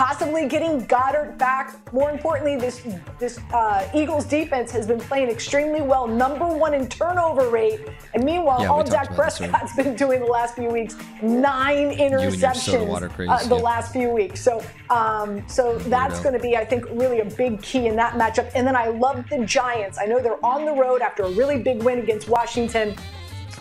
possibly 0.00 0.48
getting 0.48 0.86
Goedert 0.86 1.36
back. 1.36 1.92
More 1.92 2.10
importantly, 2.10 2.56
this 2.56 2.80
this 3.18 3.38
uh, 3.52 3.86
Eagles 3.94 4.24
defense 4.24 4.72
has 4.72 4.86
been 4.86 4.98
playing 4.98 5.28
extremely 5.28 5.82
well, 5.82 6.06
number 6.06 6.46
one 6.46 6.72
in 6.72 6.88
turnover 6.88 7.50
rate. 7.50 7.80
And 8.14 8.24
meanwhile, 8.24 8.62
Yeah, 8.62 8.70
all 8.70 8.82
Dak 8.82 9.10
about 9.10 9.26
this 9.26 9.40
already. 9.40 9.52
Prescott's 9.52 9.76
been 9.82 9.94
doing 9.96 10.20
the 10.20 10.32
last 10.38 10.54
few 10.54 10.70
weeks, 10.70 10.96
nine 11.20 11.90
interceptions 11.98 13.12
craze, 13.12 13.28
uh, 13.28 13.46
the 13.46 13.56
yeah. 13.56 13.62
last 13.62 13.92
few 13.92 14.08
weeks. 14.08 14.40
So, 14.40 14.64
um, 14.88 15.46
so 15.46 15.76
that's 15.80 16.20
going 16.20 16.32
to 16.32 16.40
be, 16.40 16.56
I 16.56 16.64
think, 16.64 16.86
really 16.92 17.20
a 17.20 17.26
big 17.26 17.60
key 17.60 17.86
in 17.86 17.94
that 17.96 18.14
matchup. 18.14 18.50
And 18.54 18.66
then 18.66 18.76
I 18.76 18.86
love 18.86 19.28
the 19.28 19.44
Giants. 19.44 19.98
I 20.00 20.06
know 20.06 20.18
they're 20.22 20.42
on 20.42 20.64
the 20.64 20.72
road 20.72 21.02
after 21.02 21.24
a 21.24 21.30
really 21.32 21.58
big 21.58 21.82
win 21.82 21.98
against 21.98 22.26
Washington. 22.26 22.96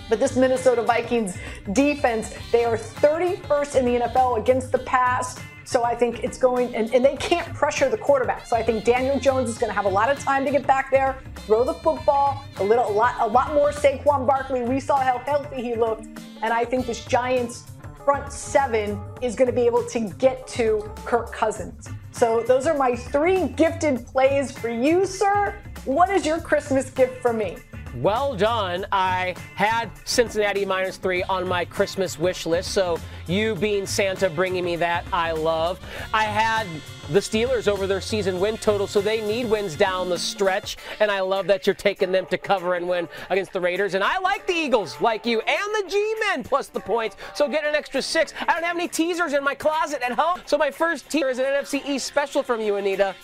But 0.08 0.21
this 0.21 0.38
Minnesota 0.38 0.84
Vikings 0.84 1.38
defense, 1.73 2.34
they 2.54 2.63
are 2.63 2.78
31st 2.78 3.75
in 3.75 3.84
the 3.86 3.95
NFL 4.06 4.39
against 4.39 4.71
the 4.71 4.80
pass. 4.80 5.38
So 5.70 5.84
I 5.84 5.94
think 5.94 6.24
it's 6.24 6.40
going, 6.40 6.74
and, 6.74 6.92
and 6.96 7.06
they 7.06 7.16
can't 7.18 7.48
pressure 7.54 7.90
the 7.90 7.98
quarterback. 7.98 8.48
So 8.48 8.56
I 8.56 8.64
think 8.64 8.84
Daniel 8.84 9.20
Jones 9.20 9.52
is 9.52 9.60
going 9.60 9.70
to 9.70 9.76
have 9.76 9.86
a 9.86 9.90
lot 10.00 10.10
of 10.10 10.18
time 10.18 10.44
to 10.46 10.50
get 10.50 10.66
back 10.66 10.90
there, 10.90 11.20
throw 11.46 11.64
the 11.64 11.76
football, 11.76 12.44
a 12.58 12.64
little, 12.64 12.90
a 12.90 12.92
lot, 12.92 13.18
a 13.20 13.28
lot 13.28 13.54
more 13.54 13.70
Saquon 13.72 14.26
Barkley. 14.26 14.64
We 14.64 14.80
saw 14.80 14.98
how 14.98 15.20
healthy 15.20 15.62
he 15.62 15.76
looked, 15.76 16.08
and 16.42 16.52
I 16.52 16.66
think 16.66 16.88
this 16.88 17.06
Giants 17.06 17.72
front 18.04 18.34
seven 18.34 19.00
is 19.22 19.36
going 19.36 19.46
to 19.46 19.54
be 19.54 19.68
able 19.68 19.86
to 19.90 20.00
get 20.18 20.48
to 20.48 20.92
Kirk 21.06 21.32
Cousins. 21.32 21.88
So 22.14 22.42
those 22.48 22.66
are 22.66 22.76
my 22.76 22.96
three 22.96 23.50
gifted 23.50 24.08
plays 24.08 24.52
for 24.52 24.70
you, 24.70 25.06
sir. 25.06 25.56
What 25.86 26.10
is 26.10 26.26
your 26.26 26.40
Christmas 26.40 26.90
gift 26.90 27.22
for 27.22 27.32
me? 27.32 27.58
Well 27.95 28.36
done. 28.36 28.86
I 28.91 29.36
had 29.56 29.89
Cincinnati 30.06 30.63
minus 30.63 30.98
three 30.98 31.23
on 31.23 31.48
my 31.48 31.65
Christmas 31.65 32.19
wish 32.19 32.46
list, 32.46 32.71
so 32.71 33.00
you 33.27 33.56
being 33.56 33.87
Santa 33.87 34.29
bringing 34.29 34.63
me 34.63 34.75
that, 34.75 35.06
I 35.12 35.31
love. 35.31 35.79
I 36.13 36.25
had 36.25 36.67
the 37.12 37.19
Steelers 37.19 37.67
over 37.67 37.87
their 37.87 38.00
season 38.00 38.40
win 38.40 38.58
total, 38.58 38.85
so 38.85 39.02
they 39.02 39.25
need 39.25 39.50
wins 39.50 39.75
down 39.75 40.10
the 40.10 40.19
stretch, 40.19 40.77
and 41.00 41.10
I 41.10 41.21
love 41.21 41.48
that 41.48 41.65
you're 41.65 41.73
taking 41.73 42.12
them 42.12 42.27
to 42.27 42.37
cover 42.37 42.75
and 42.75 42.87
win 42.87 43.10
against 43.31 43.54
the 43.54 43.60
Raiders. 43.60 43.96
And 43.96 44.04
I 44.04 44.19
like 44.19 44.46
the 44.46 44.54
Eagles, 44.54 45.02
like 45.02 45.25
you, 45.25 45.42
and 45.42 45.85
the 45.85 45.90
G-men 45.90 46.44
plus 46.44 46.67
the 46.67 46.79
points, 46.79 47.15
so 47.33 47.48
get 47.48 47.65
an 47.65 47.73
extra 47.73 48.04
six. 48.04 48.33
I 48.42 48.54
don't 48.54 48.63
have 48.63 48.75
any 48.75 48.87
teasers 48.87 49.33
in 49.33 49.44
my 49.44 49.56
closet 49.56 50.04
at 50.04 50.12
home, 50.12 50.42
so 50.46 50.60
my 50.60 50.69
first 50.69 51.10
teaser 51.10 51.29
is 51.29 51.40
an 51.40 51.46
NFC 51.46 51.83
East 51.87 52.06
special 52.06 52.44
from 52.44 52.62
you, 52.62 52.75
Anita. 52.75 53.15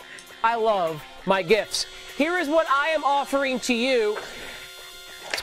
I 0.44 0.56
love 0.56 1.04
my 1.26 1.44
gifts. 1.44 1.86
Here 2.18 2.38
is 2.38 2.48
what 2.48 2.68
I 2.70 2.90
am 2.90 3.04
offering 3.04 3.60
to 3.62 3.74
you. 3.74 4.18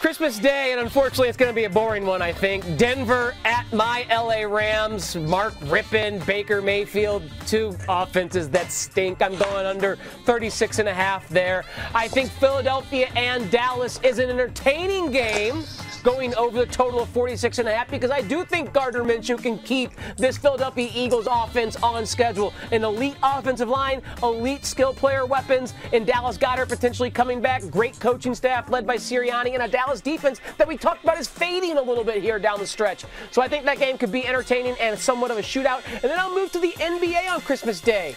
Christmas 0.03 0.37
Day, 0.37 0.73
and 0.73 0.81
unfortunately, 0.81 1.29
it's 1.29 1.37
going 1.37 1.49
to 1.49 1.55
be 1.55 1.63
a 1.63 1.71
boring 1.71 2.05
one, 2.05 2.21
I 2.21 2.33
think. 2.33 2.77
Denver 2.77 3.37
at 3.45 3.73
my 3.73 4.05
LA 4.11 4.53
Rams. 4.53 5.15
Mark 5.15 5.55
Rypien, 5.61 6.27
Baker 6.27 6.61
Mayfield, 6.61 7.23
two 7.47 7.77
offenses 7.89 8.51
that 8.51 8.73
stink. 8.73 9.23
I'm 9.23 9.37
going 9.37 9.65
under 9.65 9.95
36 10.25 10.81
and 10.81 10.89
a 10.89 10.93
half 10.93 11.29
there. 11.29 11.63
I 11.95 12.09
think 12.09 12.31
Philadelphia 12.33 13.11
and 13.15 13.49
Dallas 13.53 14.01
is 14.03 14.19
an 14.19 14.29
entertaining 14.29 15.13
game 15.13 15.63
going 16.03 16.35
over 16.35 16.59
the 16.59 16.67
total 16.67 17.01
of 17.01 17.09
46 17.11 17.59
and 17.59 17.69
a 17.69 17.75
half 17.75 17.91
because 17.91 18.11
I 18.11 18.21
do 18.21 18.45
think 18.45 18.73
Gardner 18.73 19.05
Minshew 19.05 19.41
can 19.41 19.59
keep 19.59 19.93
this 20.17 20.37
Philadelphia 20.37 20.91
Eagles 20.95 21.29
offense 21.31 21.77
on 21.77 22.05
schedule. 22.07 22.53
An 22.71 22.85
elite 22.85 23.17
offensive 23.23 23.69
line, 23.69 24.03
elite 24.23 24.65
skill 24.67 24.93
player 24.93 25.25
weapons, 25.27 25.75
and 25.93 26.07
Dallas 26.07 26.39
Goedert 26.39 26.69
potentially 26.69 27.11
coming 27.11 27.41
back. 27.41 27.63
Great 27.71 27.99
coaching 28.01 28.35
staff 28.35 28.69
led 28.71 28.87
by 28.87 28.97
Sirianni 28.97 29.55
and 29.55 29.63
a 29.63 29.69
Dallas 29.69 30.01
defense 30.01 30.41
that 30.59 30.67
we 30.67 30.77
talked 30.77 31.03
about 31.05 31.19
is 31.19 31.29
fading 31.29 31.79
a 31.79 31.83
little 31.83 32.05
bit 32.05 32.23
here 32.23 32.39
down 32.39 32.59
the 32.59 32.67
stretch. 32.67 33.05
So 33.31 33.43
I 33.43 33.49
think 33.49 33.65
that 33.65 33.79
game 33.79 33.99
could 33.99 34.13
be 34.13 34.27
entertaining 34.27 34.77
and 34.81 34.99
somewhat 34.99 35.31
of 35.31 35.39
a 35.39 35.43
shootout. 35.43 35.83
And 35.93 36.05
then 36.05 36.19
I'll 36.19 36.35
move 36.35 36.53
to 36.53 36.61
the 36.61 36.73
NBA 36.73 37.31
on 37.31 37.41
Christmas 37.41 37.81
Day. 37.81 38.17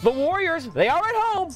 The 0.00 0.10
Warriors, 0.10 0.68
they 0.68 0.88
are 0.88 1.06
at 1.06 1.14
home. 1.14 1.54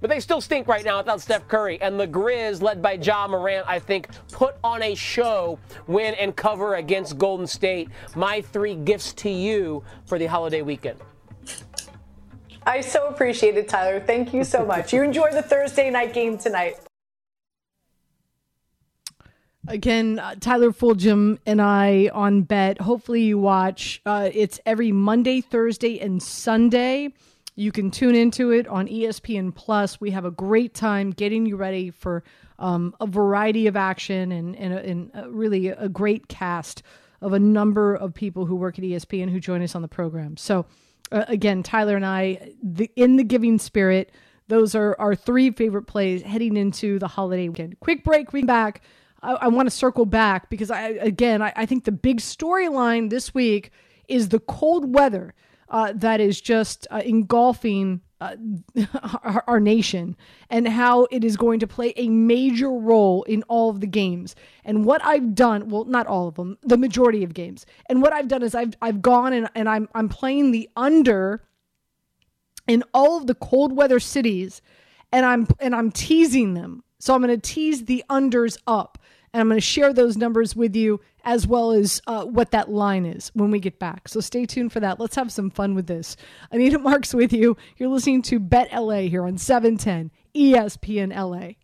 But 0.00 0.08
they 0.08 0.20
still 0.20 0.40
stink 0.40 0.66
right 0.66 0.84
now 0.84 0.98
without 0.98 1.20
Steph 1.20 1.46
Curry. 1.46 1.80
And 1.80 2.00
the 2.00 2.06
Grizz, 2.06 2.62
led 2.62 2.80
by 2.80 2.92
Ja 2.92 3.28
Morant, 3.28 3.66
I 3.68 3.78
think, 3.78 4.08
put 4.32 4.56
on 4.64 4.82
a 4.82 4.94
show, 4.94 5.58
win 5.86 6.14
and 6.14 6.34
cover 6.34 6.76
against 6.76 7.18
Golden 7.18 7.46
State. 7.46 7.90
My 8.16 8.40
three 8.40 8.74
gifts 8.74 9.12
to 9.14 9.30
you 9.30 9.84
for 10.06 10.18
the 10.18 10.26
holiday 10.26 10.62
weekend. 10.62 10.98
I 12.64 12.80
so 12.80 13.08
appreciate 13.08 13.56
it, 13.56 13.68
Tyler. 13.68 14.00
Thank 14.00 14.32
you 14.32 14.44
so 14.44 14.64
much. 14.64 14.92
you 14.92 15.02
enjoy 15.02 15.30
the 15.32 15.42
Thursday 15.42 15.90
night 15.90 16.14
game 16.14 16.38
tonight. 16.38 16.76
Again, 19.68 20.18
uh, 20.18 20.34
Tyler 20.40 20.72
Fulghum 20.72 21.38
and 21.46 21.60
I 21.60 22.10
on 22.12 22.42
Bet. 22.42 22.80
Hopefully, 22.80 23.22
you 23.22 23.38
watch. 23.38 24.00
Uh, 24.06 24.30
it's 24.32 24.58
every 24.64 24.90
Monday, 24.90 25.40
Thursday, 25.40 26.00
and 26.00 26.22
Sunday. 26.22 27.12
You 27.54 27.72
can 27.72 27.90
tune 27.90 28.14
into 28.14 28.50
it 28.50 28.66
on 28.68 28.86
ESPN 28.86 29.54
Plus. 29.54 30.00
We 30.00 30.10
have 30.12 30.24
a 30.24 30.30
great 30.30 30.74
time 30.74 31.10
getting 31.10 31.46
you 31.46 31.56
ready 31.56 31.90
for 31.90 32.24
um, 32.58 32.94
a 33.00 33.06
variety 33.06 33.66
of 33.66 33.76
action 33.76 34.32
and, 34.32 34.56
and, 34.56 34.72
and 34.74 35.10
a 35.14 35.30
really 35.30 35.68
a 35.68 35.88
great 35.88 36.28
cast 36.28 36.82
of 37.20 37.32
a 37.32 37.38
number 37.38 37.94
of 37.94 38.14
people 38.14 38.46
who 38.46 38.56
work 38.56 38.78
at 38.78 38.84
ESPN 38.84 39.30
who 39.30 39.40
join 39.40 39.62
us 39.62 39.74
on 39.74 39.82
the 39.82 39.88
program. 39.88 40.36
So, 40.36 40.66
uh, 41.12 41.24
again, 41.28 41.62
Tyler 41.62 41.96
and 41.96 42.06
I, 42.06 42.52
the, 42.62 42.90
in 42.96 43.16
the 43.16 43.24
giving 43.24 43.58
spirit, 43.58 44.12
those 44.48 44.74
are 44.74 44.96
our 44.98 45.14
three 45.14 45.50
favorite 45.50 45.84
plays 45.84 46.22
heading 46.22 46.56
into 46.56 46.98
the 46.98 47.08
holiday 47.08 47.48
weekend. 47.48 47.78
Quick 47.80 48.04
break, 48.04 48.32
we 48.32 48.42
back. 48.42 48.82
I, 49.22 49.32
I 49.32 49.48
want 49.48 49.66
to 49.66 49.70
circle 49.70 50.06
back 50.06 50.50
because 50.50 50.70
I 50.70 50.88
again 50.88 51.42
I, 51.42 51.52
I 51.56 51.66
think 51.66 51.84
the 51.84 51.92
big 51.92 52.20
storyline 52.20 53.10
this 53.10 53.34
week 53.34 53.70
is 54.08 54.28
the 54.28 54.40
cold 54.40 54.94
weather 54.94 55.34
uh, 55.70 55.92
that 55.94 56.20
is 56.20 56.40
just 56.40 56.86
uh, 56.90 57.00
engulfing 57.04 58.00
uh, 58.20 58.36
our, 59.22 59.44
our, 59.46 59.60
nation 59.60 60.16
and 60.50 60.68
how 60.68 61.06
it 61.10 61.24
is 61.24 61.36
going 61.36 61.60
to 61.60 61.66
play 61.66 61.94
a 61.96 62.08
major 62.08 62.70
role 62.70 63.22
in 63.22 63.42
all 63.44 63.70
of 63.70 63.80
the 63.80 63.86
games. 63.86 64.34
And 64.64 64.84
what 64.84 65.02
I've 65.04 65.34
done, 65.34 65.70
well, 65.70 65.84
not 65.84 66.06
all 66.06 66.28
of 66.28 66.34
them, 66.34 66.58
the 66.62 66.76
majority 66.76 67.24
of 67.24 67.32
games. 67.32 67.64
And 67.88 68.02
what 68.02 68.12
I've 68.12 68.28
done 68.28 68.42
is 68.42 68.54
I've 68.54 68.74
I've 68.82 69.00
gone 69.00 69.32
and, 69.32 69.48
and 69.54 69.68
I'm 69.68 69.88
I'm 69.94 70.08
playing 70.08 70.50
the 70.50 70.68
under 70.76 71.42
in 72.66 72.84
all 72.92 73.16
of 73.16 73.26
the 73.26 73.34
cold 73.34 73.72
weather 73.74 74.00
cities, 74.00 74.60
and 75.12 75.24
I'm 75.24 75.46
and 75.58 75.74
I'm 75.74 75.90
teasing 75.90 76.54
them. 76.54 76.82
So 76.98 77.14
I'm 77.14 77.22
going 77.22 77.34
to 77.34 77.40
tease 77.40 77.86
the 77.86 78.04
unders 78.10 78.58
up. 78.66 78.98
And 79.32 79.40
I'm 79.40 79.48
going 79.48 79.58
to 79.58 79.64
share 79.64 79.92
those 79.92 80.16
numbers 80.16 80.56
with 80.56 80.74
you 80.74 81.00
as 81.24 81.46
well 81.46 81.72
as 81.72 82.00
uh, 82.06 82.24
what 82.24 82.50
that 82.50 82.70
line 82.70 83.06
is 83.06 83.30
when 83.34 83.50
we 83.50 83.60
get 83.60 83.78
back. 83.78 84.08
So 84.08 84.20
stay 84.20 84.46
tuned 84.46 84.72
for 84.72 84.80
that. 84.80 85.00
Let's 85.00 85.16
have 85.16 85.32
some 85.32 85.50
fun 85.50 85.74
with 85.74 85.86
this. 85.86 86.16
Anita 86.50 86.78
Marks 86.78 87.14
with 87.14 87.32
you. 87.32 87.56
You're 87.76 87.88
listening 87.88 88.22
to 88.22 88.38
Bet 88.38 88.72
LA 88.72 89.02
here 89.02 89.24
on 89.24 89.38
710 89.38 90.10
ESPN 90.34 91.14
LA. 91.14 91.54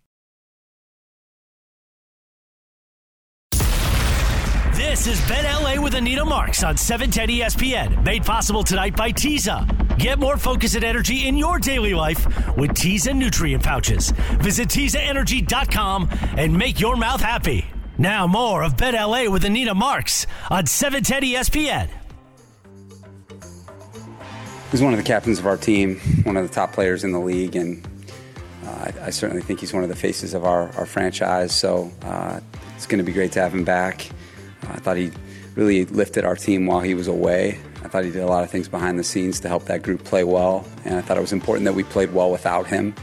This 4.76 5.06
is 5.06 5.20
Bet 5.28 5.44
LA 5.44 5.82
with 5.82 5.94
Anita 5.94 6.24
Marks 6.24 6.62
on 6.62 6.76
710 6.76 7.38
ESPN, 7.38 8.04
made 8.04 8.24
possible 8.24 8.62
tonight 8.62 8.94
by 8.94 9.10
Teza. 9.10 9.66
Get 9.98 10.18
more 10.18 10.36
focus 10.36 10.74
and 10.74 10.84
energy 10.84 11.26
in 11.26 11.36
your 11.36 11.58
daily 11.58 11.94
life 11.94 12.26
with 12.56 12.74
Teza 12.74 13.14
nutrient 13.14 13.62
pouches. 13.62 14.10
Visit 14.40 14.68
TezaEnergy.com 14.68 16.08
and 16.36 16.56
make 16.56 16.78
your 16.78 16.96
mouth 16.96 17.20
happy. 17.20 17.64
Now 17.98 18.26
more 18.26 18.62
of 18.62 18.76
Bet 18.76 18.92
LA 18.92 19.30
with 19.30 19.44
Anita 19.44 19.74
Marks 19.74 20.26
on 20.50 20.66
710 20.66 21.22
ESPN. 21.22 21.88
He's 24.70 24.82
one 24.82 24.92
of 24.92 24.98
the 24.98 25.04
captains 25.04 25.38
of 25.38 25.46
our 25.46 25.56
team, 25.56 25.98
one 26.24 26.36
of 26.36 26.46
the 26.46 26.52
top 26.52 26.72
players 26.72 27.04
in 27.04 27.12
the 27.12 27.20
league, 27.20 27.56
and 27.56 27.86
uh, 28.64 28.68
I, 28.68 28.92
I, 29.04 29.10
certainly 29.10 29.40
think 29.42 29.60
he's 29.60 29.72
one 29.72 29.82
of 29.82 29.88
the 29.88 29.96
faces 29.96 30.34
of 30.34 30.44
our, 30.44 30.70
our 30.76 30.84
franchise. 30.84 31.54
So 31.54 31.90
uh, 32.02 32.40
it's 32.74 32.86
going 32.86 32.98
to 32.98 33.04
be 33.04 33.12
great 33.12 33.32
to 33.32 33.40
have 33.40 33.54
him 33.54 33.64
back. 33.64 34.10
Uh, 34.64 34.72
I 34.72 34.76
thought 34.76 34.96
he 34.98 35.10
really 35.54 35.86
lifted 35.86 36.24
our 36.24 36.36
team 36.36 36.66
while 36.66 36.80
he 36.80 36.94
was 36.94 37.08
away. 37.08 37.58
I 37.82 37.88
thought 37.88 38.04
he 38.04 38.10
did 38.10 38.22
a 38.22 38.26
lot 38.26 38.44
of 38.44 38.50
things 38.50 38.68
behind 38.68 38.98
the 38.98 39.04
scenes 39.04 39.40
to 39.40 39.48
help 39.48 39.64
that 39.66 39.82
group 39.82 40.04
play 40.04 40.24
well, 40.24 40.66
and 40.84 40.96
I 40.96 41.00
thought 41.00 41.16
it 41.16 41.22
was 41.22 41.32
important 41.32 41.64
that 41.64 41.74
we 41.74 41.84
played 41.84 42.12
well 42.12 42.30
without 42.30 42.66
him. 42.66 42.94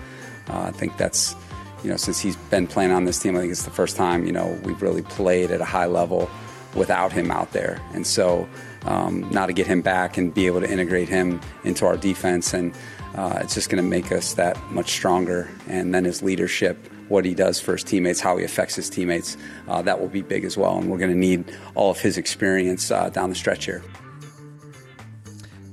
Uh, 0.50 0.64
I 0.64 0.72
think 0.72 0.98
that's 0.98 1.36
you 1.84 1.90
know, 1.90 1.98
since 1.98 2.20
he's 2.20 2.36
been 2.36 2.68
playing 2.68 2.92
on 2.92 3.06
this 3.06 3.20
team, 3.20 3.36
I 3.36 3.42
think 3.42 3.52
it's 3.52 3.64
the 3.64 3.72
first 3.72 3.96
time, 3.96 4.26
you 4.26 4.32
know, 4.32 4.58
we've 4.64 4.82
really 4.82 5.02
played 5.02 5.52
at 5.52 5.62
a 5.62 5.66
high 5.66 5.86
level 5.86 6.30
without 6.76 7.12
him 7.12 7.30
out 7.30 7.52
there. 7.52 7.82
And 7.94 8.08
so 8.08 8.48
um, 8.86 9.30
now 9.30 9.46
to 9.46 9.54
get 9.54 9.68
him 9.68 9.82
back 9.82 10.18
and 10.18 10.34
be 10.34 10.48
able 10.48 10.62
to 10.62 10.70
integrate 10.70 11.10
him 11.10 11.40
into 11.64 11.86
our 11.86 11.98
defense, 11.98 12.54
and 12.54 12.74
uh, 13.16 13.40
it's 13.42 13.54
just 13.54 13.70
going 13.70 13.84
to 13.84 13.88
make 13.88 14.12
us 14.12 14.34
that 14.36 14.58
much 14.72 14.92
stronger. 14.92 15.50
And 15.68 15.94
then 15.94 16.06
his 16.06 16.24
leadership, 16.24 16.78
what 17.10 17.26
he 17.26 17.36
does 17.36 17.60
for 17.60 17.74
his 17.74 17.84
teammates, 17.84 18.20
how 18.20 18.38
he 18.38 18.46
affects 18.46 18.76
his 18.76 18.90
teammates, 18.90 19.38
uh, 19.68 19.82
that 19.84 20.00
will 20.00 20.08
be 20.08 20.22
big 20.22 20.46
as 20.46 20.58
well. 20.58 20.78
And 20.78 20.90
we're 20.90 20.98
going 20.98 21.12
to 21.12 21.18
need 21.18 21.56
all 21.76 21.92
of 21.92 22.00
his 22.00 22.18
experience 22.18 22.92
uh, 22.92 23.10
down 23.10 23.30
the 23.30 23.36
stretch 23.36 23.66
here. 23.66 23.84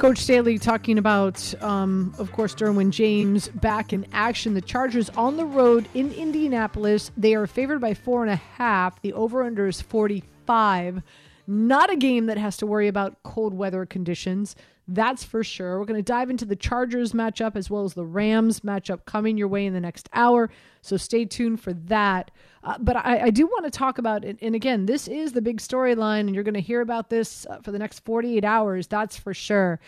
Coach 0.01 0.17
Staley 0.17 0.57
talking 0.57 0.97
about, 0.97 1.53
um, 1.63 2.15
of 2.17 2.33
course, 2.33 2.55
Derwin 2.55 2.89
James 2.89 3.49
back 3.49 3.93
in 3.93 4.07
action. 4.15 4.55
The 4.55 4.63
Chargers 4.63 5.11
on 5.11 5.37
the 5.37 5.45
road 5.45 5.91
in 5.93 6.11
Indianapolis. 6.13 7.11
They 7.19 7.35
are 7.35 7.47
favored 7.47 7.83
by 7.83 7.93
four 7.93 8.23
and 8.23 8.31
a 8.31 8.37
half. 8.37 9.03
The 9.03 9.13
over 9.13 9.43
under 9.43 9.67
is 9.67 9.83
45. 9.83 11.03
Not 11.47 11.93
a 11.93 11.97
game 11.97 12.25
that 12.27 12.39
has 12.39 12.57
to 12.57 12.67
worry 12.67 12.89
about 12.89 13.23
cold 13.25 13.53
weather 13.53 13.85
conditions. 13.85 14.57
That's 14.93 15.23
for 15.23 15.45
sure. 15.45 15.79
We're 15.79 15.85
going 15.85 15.99
to 15.99 16.03
dive 16.03 16.31
into 16.31 16.45
the 16.45 16.57
Chargers 16.57 17.13
matchup 17.13 17.55
as 17.55 17.71
well 17.71 17.85
as 17.85 17.95
the 17.95 18.05
Rams 18.05 18.61
matchup 18.61 19.05
coming 19.05 19.37
your 19.37 19.47
way 19.47 19.65
in 19.65 19.73
the 19.73 19.81
next 19.81 20.09
hour. 20.13 20.51
So 20.83 20.97
stay 20.97 21.25
tuned 21.25 21.61
for 21.61 21.73
that. 21.73 22.33
Uh, 22.65 22.77
but 22.81 22.97
I, 22.97 23.27
I, 23.27 23.31
do 23.31 23.47
want 23.47 23.65
to 23.67 23.71
talk 23.71 23.99
about 23.99 24.25
it. 24.25 24.37
And 24.43 24.57
again, 24.57 24.87
this 24.87 25.07
is 25.07 25.33
the 25.33 25.41
big 25.41 25.61
storyline, 25.61 26.21
and 26.21 26.35
you're 26.35 26.45
going 26.45 26.55
to 26.55 26.61
hear 26.61 26.81
about 26.81 27.09
this 27.09 27.47
uh, 27.47 27.61
for 27.63 27.71
the 27.71 27.79
next 27.79 28.01
48 28.01 28.45
hours. 28.45 28.89
That's 28.89 29.17
for 29.17 29.33
sure. 29.33 29.79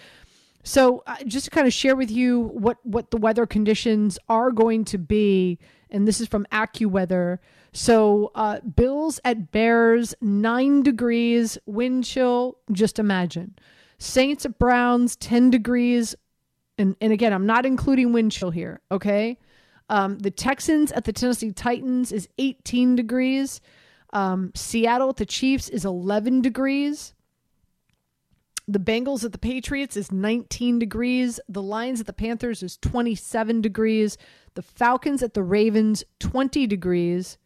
So 0.62 1.02
uh, 1.06 1.16
just 1.26 1.46
to 1.46 1.50
kind 1.50 1.66
of 1.66 1.72
share 1.72 1.96
with 1.96 2.10
you 2.10 2.40
what 2.40 2.78
what 2.84 3.10
the 3.10 3.16
weather 3.16 3.46
conditions 3.46 4.20
are 4.28 4.52
going 4.52 4.84
to 4.86 4.98
be, 4.98 5.58
and 5.90 6.06
this 6.06 6.20
is 6.20 6.28
from 6.28 6.46
AccuWeather. 6.52 7.38
So 7.72 8.30
uh, 8.36 8.60
Bills 8.60 9.18
at 9.24 9.50
Bears, 9.50 10.14
nine 10.20 10.82
degrees, 10.82 11.58
wind 11.66 12.04
chill. 12.04 12.58
Just 12.70 13.00
imagine. 13.00 13.56
Saints 14.02 14.44
at 14.44 14.58
Browns, 14.58 15.16
10 15.16 15.50
degrees. 15.50 16.14
And, 16.76 16.96
and 17.00 17.12
again, 17.12 17.32
I'm 17.32 17.46
not 17.46 17.64
including 17.64 18.12
wind 18.12 18.32
chill 18.32 18.50
here, 18.50 18.80
okay? 18.90 19.38
Um, 19.88 20.18
the 20.18 20.30
Texans 20.30 20.90
at 20.92 21.04
the 21.04 21.12
Tennessee 21.12 21.52
Titans 21.52 22.12
is 22.12 22.28
18 22.38 22.96
degrees. 22.96 23.60
Um, 24.12 24.52
Seattle 24.54 25.10
at 25.10 25.16
the 25.16 25.26
Chiefs 25.26 25.68
is 25.68 25.84
11 25.84 26.42
degrees. 26.42 27.14
The 28.68 28.78
Bengals 28.78 29.24
at 29.24 29.32
the 29.32 29.38
Patriots 29.38 29.96
is 29.96 30.12
19 30.12 30.78
degrees. 30.78 31.40
The 31.48 31.62
Lions 31.62 32.00
at 32.00 32.06
the 32.06 32.12
Panthers 32.12 32.62
is 32.62 32.76
27 32.78 33.60
degrees. 33.60 34.16
The 34.54 34.62
Falcons 34.62 35.22
at 35.22 35.34
the 35.34 35.42
Ravens, 35.42 36.04
20 36.20 36.66
degrees. 36.66 37.38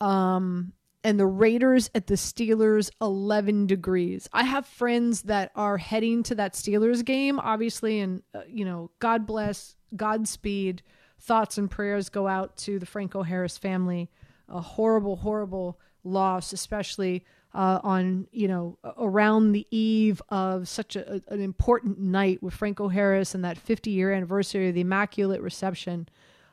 Um, 0.00 0.72
and 1.04 1.18
the 1.18 1.26
Raiders 1.26 1.90
at 1.94 2.06
the 2.06 2.14
Steelers 2.14 2.90
11 3.00 3.66
degrees. 3.66 4.28
I 4.32 4.44
have 4.44 4.66
friends 4.66 5.22
that 5.22 5.50
are 5.56 5.76
heading 5.78 6.22
to 6.24 6.34
that 6.36 6.54
Steelers 6.54 7.04
game, 7.04 7.38
obviously, 7.40 8.00
and, 8.00 8.22
uh, 8.34 8.42
you 8.48 8.64
know, 8.64 8.90
God 8.98 9.26
bless, 9.26 9.74
Godspeed. 9.96 10.82
Thoughts 11.20 11.58
and 11.58 11.70
prayers 11.70 12.08
go 12.08 12.26
out 12.26 12.56
to 12.58 12.78
the 12.78 12.86
Franco 12.86 13.22
Harris 13.22 13.58
family. 13.58 14.10
A 14.48 14.60
horrible, 14.60 15.16
horrible 15.16 15.78
loss, 16.04 16.52
especially 16.52 17.24
uh, 17.54 17.80
on, 17.82 18.26
you 18.32 18.48
know, 18.48 18.78
around 18.96 19.52
the 19.52 19.66
eve 19.70 20.22
of 20.30 20.68
such 20.68 20.96
a, 20.96 21.20
an 21.28 21.40
important 21.40 21.98
night 21.98 22.42
with 22.42 22.54
Franco 22.54 22.88
Harris 22.88 23.34
and 23.34 23.44
that 23.44 23.58
50 23.58 23.90
year 23.90 24.12
anniversary 24.12 24.68
of 24.68 24.74
the 24.74 24.80
Immaculate 24.80 25.40
Reception 25.40 26.08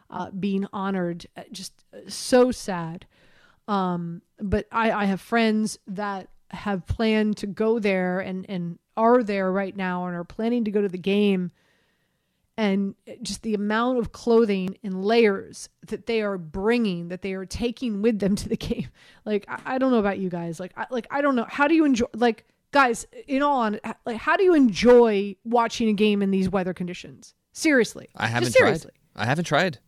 uh, 0.10 0.32
being 0.32 0.68
honored. 0.74 1.26
Uh, 1.38 1.44
just 1.52 1.84
uh, 1.94 1.98
so 2.08 2.52
sad. 2.52 3.06
Um, 3.70 4.24
but 4.40 4.68
I, 4.72 4.92
I 4.92 5.06
have 5.06 5.22
friends 5.22 5.78
that 5.88 6.30
have 6.50 6.88
planned 6.88 7.38
to 7.38 7.48
go 7.48 7.78
there 7.78 8.20
and, 8.20 8.46
and 8.50 8.80
are 8.98 9.22
there 9.22 9.52
right 9.52 9.76
now 9.76 10.08
and 10.08 10.16
are 10.16 10.24
planning 10.24 10.66
to 10.66 10.72
go 10.72 10.82
to 10.82 10.90
the 10.90 10.98
game. 10.98 11.52
And 12.58 12.96
just 13.22 13.44
the 13.44 13.54
amount 13.54 14.00
of 14.00 14.12
clothing 14.12 14.78
and 14.84 15.06
layers 15.06 15.70
that 15.88 16.08
they 16.08 16.22
are 16.22 16.38
bringing, 16.38 17.08
that 17.10 17.22
they 17.22 17.34
are 17.34 17.46
taking 17.46 18.02
with 18.02 18.20
them 18.20 18.36
to 18.36 18.50
the 18.50 18.58
game. 18.58 18.90
Like, 19.24 19.46
I, 19.48 19.76
I 19.76 19.78
don't 19.78 19.92
know 19.92 20.00
about 20.00 20.18
you 20.18 20.30
guys. 20.30 20.60
Like, 20.60 20.74
I, 20.76 20.88
like 20.90 21.08
I 21.12 21.22
don't 21.22 21.36
know. 21.36 21.46
How 21.48 21.70
do 21.70 21.76
you 21.76 21.86
enjoy? 21.86 22.08
Like, 22.14 22.46
guys, 22.72 23.06
in 23.28 23.44
all 23.44 23.62
on, 23.62 23.80
like, 24.06 24.18
how 24.18 24.36
do 24.36 24.44
you 24.44 24.56
enjoy 24.56 25.38
watching 25.46 25.88
a 25.88 25.94
game 25.94 26.22
in 26.22 26.32
these 26.32 26.50
weather 26.50 26.74
conditions? 26.74 27.34
Seriously, 27.54 28.10
I 28.18 28.28
haven't 28.28 28.52
seriously. 28.52 28.92
tried. 29.16 29.24
I 29.24 29.26
haven't 29.26 29.46
tried, 29.46 29.80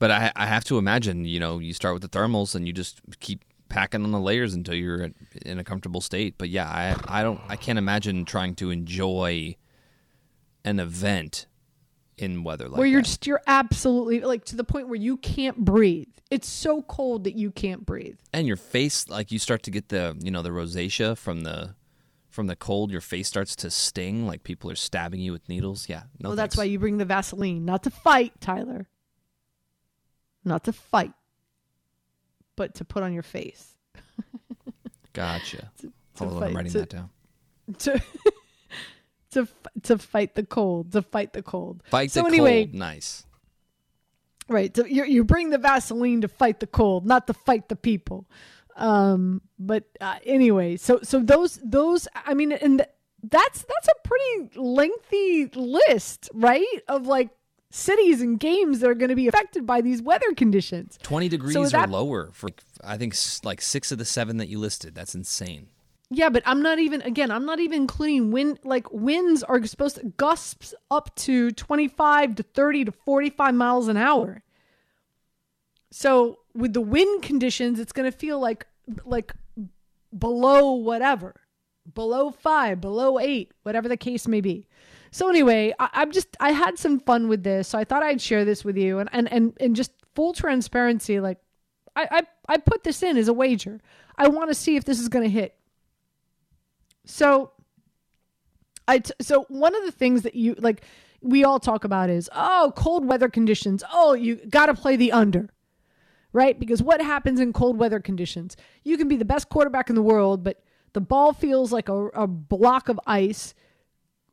but 0.00 0.10
I 0.10 0.32
I 0.34 0.46
have 0.46 0.64
to 0.64 0.78
imagine. 0.78 1.24
You 1.24 1.38
know, 1.38 1.60
you 1.60 1.72
start 1.72 1.94
with 1.94 2.02
the 2.02 2.08
thermals 2.08 2.56
and 2.56 2.66
you 2.66 2.72
just 2.72 3.00
keep 3.20 3.44
packing 3.68 4.02
on 4.02 4.10
the 4.10 4.18
layers 4.18 4.52
until 4.54 4.74
you're 4.74 5.04
at- 5.04 5.12
in 5.46 5.60
a 5.60 5.64
comfortable 5.64 6.00
state. 6.00 6.34
But 6.36 6.48
yeah, 6.48 6.68
I 6.68 7.20
I 7.20 7.22
don't 7.22 7.40
I 7.48 7.54
can't 7.54 7.78
imagine 7.78 8.24
trying 8.24 8.56
to 8.56 8.70
enjoy 8.70 9.54
an 10.64 10.80
event 10.80 11.46
in 12.18 12.44
weather 12.44 12.68
like 12.68 12.76
where 12.78 12.86
you're 12.86 13.00
that. 13.00 13.06
just 13.06 13.26
you're 13.26 13.40
absolutely 13.46 14.20
like 14.20 14.44
to 14.44 14.54
the 14.56 14.64
point 14.64 14.88
where 14.88 14.96
you 15.00 15.16
can't 15.16 15.56
breathe. 15.56 16.08
It's 16.30 16.48
so 16.48 16.82
cold 16.82 17.24
that 17.24 17.34
you 17.34 17.50
can't 17.50 17.86
breathe. 17.86 18.18
and 18.32 18.46
your 18.46 18.56
face 18.58 19.08
like 19.08 19.32
you 19.32 19.38
start 19.38 19.62
to 19.62 19.70
get 19.70 19.88
the 19.88 20.16
you 20.20 20.30
know 20.30 20.42
the 20.42 20.50
rosacea 20.50 21.16
from 21.16 21.42
the 21.42 21.74
from 22.28 22.46
the 22.46 22.56
cold. 22.56 22.90
Your 22.92 23.00
face 23.00 23.26
starts 23.28 23.56
to 23.56 23.70
sting 23.70 24.26
like 24.26 24.42
people 24.42 24.70
are 24.70 24.74
stabbing 24.76 25.20
you 25.20 25.32
with 25.32 25.48
needles. 25.48 25.88
Yeah, 25.88 26.02
no. 26.18 26.30
well, 26.30 26.36
that's 26.36 26.56
why 26.58 26.64
you 26.64 26.78
bring 26.78 26.98
the 26.98 27.04
Vaseline, 27.06 27.64
not 27.64 27.82
to 27.84 27.90
fight, 27.90 28.32
Tyler. 28.40 28.86
Not 30.44 30.64
to 30.64 30.72
fight, 30.72 31.12
but 32.56 32.74
to 32.76 32.84
put 32.84 33.02
on 33.02 33.12
your 33.12 33.22
face. 33.22 33.74
Gotcha. 35.12 35.70
to 35.80 35.92
Hold 36.18 36.34
on, 36.36 36.42
I'm 36.44 36.56
writing 36.56 36.72
to- 36.72 36.78
that 36.80 36.88
down. 36.90 37.10
To 37.78 38.02
to 39.32 39.48
to 39.82 39.98
fight 39.98 40.34
the 40.34 40.42
cold, 40.44 40.92
to 40.92 41.02
fight 41.02 41.32
the 41.32 41.42
cold. 41.42 41.82
Fight 41.90 42.10
so 42.10 42.22
the 42.22 42.28
anyway, 42.28 42.66
cold. 42.66 42.74
Nice. 42.74 43.24
Right. 44.48 44.74
So 44.76 44.84
you 44.84 45.04
you 45.04 45.24
bring 45.24 45.50
the 45.50 45.58
Vaseline 45.58 46.22
to 46.22 46.28
fight 46.28 46.60
the 46.60 46.66
cold, 46.66 47.06
not 47.06 47.26
to 47.28 47.34
fight 47.34 47.68
the 47.68 47.76
people. 47.76 48.28
Um, 48.76 49.42
but 49.58 49.84
uh, 50.00 50.16
anyway, 50.24 50.76
so 50.76 51.00
so 51.02 51.20
those 51.20 51.60
those 51.62 52.08
I 52.14 52.34
mean, 52.34 52.50
and 52.52 52.78
th- 52.78 52.90
that's 53.22 53.62
that's 53.62 53.88
a 53.88 54.08
pretty 54.08 54.58
lengthy 54.58 55.46
list, 55.54 56.30
right? 56.34 56.66
Of 56.88 57.06
like 57.06 57.28
cities 57.70 58.20
and 58.20 58.38
games 58.38 58.80
that 58.80 58.90
are 58.90 58.94
going 58.94 59.08
to 59.08 59.16
be 59.16 59.28
affected 59.28 59.64
by 59.64 59.80
these 59.80 60.02
weather 60.02 60.34
conditions. 60.34 60.98
20 61.02 61.28
degrees 61.28 61.54
So 61.54 61.62
or 61.62 61.86
lower 61.86 62.30
for 62.32 62.50
I 62.84 62.96
think 62.96 63.14
like 63.44 63.60
6 63.60 63.92
of 63.92 63.98
the 63.98 64.04
7 64.04 64.36
that 64.38 64.48
you 64.48 64.58
listed. 64.58 64.94
That's 64.94 65.14
insane. 65.14 65.68
Yeah, 66.12 66.28
but 66.28 66.42
I'm 66.44 66.60
not 66.60 66.80
even 66.80 67.02
again, 67.02 67.30
I'm 67.30 67.46
not 67.46 67.60
even 67.60 67.82
including 67.82 68.32
wind 68.32 68.58
like 68.64 68.90
winds 68.92 69.44
are 69.44 69.64
supposed 69.64 69.96
to 69.96 70.06
gusts 70.16 70.74
up 70.90 71.14
to 71.16 71.52
25 71.52 72.34
to 72.34 72.42
30 72.42 72.86
to 72.86 72.92
45 72.92 73.54
miles 73.54 73.86
an 73.86 73.96
hour. 73.96 74.42
So, 75.92 76.38
with 76.54 76.72
the 76.72 76.80
wind 76.80 77.22
conditions, 77.22 77.78
it's 77.78 77.92
going 77.92 78.10
to 78.10 78.16
feel 78.16 78.40
like 78.40 78.66
like 79.04 79.34
below 80.16 80.72
whatever. 80.72 81.36
Below 81.94 82.30
5, 82.30 82.80
below 82.80 83.18
8, 83.18 83.52
whatever 83.62 83.88
the 83.88 83.96
case 83.96 84.28
may 84.28 84.40
be. 84.40 84.66
So 85.10 85.28
anyway, 85.28 85.74
I, 85.78 85.88
I'm 85.94 86.12
just 86.12 86.36
I 86.40 86.52
had 86.52 86.78
some 86.78 87.00
fun 87.00 87.28
with 87.28 87.42
this, 87.42 87.68
so 87.68 87.78
I 87.78 87.84
thought 87.84 88.02
I'd 88.02 88.20
share 88.20 88.44
this 88.44 88.64
with 88.64 88.76
you 88.76 88.98
and 88.98 89.08
and 89.12 89.30
and, 89.32 89.52
and 89.60 89.76
just 89.76 89.92
full 90.14 90.32
transparency 90.32 91.20
like 91.20 91.38
I, 91.96 92.08
I 92.10 92.54
I 92.54 92.56
put 92.58 92.84
this 92.84 93.02
in 93.02 93.16
as 93.16 93.28
a 93.28 93.32
wager. 93.32 93.80
I 94.16 94.28
want 94.28 94.50
to 94.50 94.54
see 94.54 94.76
if 94.76 94.84
this 94.84 95.00
is 95.00 95.08
going 95.08 95.24
to 95.24 95.30
hit. 95.30 95.56
So 97.04 97.52
I 98.86 98.98
t- 98.98 99.12
so 99.20 99.46
one 99.48 99.74
of 99.74 99.84
the 99.84 99.92
things 99.92 100.22
that 100.22 100.34
you 100.34 100.54
like 100.58 100.82
we 101.20 101.44
all 101.44 101.60
talk 101.60 101.84
about 101.84 102.10
is 102.10 102.30
oh 102.34 102.72
cold 102.76 103.06
weather 103.06 103.28
conditions. 103.28 103.82
Oh, 103.92 104.14
you 104.14 104.36
got 104.36 104.66
to 104.66 104.74
play 104.74 104.96
the 104.96 105.12
under. 105.12 105.50
Right? 106.32 106.60
Because 106.60 106.80
what 106.80 107.02
happens 107.02 107.40
in 107.40 107.52
cold 107.52 107.76
weather 107.76 107.98
conditions? 107.98 108.56
You 108.84 108.96
can 108.96 109.08
be 109.08 109.16
the 109.16 109.24
best 109.24 109.48
quarterback 109.48 109.90
in 109.90 109.96
the 109.96 110.02
world, 110.02 110.44
but 110.44 110.62
the 110.92 111.00
ball 111.00 111.32
feels 111.32 111.72
like 111.72 111.88
a, 111.88 112.06
a 112.08 112.28
block 112.28 112.88
of 112.88 113.00
ice. 113.04 113.52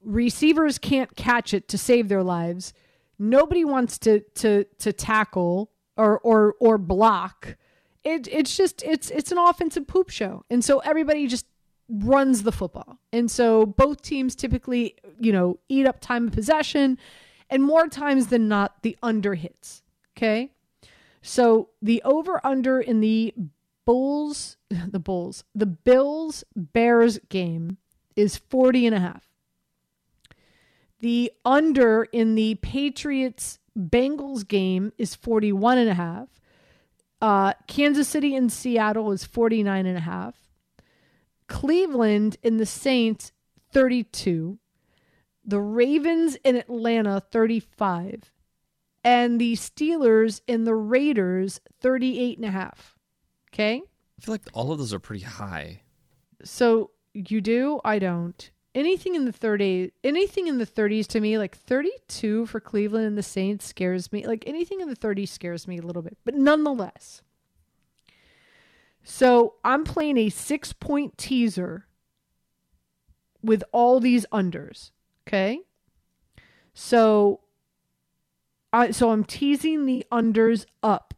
Receivers 0.07 0.77
can't 0.77 1.15
catch 1.15 1.53
it 1.53 1.67
to 1.67 1.77
save 1.77 2.07
their 2.07 2.23
lives. 2.23 2.73
Nobody 3.19 3.65
wants 3.65 3.97
to 3.99 4.21
to 4.35 4.63
to 4.79 4.93
tackle 4.93 5.71
or 5.97 6.19
or 6.19 6.55
or 6.59 6.77
block. 6.77 7.57
It 8.03 8.27
it's 8.31 8.55
just 8.55 8.83
it's 8.83 9.09
it's 9.09 9.31
an 9.31 9.37
offensive 9.37 9.85
poop 9.85 10.09
show. 10.09 10.45
And 10.49 10.63
so 10.63 10.79
everybody 10.79 11.27
just 11.27 11.45
runs 11.89 12.43
the 12.43 12.51
football. 12.51 12.99
And 13.11 13.29
so 13.29 13.65
both 13.65 14.01
teams 14.01 14.35
typically, 14.35 14.95
you 15.19 15.31
know, 15.31 15.59
eat 15.69 15.87
up 15.87 15.99
time 15.99 16.27
of 16.27 16.33
possession 16.33 16.97
and 17.49 17.63
more 17.63 17.87
times 17.87 18.27
than 18.27 18.47
not 18.47 18.83
the 18.83 18.97
under 19.01 19.35
hits. 19.35 19.83
Okay? 20.15 20.51
So 21.21 21.69
the 21.81 22.01
over 22.03 22.39
under 22.45 22.79
in 22.79 23.01
the 23.01 23.33
Bulls, 23.85 24.57
the 24.69 24.99
Bulls, 24.99 25.43
the 25.55 25.65
Bills 25.65 26.43
Bears 26.55 27.19
game 27.29 27.77
is 28.15 28.37
40 28.37 28.87
and 28.87 28.95
a 28.95 28.99
half. 28.99 29.26
The 30.99 31.31
under 31.45 32.03
in 32.05 32.35
the 32.35 32.55
Patriots 32.55 33.59
Bengals 33.77 34.47
game 34.47 34.91
is 34.97 35.15
41 35.15 35.77
and 35.77 35.89
a 35.89 35.93
half. 35.93 36.27
Uh, 37.21 37.53
Kansas 37.67 38.07
City 38.07 38.35
and 38.35 38.51
Seattle 38.51 39.11
is 39.11 39.23
49 39.23 39.85
and 39.85 39.97
a 39.97 40.01
half. 40.01 40.35
Cleveland 41.47 42.37
in 42.43 42.57
the 42.57 42.65
Saints 42.65 43.31
32. 43.71 44.57
The 45.45 45.61
Ravens 45.61 46.35
in 46.43 46.55
Atlanta 46.55 47.21
35 47.31 48.31
and 49.03 49.39
the 49.39 49.53
Steelers 49.53 50.41
and 50.47 50.67
the 50.67 50.75
Raiders 50.75 51.61
38 51.79 52.37
and 52.37 52.45
a 52.45 52.51
half. 52.51 52.97
Okay? 53.53 53.81
I 54.19 54.21
feel 54.21 54.33
like 54.33 54.41
all 54.53 54.71
of 54.71 54.79
those 54.79 54.93
are 54.93 54.99
pretty 54.99 55.23
high. 55.23 55.81
So 56.43 56.91
you 57.13 57.39
do, 57.39 57.79
I 57.85 57.99
don't. 57.99 58.51
Anything 58.77 59.15
in 59.15 59.25
the 59.25 59.33
30s, 59.33 59.91
anything 60.03 60.45
in 60.45 60.59
the 60.59 60.65
30s 60.65 61.07
to 61.07 61.19
me 61.19 61.39
like 61.39 61.57
32 61.57 62.45
for 62.45 62.59
Cleveland 62.59 63.07
and 63.07 63.17
the 63.17 63.23
Saints 63.23 63.65
scares 63.65 64.11
me. 64.11 64.27
Like 64.27 64.43
anything 64.45 64.81
in 64.81 64.87
the 64.87 64.95
30s 64.95 65.29
scares 65.29 65.67
me 65.67 65.79
a 65.79 65.81
little 65.81 66.03
bit. 66.03 66.15
But 66.23 66.35
nonetheless. 66.35 67.23
So, 69.03 69.55
I'm 69.63 69.83
playing 69.83 70.17
a 70.17 70.29
6-point 70.29 71.17
teaser 71.17 71.87
with 73.41 73.63
all 73.71 73.99
these 74.01 74.25
unders, 74.33 74.91
okay? 75.25 75.61
So, 76.73 77.39
I 78.73 78.91
so 78.91 79.11
I'm 79.11 79.23
teasing 79.23 79.85
the 79.85 80.05
unders 80.11 80.65
up. 80.83 81.13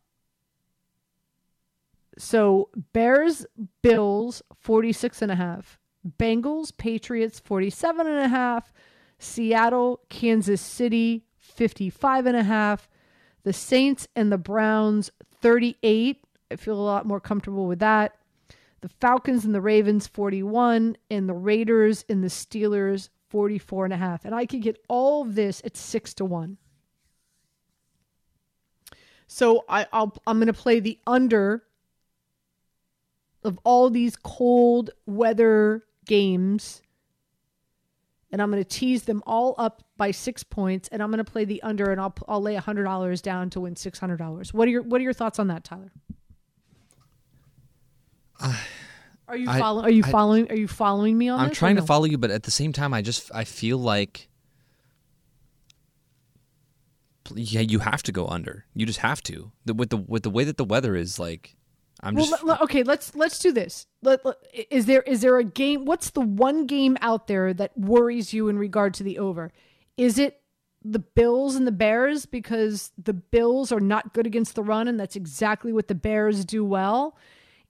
So 2.17 2.69
Bears, 2.93 3.45
Bills, 3.81 4.41
46 4.61 5.21
and 5.21 5.31
a 5.31 5.35
half. 5.35 5.78
Bengals, 6.07 6.75
Patriots, 6.75 7.39
47 7.39 8.07
and 8.07 8.19
a 8.19 8.27
half. 8.27 8.73
Seattle, 9.17 9.99
Kansas 10.09 10.61
City, 10.61 11.25
55 11.37 12.25
and 12.25 12.37
a 12.37 12.43
half. 12.43 12.87
The 13.43 13.53
Saints 13.53 14.07
and 14.15 14.31
the 14.31 14.37
Browns, 14.37 15.11
38. 15.41 16.23
I 16.51 16.55
feel 16.55 16.75
a 16.75 16.81
lot 16.81 17.05
more 17.05 17.19
comfortable 17.19 17.67
with 17.67 17.79
that. 17.79 18.15
The 18.81 18.89
Falcons 18.89 19.43
and 19.45 19.53
the 19.53 19.61
Ravens, 19.61 20.07
41. 20.07 20.97
And 21.11 21.27
the 21.27 21.33
Raiders 21.33 22.05
and 22.07 22.23
the 22.23 22.29
Steelers, 22.29 23.09
44 23.29 23.85
and 23.85 23.93
a 23.93 23.97
half. 23.97 24.25
And 24.25 24.33
I 24.33 24.45
could 24.45 24.61
get 24.61 24.81
all 24.87 25.23
of 25.23 25.35
this 25.35 25.61
at 25.65 25.75
6 25.75 26.13
to 26.15 26.25
1. 26.25 26.57
So 29.27 29.63
I, 29.69 29.85
I'll 29.93 30.15
I'm 30.25 30.37
going 30.37 30.47
to 30.47 30.53
play 30.53 30.79
the 30.79 30.97
under 31.05 31.63
of 33.43 33.59
all 33.63 33.89
these 33.91 34.15
cold 34.15 34.89
weather 35.05 35.83
games, 36.09 36.81
and 38.31 38.41
I'm 38.41 38.49
going 38.51 38.61
to 38.63 38.67
tease 38.67 39.03
them 39.03 39.21
all 39.27 39.53
up 39.57 39.83
by 39.95 40.09
six 40.11 40.43
points, 40.43 40.89
and 40.91 41.01
I'm 41.03 41.09
going 41.11 41.23
to 41.23 41.31
play 41.31 41.45
the 41.45 41.61
under, 41.61 41.91
and 41.91 42.01
I'll 42.01 42.13
I'll 42.27 42.41
lay 42.41 42.55
hundred 42.55 42.83
dollars 42.83 43.21
down 43.21 43.49
to 43.51 43.59
win 43.61 43.75
six 43.75 43.99
hundred 43.99 44.17
dollars. 44.17 44.53
What 44.53 44.67
are 44.67 44.71
your 44.71 44.81
What 44.81 44.99
are 44.99 45.03
your 45.03 45.13
thoughts 45.13 45.37
on 45.39 45.47
that, 45.47 45.63
Tyler? 45.63 45.91
are 49.27 49.37
you 49.37 49.49
I- 49.49 49.59
following? 49.59 49.85
Are 49.85 49.91
you 49.91 50.03
I- 50.05 50.11
following? 50.11 50.51
Are 50.51 50.55
you 50.55 50.67
following 50.67 51.17
me 51.17 51.29
on 51.29 51.37
that? 51.37 51.43
I'm 51.43 51.49
this? 51.49 51.57
or 51.57 51.59
trying 51.59 51.75
to 51.77 51.81
follow 51.83 52.05
you, 52.05 52.17
but 52.17 52.31
at 52.31 52.43
the 52.43 52.51
same 52.51 52.73
time, 52.73 52.93
I 52.93 53.01
just 53.01 53.29
I 53.33 53.43
feel 53.43 53.77
like 53.77 54.27
yeah, 57.35 57.61
you 57.61 57.79
have 57.79 58.01
to 58.03 58.11
go 58.11 58.27
under. 58.27 58.65
You 58.73 58.87
just 58.87 58.99
have 58.99 59.21
to. 59.23 59.51
The, 59.65 59.73
with 59.75 59.89
the 59.91 59.97
with 59.97 60.23
the 60.23 60.29
way 60.31 60.43
that 60.45 60.57
the 60.57 60.65
weather 60.65 60.95
is, 60.95 61.19
like 61.19 61.55
I'm 62.01 62.15
well, 62.15 62.25
just 62.25 62.43
okay. 62.43 62.83
Let's 62.83 63.15
let's 63.15 63.39
do 63.39 63.51
this. 63.51 63.87
Let, 64.01 64.23
let- 64.25 64.37
is 64.69 64.85
there 64.85 65.01
is 65.01 65.21
there 65.21 65.37
a 65.37 65.43
game? 65.43 65.85
What's 65.85 66.11
the 66.11 66.21
one 66.21 66.65
game 66.65 66.97
out 67.01 67.27
there 67.27 67.53
that 67.53 67.77
worries 67.77 68.33
you 68.33 68.47
in 68.47 68.57
regard 68.57 68.93
to 68.95 69.03
the 69.03 69.19
over? 69.19 69.51
Is 69.97 70.17
it 70.17 70.41
the 70.83 70.99
Bills 70.99 71.55
and 71.55 71.67
the 71.67 71.73
Bears 71.73 72.25
because 72.25 72.91
the 72.97 73.13
Bills 73.13 73.71
are 73.71 73.81
not 73.81 74.13
good 74.13 74.25
against 74.25 74.55
the 74.55 74.63
run, 74.63 74.87
and 74.87 74.99
that's 74.99 75.17
exactly 75.17 75.73
what 75.73 75.87
the 75.87 75.95
Bears 75.95 76.45
do 76.45 76.63
well? 76.63 77.17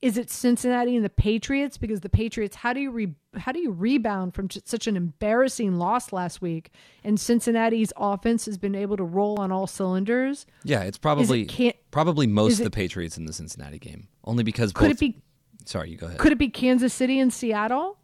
Is 0.01 0.17
it 0.17 0.29
Cincinnati 0.29 0.95
and 0.95 1.03
the 1.03 1.09
Patriots? 1.09 1.77
Because 1.77 1.99
the 1.99 2.09
Patriots, 2.09 2.55
how 2.55 2.71
do 2.71 2.79
you 2.79 2.89
re, 2.89 3.13
how 3.35 3.51
do 3.51 3.59
you 3.59 3.71
rebound 3.71 4.33
from 4.33 4.49
such 4.49 4.87
an 4.87 4.95
embarrassing 4.95 5.77
loss 5.77 6.13
last 6.13 6.41
week? 6.41 6.71
And 7.03 7.19
Cincinnati's 7.19 7.91
offense 7.97 8.45
has 8.45 8.57
been 8.57 8.75
able 8.75 8.95
to 8.95 9.03
roll 9.03 9.37
on 9.39 9.51
all 9.51 9.67
cylinders. 9.67 10.45
Yeah, 10.63 10.83
it's 10.83 10.97
probably 10.97 11.43
it 11.43 11.91
probably 11.91 12.27
most 12.27 12.59
of 12.59 12.63
the 12.63 12.71
Patriots 12.71 13.17
in 13.17 13.25
the 13.25 13.33
Cincinnati 13.33 13.77
game, 13.77 14.07
only 14.23 14.43
because 14.43 14.71
could 14.71 14.85
both, 14.85 14.91
it 14.91 14.99
be? 14.99 15.21
Sorry, 15.65 15.89
you 15.89 15.97
go 15.97 16.07
ahead. 16.07 16.19
Could 16.19 16.31
it 16.31 16.39
be 16.39 16.49
Kansas 16.49 16.93
City 16.93 17.19
and 17.19 17.33
Seattle? 17.33 17.97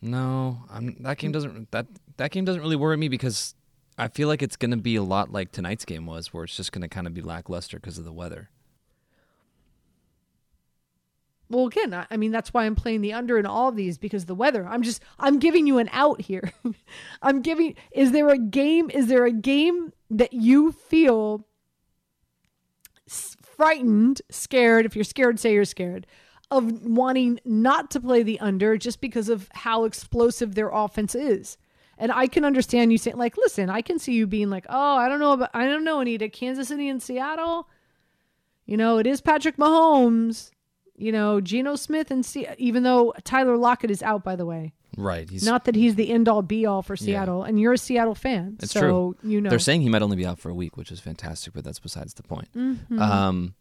No, 0.00 0.62
I'm, 0.70 0.96
that 1.02 1.18
game 1.18 1.32
doesn't 1.32 1.70
that 1.72 1.86
that 2.16 2.30
game 2.30 2.44
doesn't 2.44 2.62
really 2.62 2.76
worry 2.76 2.96
me 2.96 3.08
because 3.08 3.54
I 3.98 4.08
feel 4.08 4.28
like 4.28 4.42
it's 4.42 4.56
going 4.56 4.70
to 4.70 4.76
be 4.76 4.96
a 4.96 5.02
lot 5.02 5.32
like 5.32 5.50
tonight's 5.50 5.84
game 5.84 6.06
was, 6.06 6.32
where 6.32 6.44
it's 6.44 6.56
just 6.56 6.72
going 6.72 6.82
to 6.82 6.88
kind 6.88 7.06
of 7.06 7.14
be 7.14 7.20
lackluster 7.20 7.78
because 7.78 7.98
of 7.98 8.04
the 8.04 8.12
weather. 8.12 8.48
Well, 11.50 11.66
again, 11.66 11.94
I, 11.94 12.06
I 12.10 12.16
mean 12.16 12.30
that's 12.30 12.52
why 12.52 12.64
I'm 12.64 12.74
playing 12.74 13.00
the 13.00 13.12
under 13.12 13.38
in 13.38 13.46
all 13.46 13.68
of 13.68 13.76
these 13.76 13.98
because 13.98 14.26
the 14.26 14.34
weather. 14.34 14.66
I'm 14.66 14.82
just 14.82 15.02
I'm 15.18 15.38
giving 15.38 15.66
you 15.66 15.78
an 15.78 15.88
out 15.92 16.20
here. 16.20 16.52
I'm 17.22 17.42
giving. 17.42 17.74
Is 17.92 18.12
there 18.12 18.28
a 18.28 18.38
game? 18.38 18.90
Is 18.90 19.06
there 19.06 19.24
a 19.24 19.32
game 19.32 19.92
that 20.10 20.32
you 20.32 20.72
feel 20.72 21.46
frightened, 23.06 24.22
scared? 24.30 24.86
If 24.86 24.94
you're 24.94 25.04
scared, 25.04 25.40
say 25.40 25.54
you're 25.54 25.64
scared 25.64 26.06
of 26.50 26.82
wanting 26.84 27.40
not 27.44 27.90
to 27.90 28.00
play 28.00 28.22
the 28.22 28.40
under 28.40 28.78
just 28.78 29.00
because 29.00 29.28
of 29.28 29.48
how 29.52 29.84
explosive 29.84 30.54
their 30.54 30.70
offense 30.70 31.14
is. 31.14 31.58
And 31.98 32.12
I 32.12 32.26
can 32.26 32.44
understand 32.44 32.92
you 32.92 32.98
saying, 32.98 33.16
like, 33.16 33.36
listen, 33.36 33.68
I 33.68 33.82
can 33.82 33.98
see 33.98 34.14
you 34.14 34.26
being 34.26 34.50
like, 34.50 34.66
oh, 34.68 34.96
I 34.96 35.08
don't 35.08 35.18
know 35.18 35.32
about, 35.32 35.50
I 35.52 35.66
don't 35.66 35.84
know, 35.84 36.00
Anita, 36.00 36.28
Kansas 36.28 36.68
City 36.68 36.88
and 36.88 37.02
Seattle. 37.02 37.68
You 38.64 38.76
know, 38.76 38.98
it 38.98 39.06
is 39.06 39.20
Patrick 39.20 39.56
Mahomes. 39.56 40.50
You 40.98 41.12
know, 41.12 41.40
Geno 41.40 41.76
Smith 41.76 42.10
and 42.10 42.26
C- 42.26 42.48
even 42.58 42.82
though 42.82 43.14
Tyler 43.24 43.56
Lockett 43.56 43.90
is 43.90 44.02
out, 44.02 44.24
by 44.24 44.36
the 44.36 44.44
way. 44.44 44.72
Right. 44.96 45.30
He's 45.30 45.44
not 45.44 45.64
that 45.66 45.76
he's 45.76 45.94
the 45.94 46.10
end 46.10 46.28
all 46.28 46.42
be 46.42 46.66
all 46.66 46.82
for 46.82 46.96
Seattle, 46.96 47.42
yeah. 47.42 47.48
and 47.48 47.60
you're 47.60 47.74
a 47.74 47.78
Seattle 47.78 48.16
fan, 48.16 48.56
it's 48.60 48.72
so 48.72 48.80
true. 48.80 49.16
you 49.22 49.40
know 49.40 49.48
they're 49.48 49.58
saying 49.60 49.82
he 49.82 49.88
might 49.88 50.02
only 50.02 50.16
be 50.16 50.26
out 50.26 50.38
for 50.40 50.50
a 50.50 50.54
week, 50.54 50.76
which 50.76 50.90
is 50.90 50.98
fantastic, 50.98 51.52
but 51.52 51.62
that's 51.62 51.78
besides 51.78 52.14
the 52.14 52.24
point. 52.24 52.48
Mm-hmm. 52.56 53.00
Um, 53.00 53.54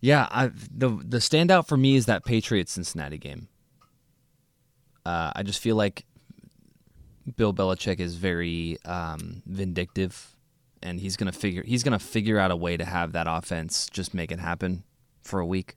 yeah, 0.00 0.26
I, 0.30 0.46
the 0.74 0.88
the 0.88 1.18
standout 1.18 1.66
for 1.66 1.76
me 1.76 1.96
is 1.96 2.06
that 2.06 2.24
Patriots 2.24 2.72
Cincinnati 2.72 3.18
game. 3.18 3.48
Uh, 5.04 5.32
I 5.36 5.42
just 5.42 5.60
feel 5.60 5.76
like 5.76 6.06
Bill 7.36 7.52
Belichick 7.52 8.00
is 8.00 8.14
very 8.14 8.78
um, 8.84 9.42
vindictive, 9.46 10.36
and 10.82 10.98
he's 10.98 11.16
gonna 11.16 11.32
figure 11.32 11.62
he's 11.62 11.82
gonna 11.82 11.98
figure 11.98 12.38
out 12.38 12.50
a 12.50 12.56
way 12.56 12.76
to 12.76 12.84
have 12.84 13.12
that 13.12 13.26
offense 13.28 13.88
just 13.90 14.14
make 14.14 14.32
it 14.32 14.38
happen 14.38 14.84
for 15.22 15.40
a 15.40 15.46
week. 15.46 15.76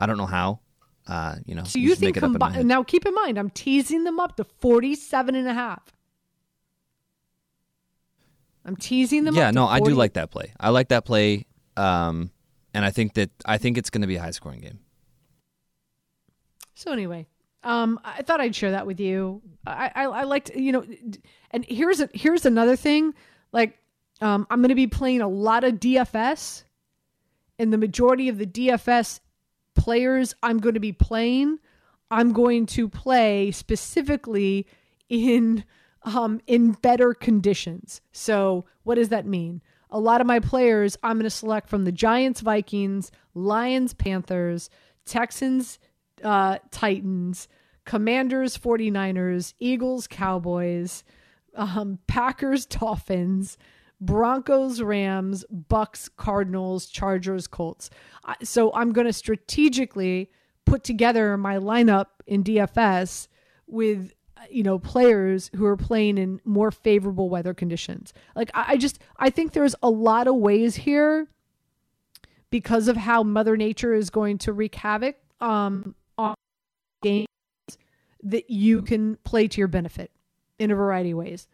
I 0.00 0.06
don't 0.06 0.16
know 0.16 0.26
how. 0.26 0.60
Uh, 1.06 1.36
you 1.46 1.54
know, 1.54 1.64
so 1.64 1.78
you 1.78 1.94
think 1.94 2.16
combi- 2.16 2.64
now 2.64 2.82
keep 2.82 3.06
in 3.06 3.14
mind 3.14 3.38
I'm 3.38 3.50
teasing 3.50 4.04
them 4.04 4.20
up 4.20 4.36
to 4.36 4.44
47 4.44 5.34
and 5.34 5.48
a 5.48 5.54
half. 5.54 5.82
I'm 8.64 8.76
teasing 8.76 9.24
them 9.24 9.34
yeah, 9.34 9.50
no, 9.50 9.66
40- 9.66 9.68
I 9.68 9.80
do 9.80 9.94
like 9.94 10.12
that 10.14 10.30
play. 10.30 10.52
I 10.58 10.70
like 10.70 10.88
that 10.88 11.04
play. 11.04 11.46
Um, 11.76 12.30
and 12.74 12.84
I 12.84 12.90
think 12.90 13.14
that 13.14 13.30
I 13.44 13.58
think 13.58 13.78
it's 13.78 13.90
going 13.90 14.02
to 14.02 14.06
be 14.06 14.16
a 14.16 14.20
high 14.20 14.30
scoring 14.30 14.60
game. 14.60 14.80
So 16.74 16.92
anyway, 16.92 17.26
um, 17.62 18.00
I 18.04 18.22
thought 18.22 18.40
I'd 18.40 18.54
share 18.54 18.70
that 18.70 18.86
with 18.86 19.00
you. 19.00 19.42
I, 19.66 19.90
I, 19.94 20.04
I 20.04 20.22
liked, 20.24 20.54
you 20.54 20.72
know, 20.72 20.84
and 21.50 21.64
here's 21.66 22.00
a, 22.00 22.08
here's 22.14 22.46
another 22.46 22.76
thing. 22.76 23.14
Like, 23.52 23.78
um, 24.20 24.46
I'm 24.50 24.60
going 24.60 24.70
to 24.70 24.74
be 24.74 24.86
playing 24.86 25.20
a 25.20 25.28
lot 25.28 25.64
of 25.64 25.74
DFS, 25.74 26.64
and 27.58 27.72
the 27.72 27.78
majority 27.78 28.28
of 28.28 28.38
the 28.38 28.46
DFS 28.46 29.20
players 29.74 30.34
I'm 30.42 30.58
going 30.58 30.74
to 30.74 30.80
be 30.80 30.92
playing, 30.92 31.58
I'm 32.10 32.32
going 32.32 32.66
to 32.66 32.88
play 32.88 33.50
specifically 33.50 34.66
in 35.08 35.64
um, 36.02 36.40
in 36.46 36.72
better 36.72 37.12
conditions. 37.12 38.00
So, 38.12 38.64
what 38.84 38.94
does 38.94 39.10
that 39.10 39.26
mean? 39.26 39.62
a 39.90 39.98
lot 39.98 40.20
of 40.20 40.26
my 40.26 40.40
players 40.40 40.96
I'm 41.02 41.16
going 41.16 41.24
to 41.24 41.30
select 41.30 41.68
from 41.68 41.84
the 41.84 41.92
Giants, 41.92 42.40
Vikings, 42.40 43.10
Lions, 43.34 43.94
Panthers, 43.94 44.70
Texans, 45.04 45.78
uh, 46.22 46.58
Titans, 46.70 47.48
Commanders, 47.84 48.56
49ers, 48.56 49.54
Eagles, 49.58 50.06
Cowboys, 50.06 51.02
um, 51.54 51.98
Packers, 52.06 52.66
Dolphins, 52.66 53.58
Broncos, 54.00 54.80
Rams, 54.80 55.44
Bucks, 55.50 56.08
Cardinals, 56.08 56.86
Chargers, 56.86 57.46
Colts. 57.46 57.90
So 58.42 58.72
I'm 58.72 58.92
going 58.92 59.06
to 59.06 59.12
strategically 59.12 60.30
put 60.64 60.84
together 60.84 61.36
my 61.36 61.56
lineup 61.56 62.06
in 62.26 62.42
DFS 62.44 63.28
with 63.66 64.12
you 64.48 64.62
know 64.62 64.78
players 64.78 65.50
who 65.54 65.66
are 65.66 65.76
playing 65.76 66.16
in 66.16 66.40
more 66.44 66.70
favorable 66.70 67.28
weather 67.28 67.52
conditions 67.52 68.14
like 68.34 68.50
I, 68.54 68.78
just 68.78 68.98
i 69.18 69.28
think 69.28 69.52
there's 69.52 69.74
a 69.82 69.90
lot 69.90 70.26
of 70.26 70.34
ways 70.36 70.76
here 70.76 71.28
because 72.48 72.88
of 72.88 72.96
how 72.96 73.22
mother 73.22 73.56
nature 73.56 73.92
is 73.92 74.08
going 74.08 74.38
to 74.38 74.52
wreak 74.54 74.74
havoc 74.74 75.16
um, 75.40 75.94
on 76.16 76.34
games 77.02 77.26
that 78.22 78.48
you 78.48 78.80
can 78.80 79.16
play 79.24 79.46
to 79.46 79.58
your 79.58 79.68
benefit 79.68 80.10
in 80.58 80.70
a 80.70 80.74
variety 80.74 81.10
of 81.10 81.18
ways 81.18 81.46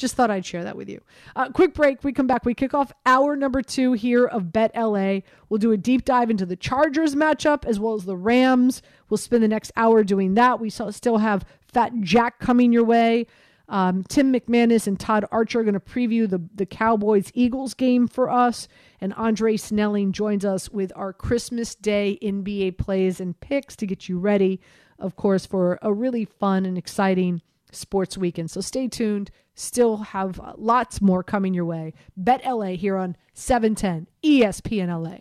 just 0.00 0.14
thought 0.14 0.30
I'd 0.30 0.44
share 0.46 0.64
that 0.64 0.76
with 0.76 0.88
you. 0.88 1.00
Uh, 1.36 1.50
quick 1.50 1.74
break. 1.74 2.02
We 2.02 2.12
come 2.12 2.26
back. 2.26 2.44
We 2.44 2.54
kick 2.54 2.74
off 2.74 2.92
hour 3.06 3.36
number 3.36 3.62
two 3.62 3.92
here 3.92 4.24
of 4.24 4.52
Bet 4.52 4.72
LA. 4.74 5.20
We'll 5.48 5.58
do 5.58 5.72
a 5.72 5.76
deep 5.76 6.04
dive 6.04 6.30
into 6.30 6.46
the 6.46 6.56
Chargers 6.56 7.14
matchup 7.14 7.64
as 7.64 7.78
well 7.78 7.94
as 7.94 8.04
the 8.04 8.16
Rams. 8.16 8.82
We'll 9.08 9.18
spend 9.18 9.42
the 9.42 9.48
next 9.48 9.72
hour 9.76 10.02
doing 10.02 10.34
that. 10.34 10.60
We 10.60 10.70
still 10.70 11.18
have 11.18 11.44
Fat 11.72 11.92
Jack 12.00 12.40
coming 12.40 12.72
your 12.72 12.84
way. 12.84 13.26
Um, 13.68 14.02
Tim 14.02 14.32
McManus 14.32 14.88
and 14.88 14.98
Todd 14.98 15.24
Archer 15.30 15.60
are 15.60 15.62
going 15.62 15.74
to 15.74 15.80
preview 15.80 16.28
the, 16.28 16.42
the 16.56 16.66
Cowboys 16.66 17.30
Eagles 17.34 17.72
game 17.74 18.08
for 18.08 18.28
us. 18.28 18.66
And 19.00 19.14
Andre 19.14 19.56
Snelling 19.56 20.10
joins 20.10 20.44
us 20.44 20.68
with 20.70 20.92
our 20.96 21.12
Christmas 21.12 21.76
Day 21.76 22.18
NBA 22.20 22.78
plays 22.78 23.20
and 23.20 23.38
picks 23.38 23.76
to 23.76 23.86
get 23.86 24.08
you 24.08 24.18
ready, 24.18 24.60
of 24.98 25.14
course, 25.14 25.46
for 25.46 25.78
a 25.82 25.92
really 25.92 26.24
fun 26.24 26.66
and 26.66 26.76
exciting 26.76 27.42
sports 27.70 28.18
weekend. 28.18 28.50
So 28.50 28.60
stay 28.60 28.88
tuned. 28.88 29.30
Still 29.62 29.98
have 29.98 30.40
lots 30.56 31.02
more 31.02 31.22
coming 31.22 31.52
your 31.52 31.66
way. 31.66 31.92
Bet 32.16 32.40
LA 32.46 32.76
here 32.76 32.96
on 32.96 33.14
710 33.34 34.06
ESPN 34.24 34.88
LA. 34.88 35.18